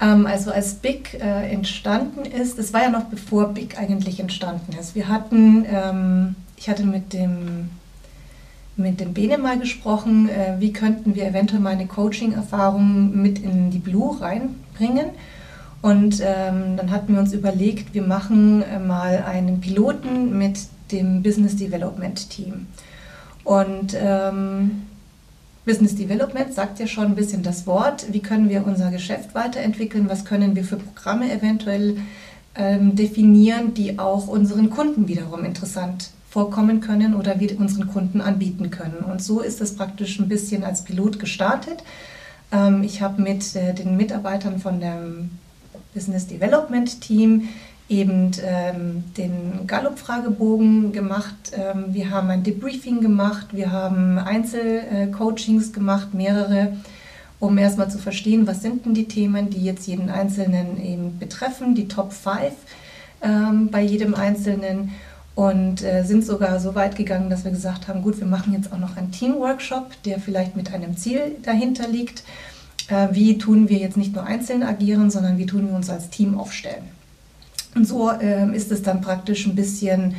Ähm, 0.00 0.26
also 0.26 0.50
als 0.50 0.74
BIG 0.74 1.14
äh, 1.14 1.52
entstanden 1.52 2.24
ist, 2.24 2.58
es 2.58 2.72
war 2.72 2.82
ja 2.82 2.90
noch 2.90 3.04
bevor 3.04 3.50
BIG 3.50 3.78
eigentlich 3.78 4.18
entstanden 4.18 4.72
ist. 4.76 4.96
Wir 4.96 5.06
hatten, 5.06 5.64
ähm, 5.70 6.34
ich 6.56 6.68
hatte 6.68 6.84
mit 6.84 7.12
dem 7.12 7.70
mit 8.76 8.98
dem 8.98 9.14
Bene 9.14 9.38
mal 9.38 9.56
gesprochen, 9.56 10.28
äh, 10.28 10.56
wie 10.58 10.72
könnten 10.72 11.14
wir 11.14 11.26
eventuell 11.28 11.60
meine 11.60 11.86
Coaching-Erfahrungen 11.86 13.22
mit 13.22 13.38
in 13.38 13.70
die 13.70 13.78
Blue 13.78 14.20
reinbringen. 14.20 15.10
Und 15.84 16.22
ähm, 16.22 16.78
dann 16.78 16.90
hatten 16.90 17.12
wir 17.12 17.20
uns 17.20 17.34
überlegt, 17.34 17.92
wir 17.92 18.00
machen 18.00 18.62
äh, 18.62 18.78
mal 18.78 19.22
einen 19.22 19.60
Piloten 19.60 20.38
mit 20.38 20.60
dem 20.90 21.22
Business 21.22 21.56
Development 21.56 22.30
Team. 22.30 22.68
Und 23.44 23.94
ähm, 23.94 24.86
Business 25.66 25.94
Development 25.94 26.54
sagt 26.54 26.78
ja 26.78 26.86
schon 26.86 27.08
ein 27.08 27.14
bisschen 27.14 27.42
das 27.42 27.66
Wort. 27.66 28.06
Wie 28.10 28.20
können 28.20 28.48
wir 28.48 28.66
unser 28.66 28.90
Geschäft 28.90 29.34
weiterentwickeln? 29.34 30.08
Was 30.08 30.24
können 30.24 30.56
wir 30.56 30.64
für 30.64 30.76
Programme 30.76 31.30
eventuell 31.30 31.98
ähm, 32.54 32.96
definieren, 32.96 33.74
die 33.74 33.98
auch 33.98 34.26
unseren 34.26 34.70
Kunden 34.70 35.06
wiederum 35.06 35.44
interessant 35.44 36.12
vorkommen 36.30 36.80
können 36.80 37.14
oder 37.14 37.40
wir 37.40 37.60
unseren 37.60 37.88
Kunden 37.88 38.22
anbieten 38.22 38.70
können. 38.70 39.04
Und 39.04 39.22
so 39.22 39.40
ist 39.40 39.60
es 39.60 39.76
praktisch 39.76 40.18
ein 40.18 40.28
bisschen 40.28 40.64
als 40.64 40.82
Pilot 40.82 41.18
gestartet. 41.18 41.84
Ähm, 42.50 42.82
ich 42.84 43.02
habe 43.02 43.20
mit 43.20 43.54
äh, 43.54 43.74
den 43.74 43.98
Mitarbeitern 43.98 44.60
von 44.60 44.80
dem 44.80 45.28
Business 45.94 46.26
Development 46.26 47.00
Team 47.00 47.48
eben 47.88 48.30
ähm, 48.42 49.04
den 49.16 49.66
Gallup-Fragebogen 49.66 50.92
gemacht. 50.92 51.52
Ähm, 51.52 51.86
wir 51.88 52.10
haben 52.10 52.30
ein 52.30 52.42
Debriefing 52.42 53.00
gemacht, 53.00 53.48
wir 53.52 53.72
haben 53.72 54.18
Einzelcoachings 54.18 55.72
gemacht, 55.72 56.14
mehrere, 56.14 56.76
um 57.40 57.58
erstmal 57.58 57.90
zu 57.90 57.98
verstehen, 57.98 58.46
was 58.46 58.62
sind 58.62 58.86
denn 58.86 58.94
die 58.94 59.06
Themen, 59.06 59.50
die 59.50 59.62
jetzt 59.62 59.86
jeden 59.86 60.08
Einzelnen 60.08 60.82
eben 60.82 61.18
betreffen, 61.18 61.74
die 61.74 61.88
Top 61.88 62.12
5 62.12 62.52
ähm, 63.22 63.68
bei 63.70 63.82
jedem 63.82 64.14
Einzelnen 64.14 64.92
und 65.34 65.82
äh, 65.82 66.04
sind 66.04 66.24
sogar 66.24 66.60
so 66.60 66.74
weit 66.74 66.96
gegangen, 66.96 67.28
dass 67.28 67.44
wir 67.44 67.50
gesagt 67.50 67.88
haben, 67.88 68.02
gut, 68.02 68.18
wir 68.18 68.26
machen 68.26 68.52
jetzt 68.52 68.72
auch 68.72 68.78
noch 68.78 68.96
einen 68.96 69.10
Teamworkshop, 69.10 69.90
der 70.04 70.20
vielleicht 70.20 70.56
mit 70.56 70.72
einem 70.72 70.96
Ziel 70.96 71.36
dahinter 71.42 71.88
liegt. 71.88 72.22
Äh, 72.88 73.08
wie 73.12 73.38
tun 73.38 73.68
wir 73.68 73.78
jetzt 73.78 73.96
nicht 73.96 74.14
nur 74.14 74.24
einzeln 74.24 74.62
agieren, 74.62 75.10
sondern 75.10 75.38
wie 75.38 75.46
tun 75.46 75.68
wir 75.68 75.74
uns 75.74 75.90
als 75.90 76.10
Team 76.10 76.38
aufstellen. 76.38 76.84
Und 77.74 77.86
so 77.86 78.10
äh, 78.10 78.54
ist 78.54 78.70
es 78.70 78.82
dann 78.82 79.00
praktisch 79.00 79.46
ein 79.46 79.54
bisschen 79.54 80.16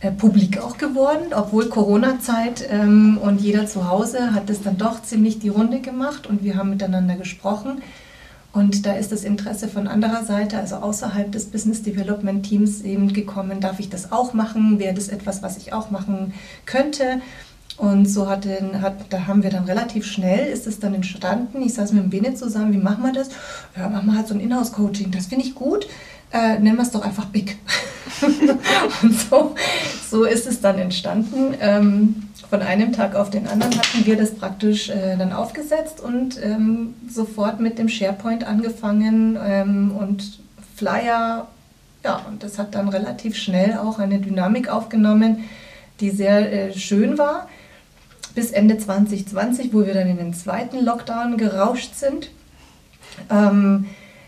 äh, 0.00 0.10
publik 0.10 0.58
auch 0.58 0.78
geworden, 0.78 1.34
obwohl 1.34 1.68
Corona-Zeit 1.68 2.66
ähm, 2.70 3.18
und 3.18 3.40
jeder 3.40 3.66
zu 3.66 3.88
Hause 3.88 4.34
hat 4.34 4.48
es 4.48 4.62
dann 4.62 4.78
doch 4.78 5.02
ziemlich 5.02 5.38
die 5.38 5.48
Runde 5.48 5.80
gemacht 5.80 6.26
und 6.26 6.42
wir 6.42 6.56
haben 6.56 6.70
miteinander 6.70 7.16
gesprochen. 7.16 7.82
Und 8.52 8.86
da 8.86 8.92
ist 8.92 9.10
das 9.10 9.24
Interesse 9.24 9.66
von 9.66 9.88
anderer 9.88 10.24
Seite, 10.24 10.58
also 10.58 10.76
außerhalb 10.76 11.32
des 11.32 11.46
Business 11.46 11.82
Development 11.82 12.46
Teams 12.46 12.82
eben 12.82 13.12
gekommen, 13.12 13.60
darf 13.60 13.80
ich 13.80 13.88
das 13.88 14.12
auch 14.12 14.32
machen? 14.32 14.78
Wäre 14.78 14.94
das 14.94 15.08
etwas, 15.08 15.42
was 15.42 15.56
ich 15.56 15.72
auch 15.72 15.90
machen 15.90 16.34
könnte? 16.64 17.20
Und 17.76 18.06
so 18.06 18.28
hat, 18.28 18.44
den, 18.44 18.80
hat, 18.82 18.94
da 19.10 19.26
haben 19.26 19.42
wir 19.42 19.50
dann 19.50 19.64
relativ 19.64 20.06
schnell, 20.06 20.46
ist 20.46 20.66
es 20.66 20.78
dann 20.78 20.94
entstanden, 20.94 21.60
ich 21.60 21.74
saß 21.74 21.92
mit 21.92 22.04
dem 22.04 22.10
Bene 22.10 22.34
zusammen, 22.34 22.72
wie 22.72 22.78
machen 22.78 23.02
wir 23.02 23.12
das? 23.12 23.30
Ja, 23.76 23.88
machen 23.88 24.06
wir 24.06 24.16
halt 24.16 24.28
so 24.28 24.34
ein 24.34 24.40
Inhouse-Coaching, 24.40 25.10
das 25.10 25.26
finde 25.26 25.44
ich 25.44 25.56
gut, 25.56 25.88
äh, 26.32 26.58
nennen 26.60 26.76
wir 26.76 26.82
es 26.82 26.92
doch 26.92 27.02
einfach 27.02 27.26
Big. 27.26 27.58
und 29.02 29.20
so, 29.20 29.54
so 30.08 30.24
ist 30.24 30.46
es 30.46 30.60
dann 30.60 30.78
entstanden. 30.78 31.54
Ähm, 31.60 32.28
von 32.48 32.62
einem 32.62 32.92
Tag 32.92 33.16
auf 33.16 33.30
den 33.30 33.48
anderen 33.48 33.76
hatten 33.76 34.06
wir 34.06 34.16
das 34.16 34.34
praktisch 34.34 34.88
äh, 34.88 35.16
dann 35.16 35.32
aufgesetzt 35.32 36.00
und 36.00 36.40
ähm, 36.40 36.94
sofort 37.10 37.58
mit 37.58 37.78
dem 37.78 37.88
SharePoint 37.88 38.44
angefangen 38.44 39.36
ähm, 39.44 39.90
und 39.90 40.38
Flyer. 40.76 41.48
Ja, 42.04 42.20
und 42.28 42.44
das 42.44 42.58
hat 42.58 42.74
dann 42.76 42.88
relativ 42.88 43.34
schnell 43.34 43.78
auch 43.78 43.98
eine 43.98 44.20
Dynamik 44.20 44.68
aufgenommen, 44.68 45.44
die 46.00 46.10
sehr 46.10 46.52
äh, 46.52 46.72
schön 46.74 47.18
war. 47.18 47.48
Bis 48.34 48.50
Ende 48.50 48.78
2020, 48.78 49.72
wo 49.72 49.86
wir 49.86 49.94
dann 49.94 50.08
in 50.08 50.16
den 50.16 50.34
zweiten 50.34 50.84
Lockdown 50.84 51.36
gerauscht 51.36 51.94
sind. 51.94 52.30
Ähm, 53.30 53.86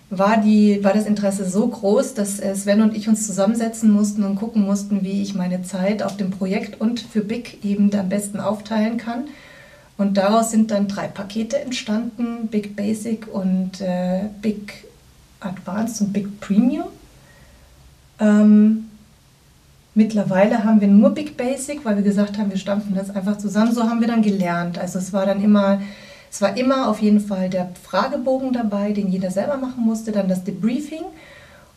war, 0.09 0.37
die, 0.37 0.85
war 0.85 0.93
das 0.93 1.07
Interesse 1.07 1.49
so 1.49 1.67
groß, 1.67 2.15
dass 2.15 2.37
Sven 2.37 2.81
und 2.81 2.97
ich 2.97 3.09
uns 3.09 3.27
zusammensetzen 3.27 3.91
mussten 3.91 4.23
und 4.23 4.37
gucken 4.37 4.63
mussten, 4.63 5.03
wie 5.03 5.23
ich 5.23 5.35
meine 5.35 5.63
Zeit 5.63 6.03
auf 6.03 6.17
dem 6.17 6.31
Projekt 6.31 6.81
und 6.81 7.01
für 7.01 7.23
Big 7.23 7.65
eben 7.65 7.93
am 7.95 8.09
besten 8.09 8.39
aufteilen 8.39 8.99
kann. 8.99 9.25
Und 9.99 10.17
daraus 10.17 10.51
sind 10.51 10.71
dann 10.71 10.89
drei 10.89 11.09
Pakete 11.09 11.59
entstanden, 11.59 12.49
Big 12.49 12.77
Basic 12.77 13.27
und 13.33 13.81
äh, 13.81 14.25
Big 14.43 14.85
Advanced 15.41 16.03
und 16.03 16.13
Big 16.13 16.41
Premium. 16.41 16.87
Ähm, 18.21 18.86
mittlerweile 19.97 20.63
haben 20.63 20.81
wir 20.81 20.89
nur 20.89 21.11
Big 21.11 21.37
Basic, 21.37 21.85
weil 21.85 21.97
wir 21.97 22.05
gesagt 22.05 22.39
haben, 22.39 22.51
wir 22.51 22.59
stampfen 22.59 22.95
das 22.95 23.11
einfach 23.11 23.39
zusammen. 23.39 23.73
So 23.73 23.83
haben 23.85 24.01
wir 24.01 24.09
dann 24.09 24.23
gelernt. 24.23 24.79
Also 24.79 24.99
es 25.01 25.13
war 25.13 25.27
dann 25.27 25.43
immer 25.43 25.81
es 26.31 26.43
war 26.43 26.57
immer 26.57 26.89
auf 26.89 27.01
jeden 27.01 27.21
Fall 27.21 27.49
der 27.49 27.71
Fragebogen 27.83 28.53
dabei, 28.53 28.93
den 28.93 29.09
jeder 29.09 29.31
selber 29.31 29.57
machen 29.57 29.85
musste, 29.85 30.13
dann 30.13 30.29
das 30.29 30.45
Debriefing 30.45 31.05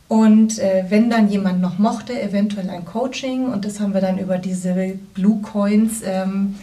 und 0.10 0.58
äh, 0.58 0.86
wenn 0.90 1.10
dann 1.10 1.30
jemand 1.30 1.62
noch 1.62 1.78
mochte, 1.78 2.20
eventuell 2.20 2.70
ein 2.70 2.84
Coaching 2.84 3.46
und 3.46 3.64
das 3.64 3.80
haben 3.80 3.94
wir 3.94 4.02
dann 4.02 4.18
über 4.18 4.38
diese 4.40 4.98
Blue 5.14 5.40
Coins 5.42 6.02
ähm, 6.04 6.56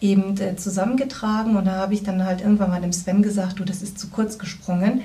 eben 0.00 0.36
äh, 0.40 0.56
zusammengetragen 0.56 1.56
und 1.56 1.66
da 1.66 1.76
habe 1.76 1.94
ich 1.94 2.02
dann 2.02 2.24
halt 2.24 2.40
irgendwann 2.40 2.70
mal 2.70 2.80
dem 2.80 2.92
Sven 2.92 3.22
gesagt, 3.22 3.60
du, 3.60 3.64
das 3.64 3.82
ist 3.82 4.00
zu 4.00 4.08
kurz 4.08 4.36
gesprungen. 4.36 5.02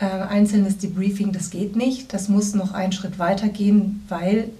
Äh, 0.00 0.06
einzelnes 0.06 0.78
Debriefing, 0.78 1.30
das 1.30 1.50
geht 1.50 1.76
nicht, 1.76 2.12
das 2.12 2.28
muss 2.28 2.54
noch 2.54 2.74
einen 2.74 2.92
Schritt 2.92 3.20
weiter 3.20 3.48
gehen, 3.48 4.02
weil 4.08 4.50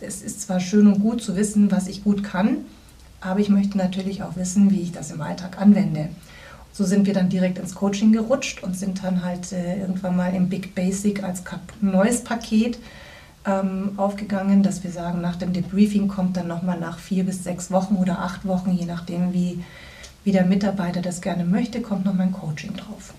es 0.00 0.22
ist 0.22 0.42
zwar 0.42 0.60
schön 0.60 0.86
und 0.86 1.00
gut 1.00 1.22
zu 1.22 1.36
wissen, 1.36 1.70
was 1.70 1.88
ich 1.88 2.04
gut 2.04 2.24
kann, 2.24 2.58
aber 3.20 3.40
ich 3.40 3.48
möchte 3.48 3.76
natürlich 3.76 4.22
auch 4.22 4.36
wissen, 4.36 4.70
wie 4.70 4.80
ich 4.80 4.92
das 4.92 5.10
im 5.10 5.20
Alltag 5.20 5.60
anwende. 5.60 6.08
So 6.72 6.84
sind 6.84 7.06
wir 7.06 7.14
dann 7.14 7.28
direkt 7.28 7.58
ins 7.58 7.74
Coaching 7.74 8.12
gerutscht 8.12 8.62
und 8.62 8.76
sind 8.76 9.02
dann 9.04 9.24
halt 9.24 9.52
äh, 9.52 9.80
irgendwann 9.80 10.16
mal 10.16 10.34
im 10.34 10.48
Big 10.48 10.74
Basic 10.74 11.22
als 11.22 11.42
neues 11.80 12.22
Paket 12.22 12.78
ähm, 13.44 13.92
aufgegangen, 13.96 14.62
dass 14.62 14.84
wir 14.84 14.90
sagen, 14.90 15.20
nach 15.20 15.36
dem 15.36 15.52
Debriefing 15.52 16.08
kommt 16.08 16.36
dann 16.36 16.46
nochmal 16.46 16.78
nach 16.78 16.98
vier 16.98 17.24
bis 17.24 17.42
sechs 17.42 17.70
Wochen 17.70 17.96
oder 17.96 18.20
acht 18.20 18.46
Wochen, 18.46 18.72
je 18.72 18.84
nachdem, 18.84 19.32
wie, 19.32 19.64
wie 20.24 20.32
der 20.32 20.46
Mitarbeiter 20.46 21.02
das 21.02 21.20
gerne 21.20 21.44
möchte, 21.44 21.80
kommt 21.80 22.04
nochmal 22.04 22.28
ein 22.28 22.32
Coaching 22.32 22.74
drauf. 22.76 23.14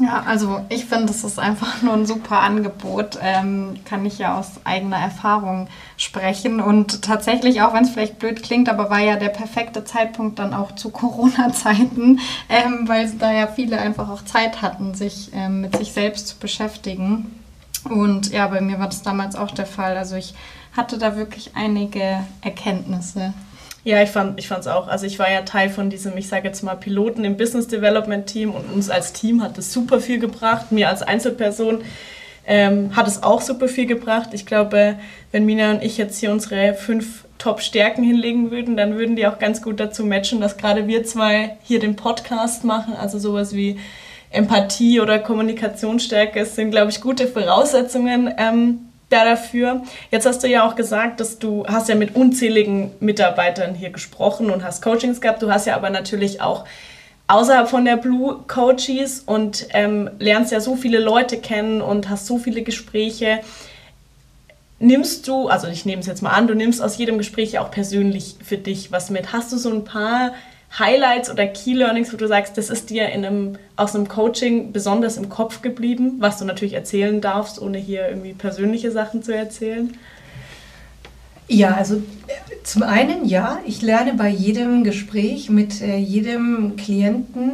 Ja, 0.00 0.22
also 0.26 0.64
ich 0.70 0.86
finde, 0.86 1.06
das 1.06 1.24
ist 1.24 1.38
einfach 1.38 1.82
nur 1.82 1.92
ein 1.92 2.06
super 2.06 2.40
Angebot. 2.40 3.18
Ähm, 3.20 3.80
kann 3.84 4.06
ich 4.06 4.18
ja 4.18 4.38
aus 4.38 4.52
eigener 4.64 4.96
Erfahrung 4.96 5.68
sprechen. 5.98 6.60
Und 6.60 7.02
tatsächlich, 7.02 7.60
auch 7.60 7.74
wenn 7.74 7.84
es 7.84 7.90
vielleicht 7.90 8.18
blöd 8.18 8.42
klingt, 8.42 8.70
aber 8.70 8.88
war 8.88 9.00
ja 9.00 9.16
der 9.16 9.28
perfekte 9.28 9.84
Zeitpunkt 9.84 10.38
dann 10.38 10.54
auch 10.54 10.74
zu 10.74 10.88
Corona-Zeiten, 10.90 12.18
ähm, 12.48 12.88
weil 12.88 13.10
da 13.18 13.30
ja 13.30 13.46
viele 13.46 13.78
einfach 13.78 14.08
auch 14.08 14.24
Zeit 14.24 14.62
hatten, 14.62 14.94
sich 14.94 15.32
ähm, 15.34 15.60
mit 15.60 15.76
sich 15.76 15.92
selbst 15.92 16.28
zu 16.28 16.38
beschäftigen. 16.38 17.38
Und 17.84 18.32
ja, 18.32 18.46
bei 18.46 18.62
mir 18.62 18.78
war 18.78 18.86
das 18.86 19.02
damals 19.02 19.36
auch 19.36 19.50
der 19.50 19.66
Fall. 19.66 19.98
Also 19.98 20.16
ich 20.16 20.34
hatte 20.74 20.96
da 20.96 21.16
wirklich 21.16 21.56
einige 21.56 22.24
Erkenntnisse. 22.40 23.34
Ja, 23.82 24.02
ich 24.02 24.10
fand 24.10 24.38
ich 24.38 24.52
auch. 24.52 24.88
Also 24.88 25.06
ich 25.06 25.18
war 25.18 25.30
ja 25.30 25.42
Teil 25.42 25.70
von 25.70 25.88
diesem, 25.88 26.16
ich 26.18 26.28
sage 26.28 26.46
jetzt 26.46 26.62
mal, 26.62 26.74
Piloten 26.74 27.24
im 27.24 27.36
Business 27.36 27.66
Development 27.66 28.26
Team 28.26 28.50
und 28.50 28.70
uns 28.72 28.90
als 28.90 29.12
Team 29.14 29.42
hat 29.42 29.56
es 29.56 29.72
super 29.72 30.00
viel 30.00 30.18
gebracht. 30.18 30.70
Mir 30.70 30.88
als 30.90 31.02
Einzelperson 31.02 31.82
ähm, 32.46 32.94
hat 32.94 33.08
es 33.08 33.22
auch 33.22 33.40
super 33.40 33.68
viel 33.68 33.86
gebracht. 33.86 34.30
Ich 34.32 34.44
glaube, 34.44 34.96
wenn 35.32 35.46
Mina 35.46 35.70
und 35.70 35.82
ich 35.82 35.96
jetzt 35.96 36.18
hier 36.18 36.30
unsere 36.30 36.74
fünf 36.74 37.24
Top-Stärken 37.38 38.04
hinlegen 38.04 38.50
würden, 38.50 38.76
dann 38.76 38.98
würden 38.98 39.16
die 39.16 39.26
auch 39.26 39.38
ganz 39.38 39.62
gut 39.62 39.80
dazu 39.80 40.04
matchen, 40.04 40.42
dass 40.42 40.58
gerade 40.58 40.86
wir 40.86 41.04
zwei 41.04 41.56
hier 41.62 41.80
den 41.80 41.96
Podcast 41.96 42.64
machen. 42.64 42.94
Also 42.94 43.18
sowas 43.18 43.54
wie 43.54 43.78
Empathie 44.28 45.00
oder 45.00 45.18
Kommunikationsstärke 45.18 46.44
sind, 46.44 46.70
glaube 46.70 46.90
ich, 46.90 47.00
gute 47.00 47.26
Voraussetzungen. 47.26 48.32
Ähm, 48.36 48.89
dafür. 49.10 49.82
Jetzt 50.10 50.26
hast 50.26 50.42
du 50.42 50.48
ja 50.48 50.66
auch 50.66 50.76
gesagt, 50.76 51.20
dass 51.20 51.38
du 51.38 51.66
hast 51.66 51.88
ja 51.88 51.94
mit 51.94 52.14
unzähligen 52.14 52.92
Mitarbeitern 53.00 53.74
hier 53.74 53.90
gesprochen 53.90 54.50
und 54.50 54.64
hast 54.64 54.82
Coachings 54.82 55.20
gehabt. 55.20 55.42
Du 55.42 55.50
hast 55.50 55.66
ja 55.66 55.76
aber 55.76 55.90
natürlich 55.90 56.40
auch 56.40 56.64
außerhalb 57.26 57.68
von 57.68 57.84
der 57.84 57.96
Blue 57.96 58.40
Coaches 58.48 59.20
und 59.20 59.66
ähm, 59.70 60.10
lernst 60.18 60.52
ja 60.52 60.60
so 60.60 60.76
viele 60.76 60.98
Leute 60.98 61.38
kennen 61.38 61.80
und 61.80 62.08
hast 62.08 62.26
so 62.26 62.38
viele 62.38 62.62
Gespräche. 62.62 63.40
Nimmst 64.78 65.28
du, 65.28 65.48
also 65.48 65.68
ich 65.68 65.84
nehme 65.84 66.00
es 66.00 66.06
jetzt 66.06 66.22
mal 66.22 66.30
an, 66.30 66.46
du 66.46 66.54
nimmst 66.54 66.82
aus 66.82 66.96
jedem 66.96 67.18
Gespräch 67.18 67.58
auch 67.58 67.70
persönlich 67.70 68.36
für 68.42 68.56
dich 68.56 68.90
was 68.90 69.10
mit. 69.10 69.32
Hast 69.32 69.52
du 69.52 69.58
so 69.58 69.70
ein 69.70 69.84
paar 69.84 70.32
Highlights 70.78 71.30
oder 71.30 71.46
Key 71.46 71.74
Learnings, 71.74 72.12
wo 72.12 72.16
du 72.16 72.28
sagst, 72.28 72.56
das 72.56 72.70
ist 72.70 72.90
dir 72.90 73.08
in 73.08 73.24
einem, 73.24 73.58
aus 73.76 73.94
einem 73.94 74.08
Coaching 74.08 74.72
besonders 74.72 75.16
im 75.16 75.28
Kopf 75.28 75.62
geblieben, 75.62 76.16
was 76.18 76.38
du 76.38 76.44
natürlich 76.44 76.74
erzählen 76.74 77.20
darfst, 77.20 77.60
ohne 77.60 77.78
hier 77.78 78.08
irgendwie 78.08 78.34
persönliche 78.34 78.92
Sachen 78.92 79.22
zu 79.22 79.34
erzählen? 79.34 79.96
Ja, 81.48 81.74
also 81.74 81.96
äh, 81.96 82.62
zum 82.62 82.84
einen 82.84 83.24
ja, 83.26 83.58
ich 83.66 83.82
lerne 83.82 84.14
bei 84.14 84.28
jedem 84.28 84.84
Gespräch 84.84 85.50
mit 85.50 85.82
äh, 85.82 85.96
jedem 85.96 86.76
Klienten, 86.76 87.50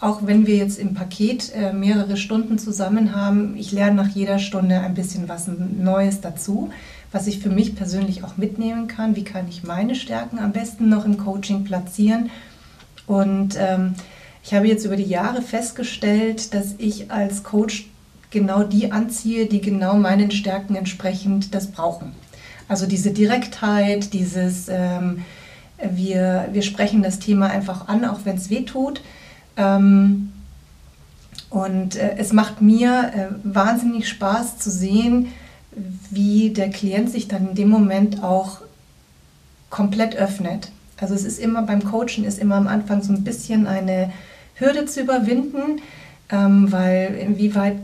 auch 0.00 0.20
wenn 0.24 0.46
wir 0.46 0.56
jetzt 0.56 0.78
im 0.78 0.94
Paket 0.94 1.52
äh, 1.54 1.74
mehrere 1.74 2.16
Stunden 2.16 2.58
zusammen 2.58 3.14
haben, 3.14 3.54
ich 3.58 3.72
lerne 3.72 3.96
nach 3.96 4.08
jeder 4.08 4.38
Stunde 4.38 4.80
ein 4.80 4.94
bisschen 4.94 5.28
was 5.28 5.48
Neues 5.48 6.22
dazu 6.22 6.70
was 7.16 7.26
ich 7.26 7.38
für 7.38 7.48
mich 7.48 7.74
persönlich 7.74 8.24
auch 8.24 8.36
mitnehmen 8.36 8.88
kann. 8.88 9.16
Wie 9.16 9.24
kann 9.24 9.48
ich 9.48 9.64
meine 9.64 9.94
Stärken 9.94 10.38
am 10.38 10.52
besten 10.52 10.90
noch 10.90 11.06
im 11.06 11.16
Coaching 11.16 11.64
platzieren? 11.64 12.28
Und 13.06 13.56
ähm, 13.58 13.94
ich 14.44 14.52
habe 14.52 14.68
jetzt 14.68 14.84
über 14.84 14.96
die 14.96 15.04
Jahre 15.04 15.40
festgestellt, 15.40 16.52
dass 16.52 16.74
ich 16.76 17.10
als 17.10 17.42
Coach 17.42 17.86
genau 18.30 18.64
die 18.64 18.92
anziehe, 18.92 19.46
die 19.46 19.62
genau 19.62 19.94
meinen 19.94 20.30
Stärken 20.30 20.76
entsprechend 20.76 21.54
das 21.54 21.68
brauchen. 21.68 22.12
Also 22.68 22.84
diese 22.84 23.12
Direktheit, 23.12 24.12
dieses, 24.12 24.68
ähm, 24.68 25.22
wir, 25.90 26.50
wir 26.52 26.62
sprechen 26.62 27.02
das 27.02 27.18
Thema 27.18 27.46
einfach 27.46 27.88
an, 27.88 28.04
auch 28.04 28.20
wenn 28.24 28.36
es 28.36 28.50
weh 28.50 28.64
tut. 28.64 29.00
Ähm, 29.56 30.32
und 31.48 31.96
äh, 31.96 32.16
es 32.18 32.34
macht 32.34 32.60
mir 32.60 33.10
äh, 33.14 33.26
wahnsinnig 33.42 34.06
Spaß 34.06 34.58
zu 34.58 34.70
sehen, 34.70 35.28
wie 36.10 36.50
der 36.50 36.70
Klient 36.70 37.10
sich 37.10 37.28
dann 37.28 37.50
in 37.50 37.54
dem 37.54 37.68
Moment 37.68 38.22
auch 38.22 38.60
komplett 39.70 40.16
öffnet. 40.16 40.70
Also 40.96 41.14
es 41.14 41.24
ist 41.24 41.38
immer 41.38 41.62
beim 41.62 41.84
Coachen 41.84 42.24
ist 42.24 42.38
immer 42.38 42.56
am 42.56 42.66
Anfang 42.66 43.02
so 43.02 43.12
ein 43.12 43.24
bisschen 43.24 43.66
eine 43.66 44.10
Hürde 44.54 44.86
zu 44.86 45.02
überwinden, 45.02 45.82
ähm, 46.30 46.72
weil 46.72 47.14
inwieweit 47.20 47.76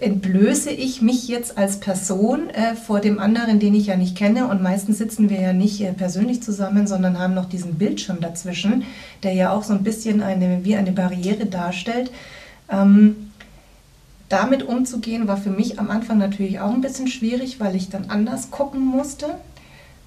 entblöße 0.00 0.70
ich 0.70 1.02
mich 1.02 1.28
jetzt 1.28 1.58
als 1.58 1.80
Person 1.80 2.50
äh, 2.50 2.74
vor 2.74 3.00
dem 3.00 3.18
anderen, 3.18 3.58
den 3.60 3.74
ich 3.74 3.86
ja 3.86 3.96
nicht 3.96 4.16
kenne. 4.16 4.46
Und 4.46 4.62
meistens 4.62 4.98
sitzen 4.98 5.30
wir 5.30 5.40
ja 5.40 5.52
nicht 5.52 5.80
äh, 5.80 5.92
persönlich 5.92 6.42
zusammen, 6.42 6.86
sondern 6.86 7.18
haben 7.18 7.34
noch 7.34 7.48
diesen 7.48 7.74
Bildschirm 7.74 8.20
dazwischen, 8.20 8.84
der 9.22 9.32
ja 9.32 9.52
auch 9.52 9.64
so 9.64 9.72
ein 9.72 9.82
bisschen 9.82 10.22
eine, 10.22 10.64
wie 10.64 10.76
eine 10.76 10.92
Barriere 10.92 11.46
darstellt. 11.46 12.10
Ähm, 12.70 13.27
damit 14.28 14.62
umzugehen 14.62 15.26
war 15.26 15.36
für 15.36 15.50
mich 15.50 15.78
am 15.78 15.90
Anfang 15.90 16.18
natürlich 16.18 16.60
auch 16.60 16.72
ein 16.72 16.80
bisschen 16.80 17.08
schwierig, 17.08 17.60
weil 17.60 17.74
ich 17.74 17.88
dann 17.88 18.06
anders 18.08 18.50
gucken 18.50 18.84
musste. 18.84 19.26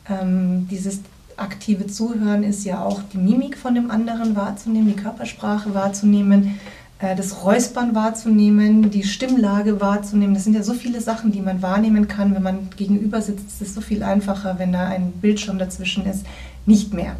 Ähm, 0.10 0.68
dieses 0.70 1.00
aktive 1.38 1.88
Zuhören 1.88 2.44
ist 2.44 2.64
ja 2.66 2.84
auch 2.84 3.02
die 3.14 3.18
Mimik 3.18 3.58
von 3.58 3.74
dem 3.74 3.90
anderen 3.90 4.36
wahrzunehmen, 4.36 4.94
die 4.96 5.02
Körpersprache 5.02 5.74
wahrzunehmen, 5.74 6.60
äh, 7.00 7.16
das 7.16 7.44
Räuspern 7.44 7.96
wahrzunehmen, 7.96 8.92
die 8.92 9.04
Stimmlage 9.04 9.82
wahrzunehmen. 9.82 10.36
Das 10.36 10.44
sind 10.44 10.54
ja 10.54 10.64
so 10.64 10.74
viele 10.74 11.02
Sachen, 11.02 11.32
die 11.32 11.42
man 11.42 11.62
wahrnehmen 11.62 12.08
kann. 12.08 12.36
Wenn 12.36 12.44
man 12.44 12.70
gegenüber 12.78 13.22
sitzt, 13.22 13.48
ist 13.48 13.62
es 13.62 13.74
so 13.74 13.82
viel 13.82 14.04
einfacher, 14.04 14.60
wenn 14.60 14.72
da 14.72 14.88
ein 14.88 15.12
Bildschirm 15.14 15.58
dazwischen 15.58 16.06
ist, 16.06 16.26
nicht 16.66 16.94
mehr. 16.94 17.16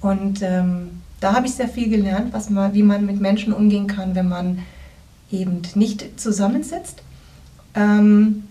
Und 0.00 0.42
ähm, 0.42 1.02
da 1.20 1.34
habe 1.34 1.46
ich 1.46 1.54
sehr 1.54 1.68
viel 1.68 1.88
gelernt, 1.88 2.32
was 2.32 2.50
man, 2.50 2.74
wie 2.74 2.82
man 2.82 3.06
mit 3.06 3.20
Menschen 3.20 3.52
umgehen 3.52 3.86
kann, 3.86 4.16
wenn 4.16 4.28
man 4.28 4.58
eben 5.32 5.62
nicht 5.74 6.20
zusammensitzt. 6.20 7.02
Ähm, 7.74 8.44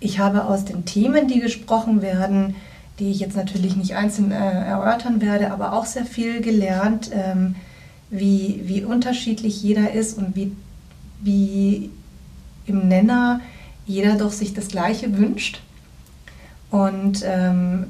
ich 0.00 0.18
habe 0.18 0.44
aus 0.44 0.64
den 0.64 0.84
Themen, 0.84 1.28
die 1.28 1.40
gesprochen 1.40 2.02
werden, 2.02 2.56
die 2.98 3.10
ich 3.10 3.20
jetzt 3.20 3.36
natürlich 3.36 3.76
nicht 3.76 3.94
einzeln 3.94 4.30
äh, 4.30 4.34
erörtern 4.34 5.20
werde, 5.20 5.52
aber 5.52 5.72
auch 5.72 5.86
sehr 5.86 6.04
viel 6.06 6.40
gelernt, 6.40 7.10
ähm, 7.12 7.56
wie, 8.10 8.62
wie 8.64 8.84
unterschiedlich 8.84 9.62
jeder 9.62 9.92
ist 9.92 10.16
und 10.16 10.36
wie, 10.36 10.52
wie 11.20 11.90
im 12.66 12.88
Nenner 12.88 13.40
jeder 13.86 14.16
doch 14.16 14.32
sich 14.32 14.54
das 14.54 14.68
Gleiche 14.68 15.16
wünscht. 15.16 15.60
Und 16.70 17.22
ähm, 17.24 17.86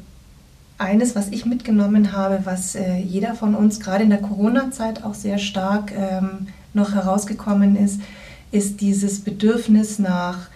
eines, 0.78 1.16
was 1.16 1.28
ich 1.28 1.46
mitgenommen 1.46 2.12
habe, 2.12 2.40
was 2.44 2.74
äh, 2.74 2.98
jeder 2.98 3.34
von 3.34 3.54
uns 3.54 3.80
gerade 3.80 4.04
in 4.04 4.10
der 4.10 4.20
Corona-Zeit 4.20 5.04
auch 5.04 5.14
sehr 5.14 5.38
stark 5.38 5.92
ähm, 5.92 6.48
noch 6.76 6.94
herausgekommen 6.94 7.74
ist, 7.74 8.00
ist 8.52 8.80
dieses 8.80 9.20
Bedürfnis 9.20 9.98
nach, 9.98 10.48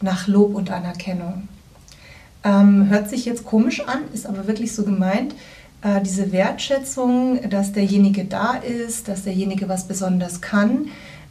nach 0.00 0.26
Lob 0.26 0.54
und 0.54 0.70
Anerkennung. 0.70 1.48
Ähm, 2.42 2.88
hört 2.88 3.10
sich 3.10 3.24
jetzt 3.24 3.44
komisch 3.44 3.80
an, 3.86 4.00
ist 4.12 4.26
aber 4.26 4.46
wirklich 4.46 4.74
so 4.74 4.84
gemeint. 4.84 5.34
Äh, 5.82 6.00
diese 6.02 6.32
Wertschätzung, 6.32 7.38
dass 7.48 7.72
derjenige 7.72 8.24
da 8.24 8.54
ist, 8.54 9.08
dass 9.08 9.24
derjenige 9.24 9.68
was 9.68 9.86
besonders 9.86 10.40
kann, 10.40 10.86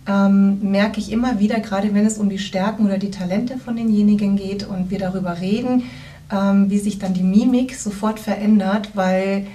ähm, 0.08 0.60
merke 0.62 1.00
ich 1.00 1.12
immer 1.12 1.40
wieder, 1.40 1.60
gerade 1.60 1.94
wenn 1.94 2.06
es 2.06 2.18
um 2.18 2.30
die 2.30 2.40
Stärken 2.40 2.86
oder 2.86 2.98
die 2.98 3.12
Talente 3.12 3.58
von 3.58 3.76
denjenigen 3.76 4.36
geht 4.36 4.68
und 4.68 4.92
wir 4.92 5.00
darüber 5.00 5.40
reden, 5.40 5.84
ähm, 6.32 6.70
wie 6.70 6.80
sich 6.80 7.00
dann 7.00 7.14
die 7.14 7.24
Mimik 7.24 7.76
sofort 7.76 8.20
verändert, 8.20 8.90
weil 8.96 9.48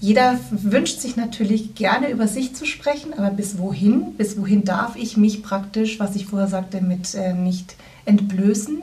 jeder 0.00 0.38
wünscht 0.50 1.00
sich 1.00 1.16
natürlich 1.16 1.74
gerne 1.74 2.10
über 2.10 2.26
sich 2.26 2.54
zu 2.54 2.64
sprechen, 2.64 3.12
aber 3.12 3.30
bis 3.30 3.58
wohin? 3.58 4.14
Bis 4.16 4.38
wohin 4.38 4.64
darf 4.64 4.96
ich 4.96 5.18
mich 5.18 5.42
praktisch, 5.42 6.00
was 6.00 6.16
ich 6.16 6.26
vorher 6.26 6.48
sagte, 6.48 6.80
mit 6.80 7.14
äh, 7.14 7.34
nicht 7.34 7.76
entblößen? 8.06 8.82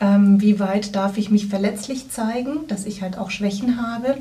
Ähm, 0.00 0.40
wie 0.40 0.58
weit 0.58 0.96
darf 0.96 1.18
ich 1.18 1.30
mich 1.30 1.48
verletzlich 1.48 2.10
zeigen, 2.10 2.66
dass 2.68 2.86
ich 2.86 3.02
halt 3.02 3.18
auch 3.18 3.30
Schwächen 3.30 3.82
habe? 3.82 4.16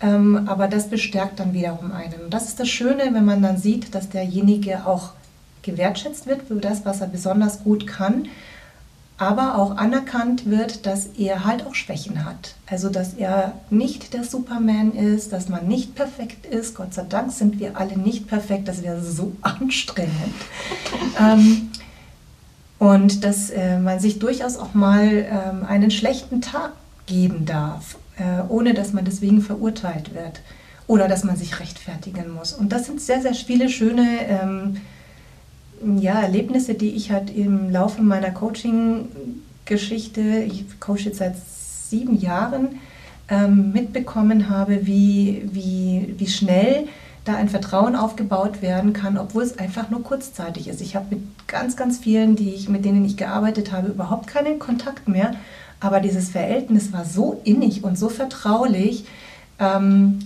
Ähm, 0.00 0.46
aber 0.46 0.68
das 0.68 0.88
bestärkt 0.88 1.40
dann 1.40 1.52
wiederum 1.52 1.90
einen. 1.90 2.20
Und 2.24 2.32
das 2.32 2.46
ist 2.46 2.60
das 2.60 2.68
Schöne, 2.68 3.10
wenn 3.12 3.24
man 3.24 3.42
dann 3.42 3.56
sieht, 3.56 3.94
dass 3.94 4.08
derjenige 4.08 4.86
auch 4.86 5.10
gewertschätzt 5.62 6.26
wird 6.28 6.42
für 6.42 6.54
das, 6.56 6.84
was 6.84 7.00
er 7.00 7.08
besonders 7.08 7.64
gut 7.64 7.88
kann 7.88 8.28
aber 9.20 9.58
auch 9.58 9.76
anerkannt 9.76 10.46
wird, 10.46 10.86
dass 10.86 11.06
er 11.18 11.44
halt 11.44 11.66
auch 11.66 11.74
Schwächen 11.74 12.24
hat. 12.24 12.54
Also 12.66 12.88
dass 12.88 13.12
er 13.12 13.52
nicht 13.68 14.14
der 14.14 14.24
Superman 14.24 14.92
ist, 14.92 15.34
dass 15.34 15.50
man 15.50 15.68
nicht 15.68 15.94
perfekt 15.94 16.46
ist. 16.46 16.74
Gott 16.74 16.94
sei 16.94 17.04
Dank 17.06 17.30
sind 17.30 17.60
wir 17.60 17.76
alle 17.76 17.98
nicht 17.98 18.28
perfekt, 18.28 18.66
das 18.66 18.82
wäre 18.82 19.02
so 19.02 19.32
anstrengend. 19.42 20.34
ähm, 21.20 21.70
und 22.78 23.22
dass 23.22 23.50
äh, 23.50 23.78
man 23.78 24.00
sich 24.00 24.20
durchaus 24.20 24.56
auch 24.56 24.72
mal 24.72 25.06
ähm, 25.06 25.66
einen 25.68 25.90
schlechten 25.90 26.40
Tag 26.40 26.72
geben 27.04 27.44
darf, 27.44 27.98
äh, 28.16 28.40
ohne 28.48 28.72
dass 28.72 28.94
man 28.94 29.04
deswegen 29.04 29.42
verurteilt 29.42 30.14
wird 30.14 30.40
oder 30.86 31.08
dass 31.08 31.24
man 31.24 31.36
sich 31.36 31.60
rechtfertigen 31.60 32.30
muss. 32.30 32.54
Und 32.54 32.72
das 32.72 32.86
sind 32.86 33.02
sehr, 33.02 33.20
sehr 33.20 33.34
viele 33.34 33.68
schöne 33.68 34.26
ähm, 34.26 34.78
ja, 36.00 36.20
Erlebnisse, 36.20 36.74
die 36.74 36.90
ich 36.90 37.10
halt 37.10 37.34
im 37.34 37.70
Laufe 37.70 38.02
meiner 38.02 38.30
Coaching-Geschichte, 38.30 40.20
ich 40.46 40.64
coache 40.80 41.06
jetzt 41.06 41.18
seit 41.18 41.36
sieben 41.36 42.18
Jahren, 42.18 42.80
ähm, 43.28 43.72
mitbekommen 43.72 44.48
habe, 44.50 44.86
wie, 44.86 45.48
wie, 45.52 46.14
wie 46.18 46.26
schnell 46.26 46.88
da 47.24 47.34
ein 47.34 47.48
Vertrauen 47.48 47.96
aufgebaut 47.96 48.62
werden 48.62 48.92
kann, 48.92 49.18
obwohl 49.18 49.42
es 49.42 49.58
einfach 49.58 49.90
nur 49.90 50.02
kurzzeitig 50.02 50.68
ist. 50.68 50.80
Ich 50.80 50.96
habe 50.96 51.14
mit 51.14 51.20
ganz, 51.46 51.76
ganz 51.76 51.98
vielen, 51.98 52.34
die 52.34 52.50
ich, 52.50 52.68
mit 52.68 52.84
denen 52.84 53.04
ich 53.04 53.16
gearbeitet 53.16 53.72
habe, 53.72 53.88
überhaupt 53.88 54.26
keinen 54.26 54.58
Kontakt 54.58 55.08
mehr. 55.08 55.34
Aber 55.80 56.00
dieses 56.00 56.30
Verhältnis 56.30 56.92
war 56.92 57.04
so 57.04 57.40
innig 57.44 57.84
und 57.84 57.98
so 57.98 58.08
vertraulich, 58.08 59.04
ähm, 59.58 60.18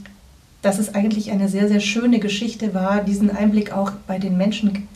dass 0.63 0.79
es 0.79 0.95
eigentlich 0.95 1.31
eine 1.31 1.49
sehr, 1.49 1.69
sehr 1.69 1.81
schöne 1.81 2.21
Geschichte 2.21 2.75
war, 2.75 3.03
diesen 3.03 3.31
Einblick 3.31 3.73
auch 3.73 3.93
bei 4.07 4.19
den 4.19 4.37
Menschen 4.37 4.89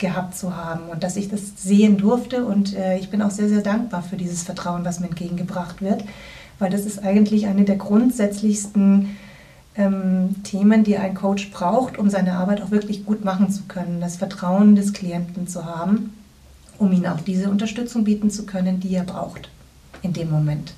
gehabt 0.00 0.36
zu 0.36 0.56
haben 0.56 0.88
und 0.90 1.04
dass 1.04 1.16
ich 1.16 1.28
das 1.28 1.40
sehen 1.56 1.96
durfte. 1.98 2.44
Und 2.44 2.74
äh, 2.74 2.98
ich 2.98 3.10
bin 3.10 3.22
auch 3.22 3.30
sehr, 3.30 3.48
sehr 3.48 3.62
dankbar 3.62 4.02
für 4.02 4.16
dieses 4.16 4.42
Vertrauen, 4.42 4.84
was 4.84 4.98
mir 4.98 5.06
entgegengebracht 5.06 5.80
wird, 5.80 6.04
weil 6.58 6.70
das 6.70 6.84
ist 6.84 7.04
eigentlich 7.04 7.46
eine 7.46 7.64
der 7.64 7.76
grundsätzlichsten 7.76 9.16
ähm, 9.76 10.42
Themen, 10.42 10.82
die 10.82 10.96
ein 10.96 11.14
Coach 11.14 11.50
braucht, 11.52 11.98
um 11.98 12.10
seine 12.10 12.34
Arbeit 12.34 12.60
auch 12.62 12.70
wirklich 12.70 13.04
gut 13.06 13.24
machen 13.24 13.50
zu 13.50 13.62
können. 13.68 14.00
Das 14.00 14.16
Vertrauen 14.16 14.74
des 14.74 14.92
Klienten 14.92 15.46
zu 15.46 15.64
haben, 15.64 16.12
um 16.78 16.90
ihm 16.92 17.06
auch 17.06 17.20
diese 17.20 17.48
Unterstützung 17.48 18.04
bieten 18.04 18.30
zu 18.30 18.46
können, 18.46 18.80
die 18.80 18.94
er 18.94 19.04
braucht 19.04 19.48
in 20.02 20.12
dem 20.12 20.30
Moment. 20.30 20.72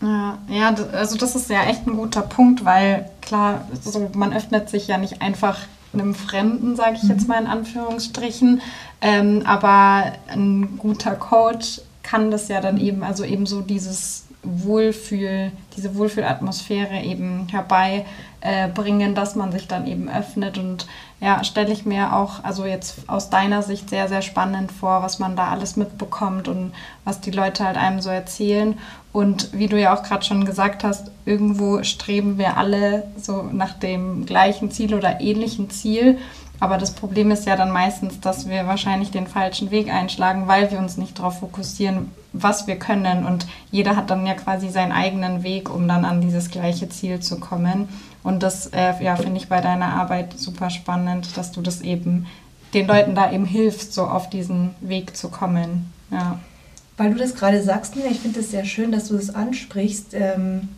Ja, 0.00 0.74
also 0.92 1.16
das 1.16 1.34
ist 1.34 1.50
ja 1.50 1.64
echt 1.64 1.86
ein 1.86 1.96
guter 1.96 2.22
Punkt, 2.22 2.64
weil 2.64 3.10
klar, 3.20 3.66
so, 3.82 4.10
man 4.14 4.32
öffnet 4.32 4.68
sich 4.68 4.86
ja 4.86 4.96
nicht 4.96 5.20
einfach 5.22 5.58
einem 5.92 6.14
Fremden, 6.14 6.76
sage 6.76 6.98
ich 7.02 7.08
jetzt 7.08 7.22
mhm. 7.22 7.28
mal 7.28 7.40
in 7.42 7.46
Anführungsstrichen. 7.46 8.60
Ähm, 9.00 9.42
aber 9.44 10.12
ein 10.28 10.78
guter 10.78 11.14
Coach 11.14 11.80
kann 12.02 12.30
das 12.30 12.48
ja 12.48 12.60
dann 12.60 12.78
eben, 12.78 13.02
also 13.02 13.24
eben 13.24 13.46
so 13.46 13.60
dieses 13.60 14.24
Wohlfühl, 14.42 15.50
diese 15.76 15.96
Wohlfühlatmosphäre 15.96 17.02
eben 17.02 17.48
herbeibringen, 17.48 19.12
äh, 19.12 19.14
dass 19.14 19.34
man 19.34 19.50
sich 19.50 19.66
dann 19.66 19.86
eben 19.86 20.08
öffnet. 20.08 20.58
Und 20.58 20.86
ja, 21.20 21.42
stelle 21.42 21.72
ich 21.72 21.84
mir 21.84 22.14
auch, 22.14 22.44
also 22.44 22.64
jetzt 22.64 23.08
aus 23.08 23.30
deiner 23.30 23.62
Sicht 23.62 23.90
sehr, 23.90 24.08
sehr 24.08 24.22
spannend 24.22 24.70
vor, 24.70 25.02
was 25.02 25.18
man 25.18 25.34
da 25.34 25.48
alles 25.48 25.76
mitbekommt 25.76 26.46
und 26.46 26.72
was 27.04 27.20
die 27.20 27.32
Leute 27.32 27.64
halt 27.64 27.76
einem 27.76 28.00
so 28.00 28.10
erzählen. 28.10 28.78
Und 29.12 29.50
wie 29.52 29.66
du 29.66 29.80
ja 29.80 29.94
auch 29.94 30.04
gerade 30.04 30.24
schon 30.24 30.44
gesagt 30.44 30.84
hast, 30.84 31.10
irgendwo 31.24 31.82
streben 31.82 32.38
wir 32.38 32.56
alle 32.56 33.08
so 33.20 33.42
nach 33.42 33.72
dem 33.72 34.24
gleichen 34.26 34.70
Ziel 34.70 34.94
oder 34.94 35.20
ähnlichen 35.20 35.70
Ziel. 35.70 36.18
Aber 36.60 36.76
das 36.76 36.92
Problem 36.92 37.30
ist 37.30 37.46
ja 37.46 37.56
dann 37.56 37.70
meistens, 37.70 38.20
dass 38.20 38.48
wir 38.48 38.66
wahrscheinlich 38.66 39.10
den 39.10 39.26
falschen 39.26 39.70
Weg 39.70 39.92
einschlagen, 39.92 40.48
weil 40.48 40.70
wir 40.70 40.78
uns 40.78 40.96
nicht 40.96 41.18
darauf 41.18 41.38
fokussieren, 41.38 42.10
was 42.32 42.66
wir 42.66 42.76
können. 42.76 43.24
Und 43.24 43.46
jeder 43.70 43.94
hat 43.94 44.10
dann 44.10 44.26
ja 44.26 44.34
quasi 44.34 44.68
seinen 44.68 44.92
eigenen 44.92 45.42
Weg, 45.44 45.72
um 45.72 45.86
dann 45.86 46.04
an 46.04 46.20
dieses 46.20 46.50
gleiche 46.50 46.88
Ziel 46.88 47.20
zu 47.20 47.38
kommen. 47.38 47.88
Und 48.24 48.42
das 48.42 48.66
äh, 48.68 48.92
ja, 49.02 49.16
finde 49.16 49.36
ich 49.38 49.48
bei 49.48 49.60
deiner 49.60 49.94
Arbeit 49.94 50.38
super 50.38 50.70
spannend, 50.70 51.36
dass 51.36 51.52
du 51.52 51.62
das 51.62 51.80
eben 51.80 52.26
den 52.74 52.86
Leuten 52.86 53.14
da 53.14 53.32
eben 53.32 53.46
hilfst, 53.46 53.94
so 53.94 54.04
auf 54.04 54.28
diesen 54.28 54.74
Weg 54.80 55.16
zu 55.16 55.28
kommen. 55.28 55.92
Ja. 56.10 56.38
Weil 56.96 57.12
du 57.12 57.18
das 57.18 57.34
gerade 57.34 57.62
sagst, 57.62 57.94
ich 57.96 58.18
finde 58.18 58.40
es 58.40 58.50
sehr 58.50 58.64
schön, 58.64 58.92
dass 58.92 59.08
du 59.08 59.16
das 59.16 59.34
ansprichst. 59.34 60.14
Ähm, 60.14 60.68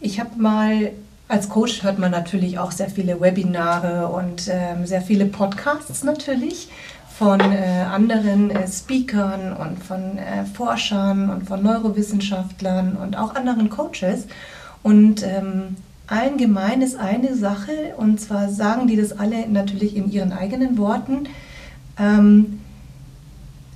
ich 0.00 0.20
habe 0.20 0.40
mal, 0.40 0.92
als 1.30 1.48
Coach 1.48 1.84
hört 1.84 2.00
man 2.00 2.10
natürlich 2.10 2.58
auch 2.58 2.72
sehr 2.72 2.90
viele 2.90 3.20
Webinare 3.20 4.08
und 4.08 4.48
ähm, 4.50 4.84
sehr 4.84 5.00
viele 5.00 5.26
Podcasts 5.26 6.02
natürlich 6.02 6.68
von 7.16 7.38
äh, 7.38 7.84
anderen 7.88 8.50
äh, 8.50 8.66
Speakern 8.66 9.52
und 9.52 9.78
von 9.82 10.18
äh, 10.18 10.44
Forschern 10.44 11.30
und 11.30 11.46
von 11.46 11.62
Neurowissenschaftlern 11.62 12.96
und 12.96 13.16
auch 13.16 13.36
anderen 13.36 13.70
Coaches. 13.70 14.26
Und 14.82 15.22
ähm, 15.22 15.76
allen 16.08 16.82
ist 16.82 16.98
eine 16.98 17.36
Sache, 17.36 17.94
und 17.96 18.20
zwar 18.20 18.48
sagen 18.48 18.88
die 18.88 18.96
das 18.96 19.16
alle 19.16 19.48
natürlich 19.48 19.94
in 19.94 20.10
ihren 20.10 20.32
eigenen 20.32 20.78
Worten. 20.78 21.28
Ähm, 21.96 22.58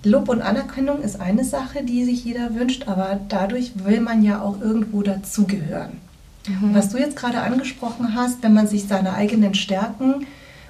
Lob 0.02 0.28
und 0.28 0.42
Anerkennung 0.42 1.02
ist 1.02 1.20
eine 1.20 1.44
Sache, 1.44 1.84
die 1.84 2.04
sich 2.04 2.24
jeder 2.24 2.56
wünscht, 2.56 2.88
aber 2.88 3.20
dadurch 3.28 3.84
will 3.84 4.00
man 4.00 4.24
ja 4.24 4.42
auch 4.42 4.60
irgendwo 4.60 5.02
dazugehören. 5.02 6.00
Mhm. 6.48 6.74
Was 6.74 6.90
du 6.90 6.98
jetzt 6.98 7.16
gerade 7.16 7.40
angesprochen 7.40 8.14
hast, 8.14 8.42
wenn 8.42 8.54
man 8.54 8.66
sich 8.66 8.86
seiner 8.86 9.14
eigenen 9.14 9.54
Stärken 9.54 10.26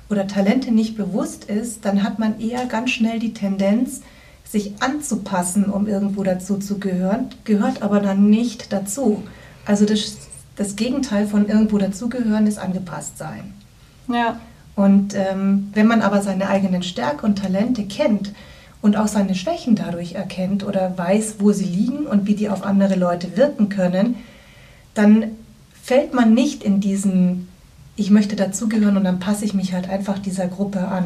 oder 0.09 0.27
Talente 0.27 0.73
nicht 0.73 0.97
bewusst 0.97 1.45
ist, 1.47 1.85
dann 1.85 2.03
hat 2.03 2.19
man 2.19 2.41
eher 2.41 2.67
ganz 2.67 2.91
schnell 2.91 3.19
die 3.19 3.35
Tendenz, 3.35 4.03
sich 4.45 4.75
anzupassen, 4.81 5.65
um 5.65 5.89
irgendwo 5.89 6.23
dazu 6.23 6.59
zu 6.59 6.79
gehören, 6.79 7.31
gehört 7.45 7.83
aber 7.83 8.01
dann 8.01 8.29
nicht 8.31 8.73
dazu. 8.73 9.25
Also 9.65 9.85
das, 9.87 10.19
das 10.55 10.77
Gegenteil 10.77 11.27
von 11.27 11.49
irgendwo 11.49 11.79
dazugehören 11.79 12.47
ist 12.47 12.59
angepasst 12.59 13.19
sein. 13.19 13.55
Ja. 14.07 14.39
Und 14.77 15.15
ähm, 15.15 15.71
wenn 15.73 15.87
man 15.87 16.03
aber 16.03 16.21
seine 16.21 16.49
eigenen 16.49 16.83
Stärken 16.83 17.27
und 17.27 17.39
Talente 17.39 17.85
kennt, 17.85 18.33
und 18.85 18.99
auch 18.99 19.09
seine 19.09 19.35
Schwächen 19.35 19.77
dadurch 19.77 20.13
erkennt 20.13 20.63
oder 20.63 20.93
weiß, 20.99 21.37
wo 21.39 21.53
sie 21.53 21.65
liegen 21.65 22.07
und 22.07 22.27
wie 22.27 22.35
die 22.35 22.51
auf 22.51 22.67
andere 22.67 22.97
Leute 22.97 23.35
wirken 23.35 23.71
können, 23.71 24.17
dann 24.93 25.31
fällt 25.85 26.15
man 26.15 26.33
nicht 26.33 26.65
in 26.65 26.81
diesen, 26.81 27.49
ich 27.95 28.11
möchte 28.11 28.37
dazugehören 28.37 28.97
und 28.97 29.05
dann 29.05 29.21
passe 29.21 29.45
ich 29.45 29.53
mich 29.53 29.75
halt 29.75 29.89
einfach 29.91 30.19
dieser 30.19 30.49
Gruppe 30.49 30.89
an, 30.89 31.05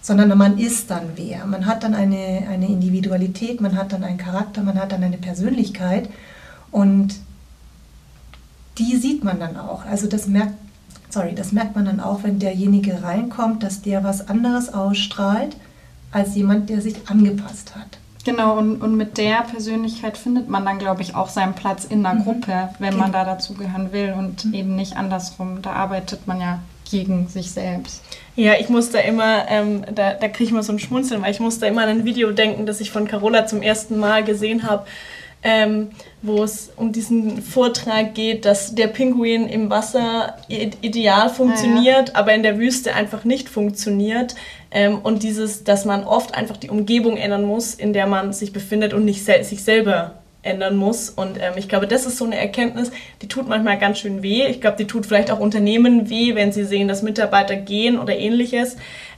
sondern 0.00 0.36
man 0.38 0.58
ist 0.58 0.90
dann 0.90 1.10
wer. 1.16 1.44
Man 1.44 1.66
hat 1.66 1.82
dann 1.82 1.94
eine, 1.94 2.46
eine 2.48 2.66
Individualität, 2.66 3.60
man 3.60 3.76
hat 3.76 3.92
dann 3.92 4.02
einen 4.02 4.16
Charakter, 4.16 4.62
man 4.62 4.80
hat 4.80 4.92
dann 4.92 5.04
eine 5.04 5.18
Persönlichkeit 5.18 6.08
und 6.70 7.16
die 8.78 8.96
sieht 8.96 9.24
man 9.24 9.38
dann 9.38 9.58
auch. 9.58 9.84
Also 9.84 10.08
das 10.08 10.26
merkt, 10.26 10.54
sorry, 11.10 11.34
das 11.34 11.52
merkt 11.52 11.76
man 11.76 11.84
dann 11.84 12.00
auch, 12.00 12.22
wenn 12.22 12.38
derjenige 12.38 13.02
reinkommt, 13.02 13.62
dass 13.62 13.82
der 13.82 14.04
was 14.04 14.28
anderes 14.28 14.72
ausstrahlt 14.72 15.54
als 16.12 16.34
jemand, 16.34 16.70
der 16.70 16.80
sich 16.80 16.96
angepasst 17.08 17.76
hat. 17.76 17.98
Genau, 18.24 18.56
und, 18.56 18.80
und 18.80 18.96
mit 18.96 19.18
der 19.18 19.42
Persönlichkeit 19.42 20.16
findet 20.16 20.48
man 20.48 20.64
dann, 20.64 20.78
glaube 20.78 21.02
ich, 21.02 21.14
auch 21.14 21.28
seinen 21.28 21.54
Platz 21.54 21.84
in 21.84 22.02
der 22.02 22.14
Mhm. 22.14 22.24
Gruppe, 22.24 22.70
wenn 22.78 22.96
man 22.96 23.12
da 23.12 23.24
dazugehören 23.24 23.92
will 23.92 24.14
und 24.16 24.46
eben 24.54 24.76
nicht 24.76 24.96
andersrum. 24.96 25.60
Da 25.60 25.72
arbeitet 25.72 26.26
man 26.26 26.40
ja 26.40 26.60
gegen 26.90 27.28
sich 27.28 27.50
selbst. 27.50 28.02
Ja, 28.36 28.54
ich 28.58 28.68
muss 28.68 28.90
da 28.90 28.98
immer, 29.00 29.48
ähm, 29.48 29.84
da, 29.94 30.14
da 30.14 30.28
kriege 30.28 30.44
ich 30.44 30.52
mal 30.52 30.62
so 30.62 30.72
ein 30.72 30.78
Schmunzeln, 30.78 31.22
weil 31.22 31.30
ich 31.30 31.40
muss 31.40 31.58
da 31.58 31.66
immer 31.66 31.82
an 31.82 31.88
ein 31.88 32.04
Video 32.04 32.30
denken, 32.32 32.66
das 32.66 32.80
ich 32.80 32.90
von 32.90 33.06
Carola 33.06 33.46
zum 33.46 33.62
ersten 33.62 33.98
Mal 33.98 34.24
gesehen 34.24 34.68
habe, 34.68 34.86
ähm, 35.44 35.90
wo 36.22 36.42
es 36.42 36.72
um 36.74 36.92
diesen 36.92 37.42
Vortrag 37.42 38.14
geht, 38.14 38.46
dass 38.46 38.74
der 38.74 38.86
Pinguin 38.86 39.46
im 39.46 39.68
Wasser 39.68 40.38
ideal 40.48 41.28
funktioniert, 41.28 42.16
aber 42.16 42.32
in 42.32 42.42
der 42.42 42.58
Wüste 42.58 42.94
einfach 42.94 43.24
nicht 43.24 43.50
funktioniert. 43.50 44.34
Ähm, 44.70 44.98
und 45.02 45.22
dieses, 45.22 45.62
dass 45.62 45.84
man 45.84 46.04
oft 46.04 46.34
einfach 46.34 46.56
die 46.56 46.70
Umgebung 46.70 47.18
ändern 47.18 47.44
muss, 47.44 47.74
in 47.74 47.92
der 47.92 48.06
man 48.06 48.32
sich 48.32 48.54
befindet 48.54 48.94
und 48.94 49.04
nicht 49.04 49.22
sel 49.22 49.44
sich 49.44 49.62
selber 49.62 50.14
ändern 50.42 50.76
muss. 50.76 51.10
Und 51.10 51.36
ähm, 51.38 51.54
ich 51.56 51.68
glaube, 51.68 51.86
das 51.86 52.06
ist 52.06 52.16
so 52.16 52.24
eine 52.24 52.38
Erkenntnis, 52.38 52.90
die 53.20 53.28
tut 53.28 53.46
manchmal 53.46 53.78
ganz 53.78 53.98
schön 53.98 54.22
weh. 54.22 54.46
Ich 54.46 54.62
glaube, 54.62 54.78
die 54.78 54.86
tut 54.86 55.04
vielleicht 55.06 55.30
auch 55.30 55.40
Unternehmen 55.40 56.08
weh, 56.08 56.34
wenn 56.34 56.52
sie 56.52 56.64
sehen, 56.64 56.88
dass 56.88 57.02
Mitarbeiter 57.02 57.56
gehen 57.56 57.98
oder 57.98 58.16
ähnliches. 58.16 58.76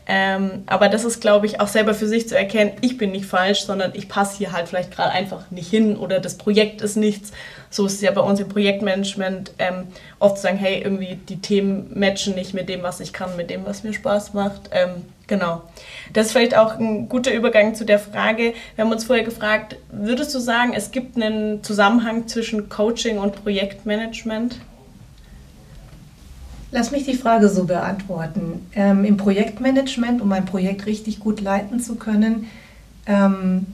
Ähm, 0.08 0.62
aber 0.66 0.88
das 0.88 1.04
ist, 1.04 1.20
glaube 1.20 1.46
ich, 1.46 1.60
auch 1.60 1.66
selber 1.66 1.92
für 1.92 2.06
sich 2.06 2.28
zu 2.28 2.36
erkennen, 2.36 2.72
ich 2.80 2.96
bin 2.96 3.10
nicht 3.10 3.26
falsch, 3.26 3.62
sondern 3.62 3.90
ich 3.94 4.08
passe 4.08 4.38
hier 4.38 4.52
halt 4.52 4.68
vielleicht 4.68 4.92
gerade 4.92 5.10
einfach 5.10 5.50
nicht 5.50 5.68
hin 5.68 5.96
oder 5.96 6.20
das 6.20 6.38
Projekt 6.38 6.80
ist 6.80 6.96
nichts. 6.96 7.32
So 7.70 7.86
ist 7.86 7.94
es 7.94 8.00
ja 8.02 8.12
bei 8.12 8.20
uns 8.20 8.38
im 8.38 8.48
Projektmanagement 8.48 9.52
ähm, 9.58 9.88
oft 10.20 10.36
zu 10.36 10.44
sagen, 10.44 10.58
hey, 10.58 10.80
irgendwie 10.80 11.16
die 11.16 11.40
Themen 11.40 11.90
matchen 11.94 12.36
nicht 12.36 12.54
mit 12.54 12.68
dem, 12.68 12.84
was 12.84 13.00
ich 13.00 13.12
kann, 13.12 13.36
mit 13.36 13.50
dem, 13.50 13.66
was 13.66 13.82
mir 13.82 13.92
Spaß 13.92 14.32
macht. 14.32 14.70
Ähm, 14.70 15.02
genau. 15.26 15.62
Das 16.12 16.26
ist 16.26 16.32
vielleicht 16.32 16.56
auch 16.56 16.78
ein 16.78 17.08
guter 17.08 17.32
Übergang 17.32 17.74
zu 17.74 17.84
der 17.84 17.98
Frage. 17.98 18.54
Wir 18.76 18.84
haben 18.84 18.92
uns 18.92 19.04
vorher 19.04 19.24
gefragt, 19.24 19.76
würdest 19.90 20.32
du 20.34 20.38
sagen, 20.38 20.72
es 20.72 20.92
gibt 20.92 21.16
einen 21.16 21.64
Zusammenhang 21.64 22.28
zwischen 22.28 22.68
Coaching 22.68 23.18
und 23.18 23.42
Projektmanagement? 23.42 24.60
Lass 26.72 26.90
mich 26.90 27.04
die 27.04 27.14
Frage 27.14 27.48
so 27.48 27.64
beantworten. 27.64 28.66
Ähm, 28.74 29.04
Im 29.04 29.16
Projektmanagement, 29.16 30.20
um 30.20 30.32
ein 30.32 30.44
Projekt 30.44 30.86
richtig 30.86 31.20
gut 31.20 31.40
leiten 31.40 31.80
zu 31.80 31.94
können, 31.94 32.48
ähm, 33.06 33.66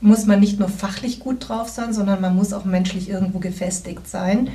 muss 0.00 0.26
man 0.26 0.40
nicht 0.40 0.58
nur 0.58 0.68
fachlich 0.68 1.20
gut 1.20 1.48
drauf 1.48 1.68
sein, 1.68 1.92
sondern 1.92 2.20
man 2.20 2.34
muss 2.34 2.52
auch 2.52 2.64
menschlich 2.64 3.08
irgendwo 3.08 3.38
gefestigt 3.38 4.08
sein. 4.08 4.50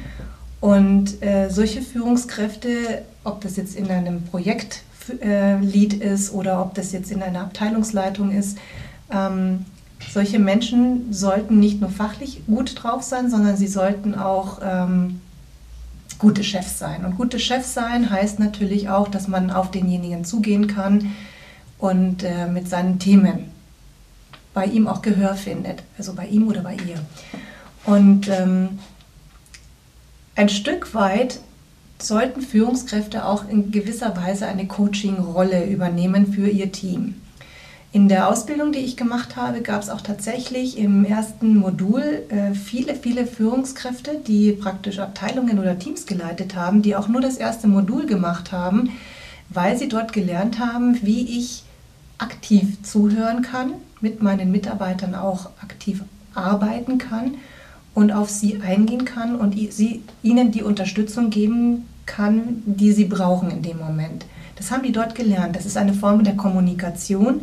Und 0.59 1.23
äh, 1.23 1.49
solche 1.49 1.81
Führungskräfte, 1.81 3.03
ob 3.23 3.41
das 3.41 3.55
jetzt 3.55 3.75
in 3.75 3.89
einem 3.89 4.23
Projektlead 4.23 6.01
äh, 6.01 6.13
ist 6.13 6.33
oder 6.33 6.61
ob 6.61 6.75
das 6.75 6.91
jetzt 6.91 7.09
in 7.09 7.23
einer 7.23 7.41
Abteilungsleitung 7.41 8.31
ist, 8.31 8.57
ähm, 9.11 9.65
solche 10.13 10.39
Menschen 10.39 11.11
sollten 11.13 11.59
nicht 11.59 11.81
nur 11.81 11.89
fachlich 11.89 12.41
gut 12.45 12.81
drauf 12.81 13.01
sein, 13.01 13.29
sondern 13.29 13.57
sie 13.57 13.67
sollten 13.67 14.13
auch 14.13 14.59
ähm, 14.63 15.21
gute 16.21 16.43
Chefs 16.43 16.77
sein. 16.77 17.03
Und 17.03 17.17
gute 17.17 17.39
Chefs 17.39 17.73
sein 17.73 18.11
heißt 18.11 18.39
natürlich 18.39 18.89
auch, 18.89 19.07
dass 19.07 19.27
man 19.27 19.49
auf 19.49 19.71
denjenigen 19.71 20.23
zugehen 20.23 20.67
kann 20.67 21.15
und 21.79 22.23
äh, 22.23 22.45
mit 22.45 22.69
seinen 22.69 22.99
Themen 22.99 23.51
bei 24.53 24.65
ihm 24.65 24.87
auch 24.87 25.01
Gehör 25.01 25.33
findet. 25.33 25.81
Also 25.97 26.13
bei 26.13 26.27
ihm 26.27 26.47
oder 26.47 26.61
bei 26.61 26.75
ihr. 26.75 27.03
Und 27.85 28.29
ähm, 28.29 28.79
ein 30.35 30.49
Stück 30.49 30.93
weit 30.93 31.39
sollten 31.97 32.41
Führungskräfte 32.41 33.25
auch 33.25 33.49
in 33.49 33.71
gewisser 33.71 34.15
Weise 34.15 34.45
eine 34.45 34.67
Coaching-Rolle 34.67 35.65
übernehmen 35.65 36.33
für 36.33 36.47
ihr 36.47 36.71
Team. 36.71 37.15
In 37.93 38.07
der 38.07 38.29
Ausbildung, 38.29 38.71
die 38.71 38.79
ich 38.79 38.95
gemacht 38.95 39.35
habe, 39.35 39.61
gab 39.61 39.81
es 39.81 39.89
auch 39.89 39.99
tatsächlich 39.99 40.77
im 40.77 41.03
ersten 41.03 41.57
Modul 41.57 42.23
äh, 42.29 42.53
viele, 42.53 42.95
viele 42.95 43.25
Führungskräfte, 43.25 44.21
die 44.25 44.53
praktisch 44.53 44.99
Abteilungen 44.99 45.59
oder 45.59 45.77
Teams 45.77 46.05
geleitet 46.05 46.55
haben, 46.55 46.81
die 46.81 46.95
auch 46.95 47.09
nur 47.09 47.19
das 47.19 47.35
erste 47.35 47.67
Modul 47.67 48.05
gemacht 48.05 48.53
haben, 48.53 48.91
weil 49.49 49.77
sie 49.77 49.89
dort 49.89 50.13
gelernt 50.13 50.57
haben, 50.59 50.99
wie 51.01 51.37
ich 51.37 51.63
aktiv 52.17 52.81
zuhören 52.81 53.41
kann, 53.41 53.73
mit 53.99 54.23
meinen 54.23 54.51
Mitarbeitern 54.51 55.13
auch 55.13 55.47
aktiv 55.61 56.01
arbeiten 56.33 56.97
kann 56.97 57.35
und 57.93 58.13
auf 58.13 58.29
sie 58.29 58.61
eingehen 58.61 59.03
kann 59.03 59.35
und 59.35 59.53
sie, 59.73 60.01
ihnen 60.23 60.51
die 60.51 60.63
Unterstützung 60.63 61.29
geben 61.29 61.89
kann, 62.05 62.63
die 62.65 62.93
sie 62.93 63.05
brauchen 63.05 63.51
in 63.51 63.63
dem 63.63 63.79
Moment. 63.79 64.25
Das 64.55 64.71
haben 64.71 64.83
die 64.83 64.93
dort 64.93 65.13
gelernt. 65.13 65.57
Das 65.57 65.65
ist 65.65 65.75
eine 65.75 65.93
Form 65.93 66.23
der 66.23 66.37
Kommunikation, 66.37 67.41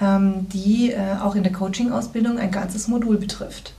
die 0.00 0.90
äh, 0.90 1.16
auch 1.22 1.36
in 1.36 1.44
der 1.44 1.52
Coaching-Ausbildung 1.52 2.38
ein 2.38 2.50
ganzes 2.50 2.88
Modul 2.88 3.16
betrifft. 3.16 3.74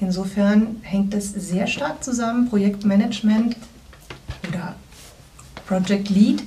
Insofern 0.00 0.80
hängt 0.82 1.14
es 1.14 1.32
sehr 1.32 1.66
stark 1.66 2.02
zusammen, 2.02 2.48
Projektmanagement 2.48 3.56
oder 4.48 4.74
Project 5.66 6.08
Lead 6.08 6.42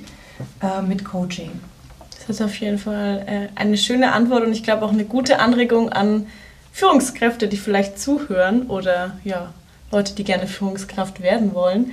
äh, 0.60 0.82
mit 0.82 1.04
Coaching. 1.04 1.50
Das 2.26 2.36
ist 2.36 2.42
auf 2.42 2.56
jeden 2.56 2.78
Fall 2.78 3.24
äh, 3.26 3.58
eine 3.58 3.76
schöne 3.76 4.12
Antwort 4.12 4.44
und 4.44 4.52
ich 4.52 4.62
glaube 4.62 4.84
auch 4.84 4.92
eine 4.92 5.04
gute 5.04 5.38
Anregung 5.38 5.90
an 5.90 6.26
Führungskräfte, 6.72 7.46
die 7.46 7.56
vielleicht 7.56 8.00
zuhören 8.00 8.66
oder 8.66 9.16
ja, 9.22 9.54
Leute, 9.92 10.14
die 10.14 10.24
gerne 10.24 10.46
Führungskraft 10.46 11.22
werden 11.22 11.54
wollen. 11.54 11.92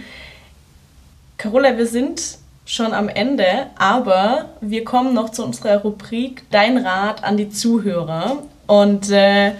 Carola, 1.37 1.77
wir 1.77 1.85
sind 1.85 2.39
schon 2.65 2.93
am 2.93 3.09
Ende, 3.09 3.67
aber 3.77 4.49
wir 4.61 4.83
kommen 4.83 5.13
noch 5.13 5.29
zu 5.29 5.43
unserer 5.43 5.81
Rubrik 5.81 6.43
Dein 6.51 6.77
Rat 6.77 7.23
an 7.23 7.37
die 7.37 7.49
Zuhörer. 7.49 8.37
Und 8.67 9.09
äh, 9.11 9.51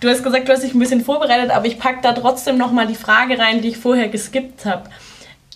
du 0.00 0.08
hast 0.08 0.24
gesagt, 0.24 0.48
du 0.48 0.52
hast 0.52 0.62
dich 0.62 0.74
ein 0.74 0.78
bisschen 0.78 1.04
vorbereitet, 1.04 1.50
aber 1.50 1.66
ich 1.66 1.78
packe 1.78 1.98
da 2.02 2.12
trotzdem 2.12 2.58
nochmal 2.58 2.86
die 2.86 2.94
Frage 2.94 3.38
rein, 3.38 3.60
die 3.60 3.68
ich 3.68 3.76
vorher 3.76 4.08
geskippt 4.08 4.64
habe. 4.64 4.90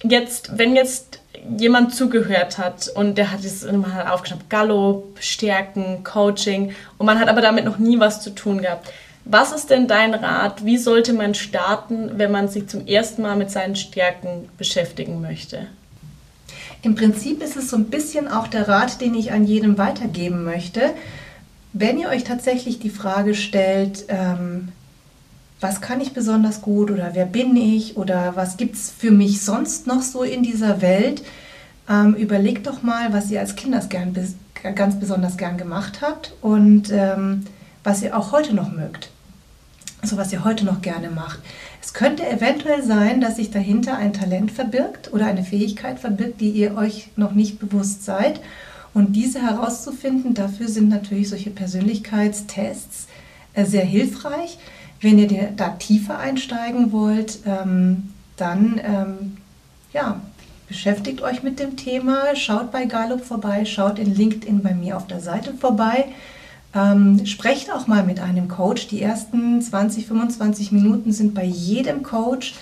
Jetzt, 0.02 0.56
wenn 0.56 0.76
jetzt 0.76 1.20
jemand 1.56 1.94
zugehört 1.94 2.58
hat 2.58 2.88
und 2.94 3.16
der 3.16 3.32
hat 3.32 3.44
es 3.44 3.64
man 3.64 4.06
aufgeschnappt, 4.06 4.50
Gallop, 4.50 5.18
Stärken, 5.20 6.04
Coaching 6.04 6.74
und 6.98 7.06
man 7.06 7.18
hat 7.18 7.28
aber 7.28 7.40
damit 7.40 7.64
noch 7.64 7.78
nie 7.78 7.98
was 7.98 8.22
zu 8.22 8.30
tun 8.30 8.60
gehabt. 8.60 8.92
Was 9.24 9.52
ist 9.52 9.70
denn 9.70 9.88
dein 9.88 10.14
Rat? 10.14 10.64
Wie 10.64 10.78
sollte 10.78 11.12
man 11.12 11.34
starten, 11.34 12.12
wenn 12.16 12.30
man 12.30 12.48
sich 12.48 12.66
zum 12.68 12.86
ersten 12.86 13.22
Mal 13.22 13.36
mit 13.36 13.50
seinen 13.50 13.76
Stärken 13.76 14.48
beschäftigen 14.56 15.20
möchte? 15.20 15.66
Im 16.82 16.94
Prinzip 16.94 17.42
ist 17.42 17.56
es 17.56 17.70
so 17.70 17.76
ein 17.76 17.86
bisschen 17.86 18.28
auch 18.28 18.46
der 18.46 18.68
Rat, 18.68 19.00
den 19.00 19.14
ich 19.14 19.32
an 19.32 19.44
jedem 19.44 19.78
weitergeben 19.78 20.44
möchte. 20.44 20.94
Wenn 21.72 21.98
ihr 21.98 22.08
euch 22.08 22.24
tatsächlich 22.24 22.78
die 22.78 22.90
Frage 22.90 23.34
stellt, 23.34 24.04
ähm, 24.08 24.68
was 25.60 25.80
kann 25.80 26.00
ich 26.00 26.12
besonders 26.12 26.62
gut 26.62 26.90
oder 26.90 27.10
wer 27.14 27.26
bin 27.26 27.56
ich 27.56 27.96
oder 27.96 28.36
was 28.36 28.56
gibt 28.56 28.76
es 28.76 28.90
für 28.96 29.10
mich 29.10 29.42
sonst 29.42 29.86
noch 29.86 30.02
so 30.02 30.22
in 30.22 30.42
dieser 30.42 30.80
Welt, 30.80 31.22
ähm, 31.88 32.14
überlegt 32.14 32.66
doch 32.66 32.82
mal, 32.82 33.12
was 33.12 33.30
ihr 33.30 33.40
als 33.40 33.56
Kinder 33.56 33.80
ganz 34.74 35.00
besonders 35.00 35.36
gern 35.36 35.58
gemacht 35.58 36.00
habt 36.00 36.34
und 36.42 36.90
ähm, 36.92 37.44
was 37.82 38.02
ihr 38.02 38.16
auch 38.16 38.32
heute 38.32 38.54
noch 38.54 38.70
mögt. 38.70 39.10
Also 40.00 40.16
was 40.16 40.32
ihr 40.32 40.44
heute 40.44 40.64
noch 40.64 40.80
gerne 40.80 41.10
macht. 41.10 41.40
Es 41.82 41.92
könnte 41.92 42.28
eventuell 42.28 42.82
sein, 42.84 43.20
dass 43.20 43.36
sich 43.36 43.50
dahinter 43.50 43.96
ein 43.96 44.12
Talent 44.12 44.52
verbirgt 44.52 45.12
oder 45.12 45.26
eine 45.26 45.42
Fähigkeit 45.42 45.98
verbirgt, 45.98 46.40
die 46.40 46.50
ihr 46.50 46.76
euch 46.76 47.08
noch 47.16 47.32
nicht 47.32 47.58
bewusst 47.58 48.04
seid. 48.04 48.40
Und 48.94 49.16
diese 49.16 49.42
herauszufinden, 49.42 50.34
dafür 50.34 50.68
sind 50.68 50.88
natürlich 50.88 51.28
solche 51.28 51.50
Persönlichkeitstests 51.50 53.08
äh, 53.54 53.64
sehr 53.64 53.84
hilfreich. 53.84 54.58
Wenn 55.00 55.18
ihr 55.18 55.52
da 55.56 55.70
tiefer 55.70 56.18
einsteigen 56.18 56.92
wollt, 56.92 57.40
ähm, 57.46 58.10
dann 58.36 58.80
ähm, 58.84 59.36
ja, 59.92 60.20
beschäftigt 60.68 61.22
euch 61.22 61.42
mit 61.42 61.58
dem 61.58 61.76
Thema, 61.76 62.34
schaut 62.36 62.70
bei 62.70 62.84
Gallup 62.84 63.24
vorbei, 63.24 63.64
schaut 63.64 63.98
in 63.98 64.14
LinkedIn 64.14 64.62
bei 64.62 64.74
mir 64.74 64.96
auf 64.96 65.06
der 65.06 65.20
Seite 65.20 65.54
vorbei. 65.54 66.06
Ähm, 66.74 67.24
sprecht 67.26 67.72
auch 67.72 67.86
mal 67.86 68.04
mit 68.04 68.20
einem 68.20 68.48
Coach. 68.48 68.88
Die 68.88 69.02
ersten 69.02 69.60
20, 69.60 70.06
25 70.06 70.72
Minuten 70.72 71.12
sind 71.12 71.34
bei 71.34 71.44
jedem 71.44 72.02
Coach 72.02 72.54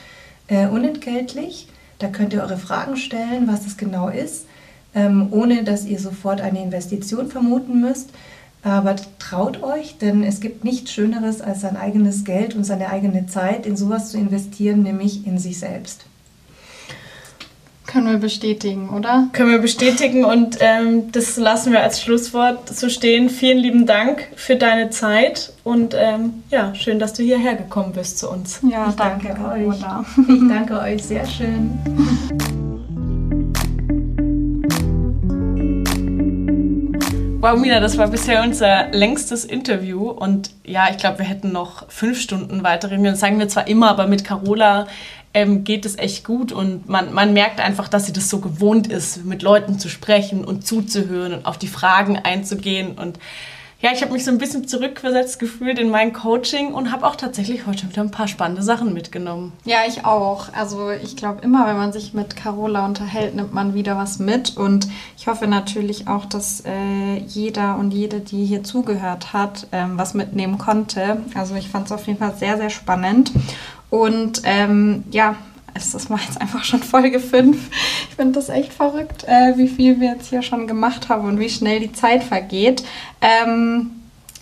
äh, 0.47 0.69
unentgeltlich. 0.69 1.69
Da 1.99 2.09
könnt 2.09 2.33
ihr 2.33 2.43
eure 2.43 2.59
Fragen 2.59 2.97
stellen, 2.97 3.49
was 3.49 3.67
es 3.67 3.77
genau 3.77 4.09
ist, 4.09 4.47
ähm, 4.95 5.29
ohne 5.31 5.65
dass 5.65 5.87
ihr 5.87 5.99
sofort 5.99 6.41
eine 6.41 6.63
Investition 6.63 7.29
vermuten 7.29 7.81
müsst. 7.81 8.11
Aber 8.63 8.97
traut 9.19 9.63
euch, 9.63 9.99
denn 9.99 10.25
es 10.25 10.41
gibt 10.41 10.65
nichts 10.65 10.93
Schöneres, 10.93 11.41
als 11.41 11.61
sein 11.61 11.77
eigenes 11.77 12.25
Geld 12.25 12.55
und 12.55 12.65
seine 12.65 12.91
eigene 12.91 13.27
Zeit 13.27 13.65
in 13.65 13.77
sowas 13.77 14.11
zu 14.11 14.19
investieren, 14.19 14.83
nämlich 14.83 15.27
in 15.27 15.39
sich 15.39 15.59
selbst. 15.59 16.07
Können 17.87 18.11
wir 18.11 18.19
bestätigen, 18.19 18.91
oder? 18.91 19.29
Können 19.33 19.51
wir 19.51 19.59
bestätigen 19.59 20.25
und 20.25 20.59
ähm, 20.61 21.13
das 21.13 21.37
lassen 21.37 21.73
wir 21.73 21.81
als 21.83 22.03
Schlusswort 22.03 22.69
so 22.75 22.89
stehen. 22.89 23.29
Vielen 23.31 23.59
lieben 23.59 23.87
Dank 23.87 24.29
für 24.35 24.57
deine 24.57 24.91
Zeit 24.91 25.53
und 25.65 25.95
ähm, 25.99 26.43
ja, 26.51 26.75
schön, 26.75 26.99
dass 26.99 27.13
du 27.13 27.23
hierher 27.23 27.55
gekommen 27.55 27.93
bist 27.93 28.19
zu 28.19 28.31
uns. 28.31 28.61
Ja, 28.69 28.89
Ich 28.89 28.97
danke 28.97 29.29
euch. 29.29 29.81
Carola. 29.81 30.05
Ich 30.29 30.49
danke 30.49 30.81
euch 30.81 31.03
sehr 31.05 31.27
schön. 31.27 31.79
Wow, 37.47 37.57
Mina, 37.61 37.79
das 37.79 37.97
war 37.97 38.09
bisher 38.09 38.43
unser 38.43 38.89
längstes 38.89 39.45
Interview. 39.45 40.11
Und 40.11 40.51
ja, 40.65 40.89
ich 40.91 40.97
glaube, 40.97 41.21
wir 41.21 41.27
hätten 41.27 41.53
noch 41.53 41.89
fünf 41.89 42.21
Stunden 42.21 42.65
weiter 42.65 42.91
reden. 42.91 43.05
Das 43.05 43.21
sagen 43.21 43.39
wir 43.39 43.47
zwar 43.47 43.69
immer, 43.69 43.89
aber 43.89 44.09
mit 44.09 44.25
Carola 44.25 44.89
ähm, 45.33 45.63
geht 45.63 45.87
es 45.87 45.97
echt 45.97 46.25
gut. 46.25 46.51
Und 46.51 46.89
man, 46.89 47.15
man 47.15 47.35
merkt 47.35 47.61
einfach, 47.61 47.87
dass 47.87 48.07
sie 48.07 48.13
das 48.13 48.29
so 48.31 48.41
gewohnt 48.41 48.89
ist, 48.89 49.25
mit 49.25 49.43
Leuten 49.43 49.79
zu 49.79 49.89
sprechen 49.89 50.45
und 50.45 50.67
zuzuhören 50.67 51.35
und 51.35 51.47
auf 51.47 51.57
die 51.57 51.69
Fragen 51.69 52.17
einzugehen. 52.19 52.99
Und 52.99 53.21
ja, 53.87 53.93
ich 53.93 54.03
habe 54.03 54.13
mich 54.15 54.25
so 54.25 54.33
ein 54.33 54.39
bisschen 54.39 54.67
zurückversetzt 54.67 55.39
gefühlt 55.39 55.79
in 55.79 55.91
mein 55.91 56.13
Coaching 56.13 56.75
und 56.75 56.91
habe 56.91 57.07
auch 57.07 57.15
tatsächlich 57.15 57.69
heute 57.69 57.89
wieder 57.89 58.03
ein 58.03 58.11
paar 58.11 58.27
spannende 58.27 58.65
Sachen 58.65 58.93
mitgenommen. 58.93 59.53
Ja, 59.65 59.79
ich 59.87 60.05
auch. 60.05 60.53
Also 60.55 60.91
ich 60.91 61.17
glaube, 61.17 61.43
immer 61.43 61.69
wenn 61.69 61.77
man 61.77 61.93
sich 61.93 62.13
mit 62.13 62.35
Carola 62.35 62.85
unterhält, 62.85 63.37
nimmt 63.37 63.55
man 63.55 63.75
wieder 63.75 63.97
was 63.97 64.19
mit. 64.19 64.57
Und 64.57 64.89
ich 65.17 65.29
hoffe 65.29 65.47
natürlich 65.47 66.09
auch, 66.09 66.25
dass 66.25 66.65
äh, 66.67 67.19
jeder 67.29 67.79
und 67.79 67.93
jede, 67.93 68.19
die 68.19 68.45
hier 68.45 68.65
zugehört 68.65 69.33
hat, 69.33 69.69
ähm, 69.71 69.97
was 69.97 70.15
mitnehmen 70.15 70.59
konnte. 70.59 71.19
Also 71.37 71.55
ich 71.55 71.69
fand 71.69 71.87
es 71.87 71.93
auf 71.93 72.09
jeden 72.09 72.19
Fall 72.19 72.35
sehr, 72.35 72.57
sehr 72.57 72.71
spannend. 72.71 73.31
Und 73.89 74.43
ähm, 74.43 75.05
ja, 75.13 75.37
es 75.77 75.95
ist 75.95 76.11
mal 76.11 76.19
jetzt 76.27 76.41
einfach 76.41 76.65
schon 76.65 76.83
Folge 76.83 77.21
5. 77.21 77.57
Ich 78.09 78.17
finde 78.17 78.33
das 78.33 78.49
echt 78.49 78.73
verrückt, 78.73 79.25
äh, 79.25 79.57
wie 79.57 79.69
viel 79.69 80.01
wir 80.01 80.11
jetzt 80.11 80.29
hier 80.29 80.43
schon 80.43 80.67
gemacht 80.67 81.09
haben 81.09 81.27
und 81.27 81.39
wie 81.39 81.49
schnell 81.49 81.81
die 81.81 81.93
Zeit 81.93 82.25
vergeht. 82.25 82.85
Ähm, 83.21 83.91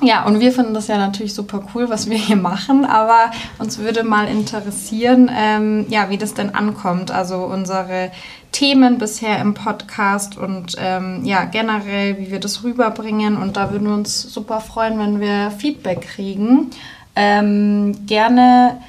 ja, 0.03 0.25
und 0.25 0.41
wir 0.41 0.53
finden 0.53 0.75
das 0.75 0.89
ja 0.89 0.99
natürlich 0.99 1.35
super 1.35 1.65
cool, 1.75 1.89
was 1.89 2.11
wir 2.11 2.19
hier 2.19 2.37
machen, 2.37 2.85
aber 2.85 3.31
uns 3.59 3.79
würde 3.79 4.03
mal 4.03 4.29
interessieren, 4.29 5.31
ähm, 5.35 5.87
ja, 5.89 6.11
wie 6.11 6.19
das 6.19 6.35
denn 6.35 6.55
ankommt. 6.55 7.11
Also 7.11 7.45
unsere 7.45 8.11
Themen 8.53 8.99
bisher 8.99 9.41
im 9.41 9.55
Podcast 9.55 10.37
und 10.37 10.77
ähm, 10.79 11.25
ja, 11.25 11.45
generell, 11.45 12.19
wie 12.19 12.31
wir 12.31 12.41
das 12.41 12.63
rüberbringen. 12.63 13.37
Und 13.37 13.57
da 13.57 13.73
würden 13.73 13.89
wir 13.89 13.95
uns 13.95 14.23
super 14.23 14.61
freuen, 14.61 14.99
wenn 14.99 15.21
wir 15.21 15.51
Feedback 15.51 16.03
kriegen. 16.03 16.71
Ähm, 17.17 18.07
gerne 18.07 18.81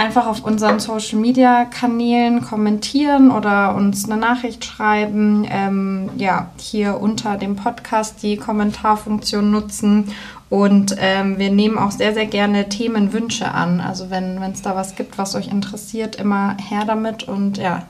einfach 0.00 0.26
auf 0.26 0.42
unseren 0.42 0.80
Social 0.80 1.18
Media 1.18 1.66
Kanälen 1.66 2.40
kommentieren 2.40 3.30
oder 3.30 3.74
uns 3.74 4.06
eine 4.06 4.18
Nachricht 4.18 4.64
schreiben. 4.64 5.46
Ähm, 5.48 6.08
ja, 6.16 6.50
hier 6.58 6.98
unter 7.00 7.36
dem 7.36 7.54
Podcast 7.56 8.22
die 8.22 8.38
Kommentarfunktion 8.38 9.50
nutzen. 9.50 10.14
Und 10.48 10.96
ähm, 10.98 11.38
wir 11.38 11.50
nehmen 11.50 11.76
auch 11.76 11.90
sehr, 11.90 12.14
sehr 12.14 12.26
gerne 12.26 12.70
Themenwünsche 12.70 13.52
an. 13.52 13.80
Also 13.80 14.08
wenn 14.08 14.42
es 14.42 14.62
da 14.62 14.74
was 14.74 14.96
gibt, 14.96 15.18
was 15.18 15.34
euch 15.34 15.48
interessiert, 15.48 16.16
immer 16.16 16.56
her 16.68 16.84
damit 16.86 17.24
und 17.24 17.58
ja, 17.58 17.82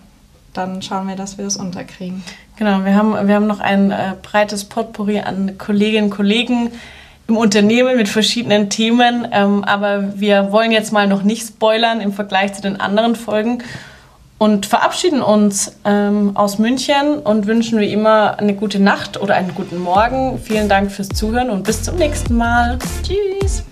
dann 0.52 0.82
schauen 0.82 1.06
wir, 1.06 1.14
dass 1.14 1.38
wir 1.38 1.44
das 1.44 1.56
unterkriegen. 1.56 2.24
Genau, 2.56 2.84
wir 2.84 2.94
haben, 2.96 3.28
wir 3.28 3.34
haben 3.36 3.46
noch 3.46 3.60
ein 3.60 3.92
äh, 3.92 4.14
breites 4.20 4.64
Potpourri 4.64 5.20
an 5.20 5.56
Kolleginnen 5.58 6.06
und 6.06 6.10
Kollegen 6.10 6.72
im 7.30 7.36
Unternehmen 7.36 7.96
mit 7.96 8.08
verschiedenen 8.08 8.68
Themen. 8.68 9.26
Ähm, 9.32 9.64
aber 9.64 10.20
wir 10.20 10.52
wollen 10.52 10.72
jetzt 10.72 10.92
mal 10.92 11.06
noch 11.06 11.22
nicht 11.22 11.46
spoilern 11.46 12.00
im 12.00 12.12
Vergleich 12.12 12.52
zu 12.52 12.60
den 12.60 12.80
anderen 12.80 13.16
Folgen 13.16 13.62
und 14.38 14.66
verabschieden 14.66 15.22
uns 15.22 15.76
ähm, 15.84 16.32
aus 16.34 16.58
München 16.58 17.18
und 17.22 17.46
wünschen 17.46 17.78
wie 17.78 17.92
immer 17.92 18.38
eine 18.38 18.54
gute 18.54 18.80
Nacht 18.80 19.20
oder 19.20 19.34
einen 19.34 19.54
guten 19.54 19.78
Morgen. 19.78 20.38
Vielen 20.42 20.68
Dank 20.68 20.90
fürs 20.90 21.08
Zuhören 21.10 21.50
und 21.50 21.62
bis 21.64 21.82
zum 21.82 21.96
nächsten 21.96 22.36
Mal. 22.36 22.78
Tschüss. 23.02 23.64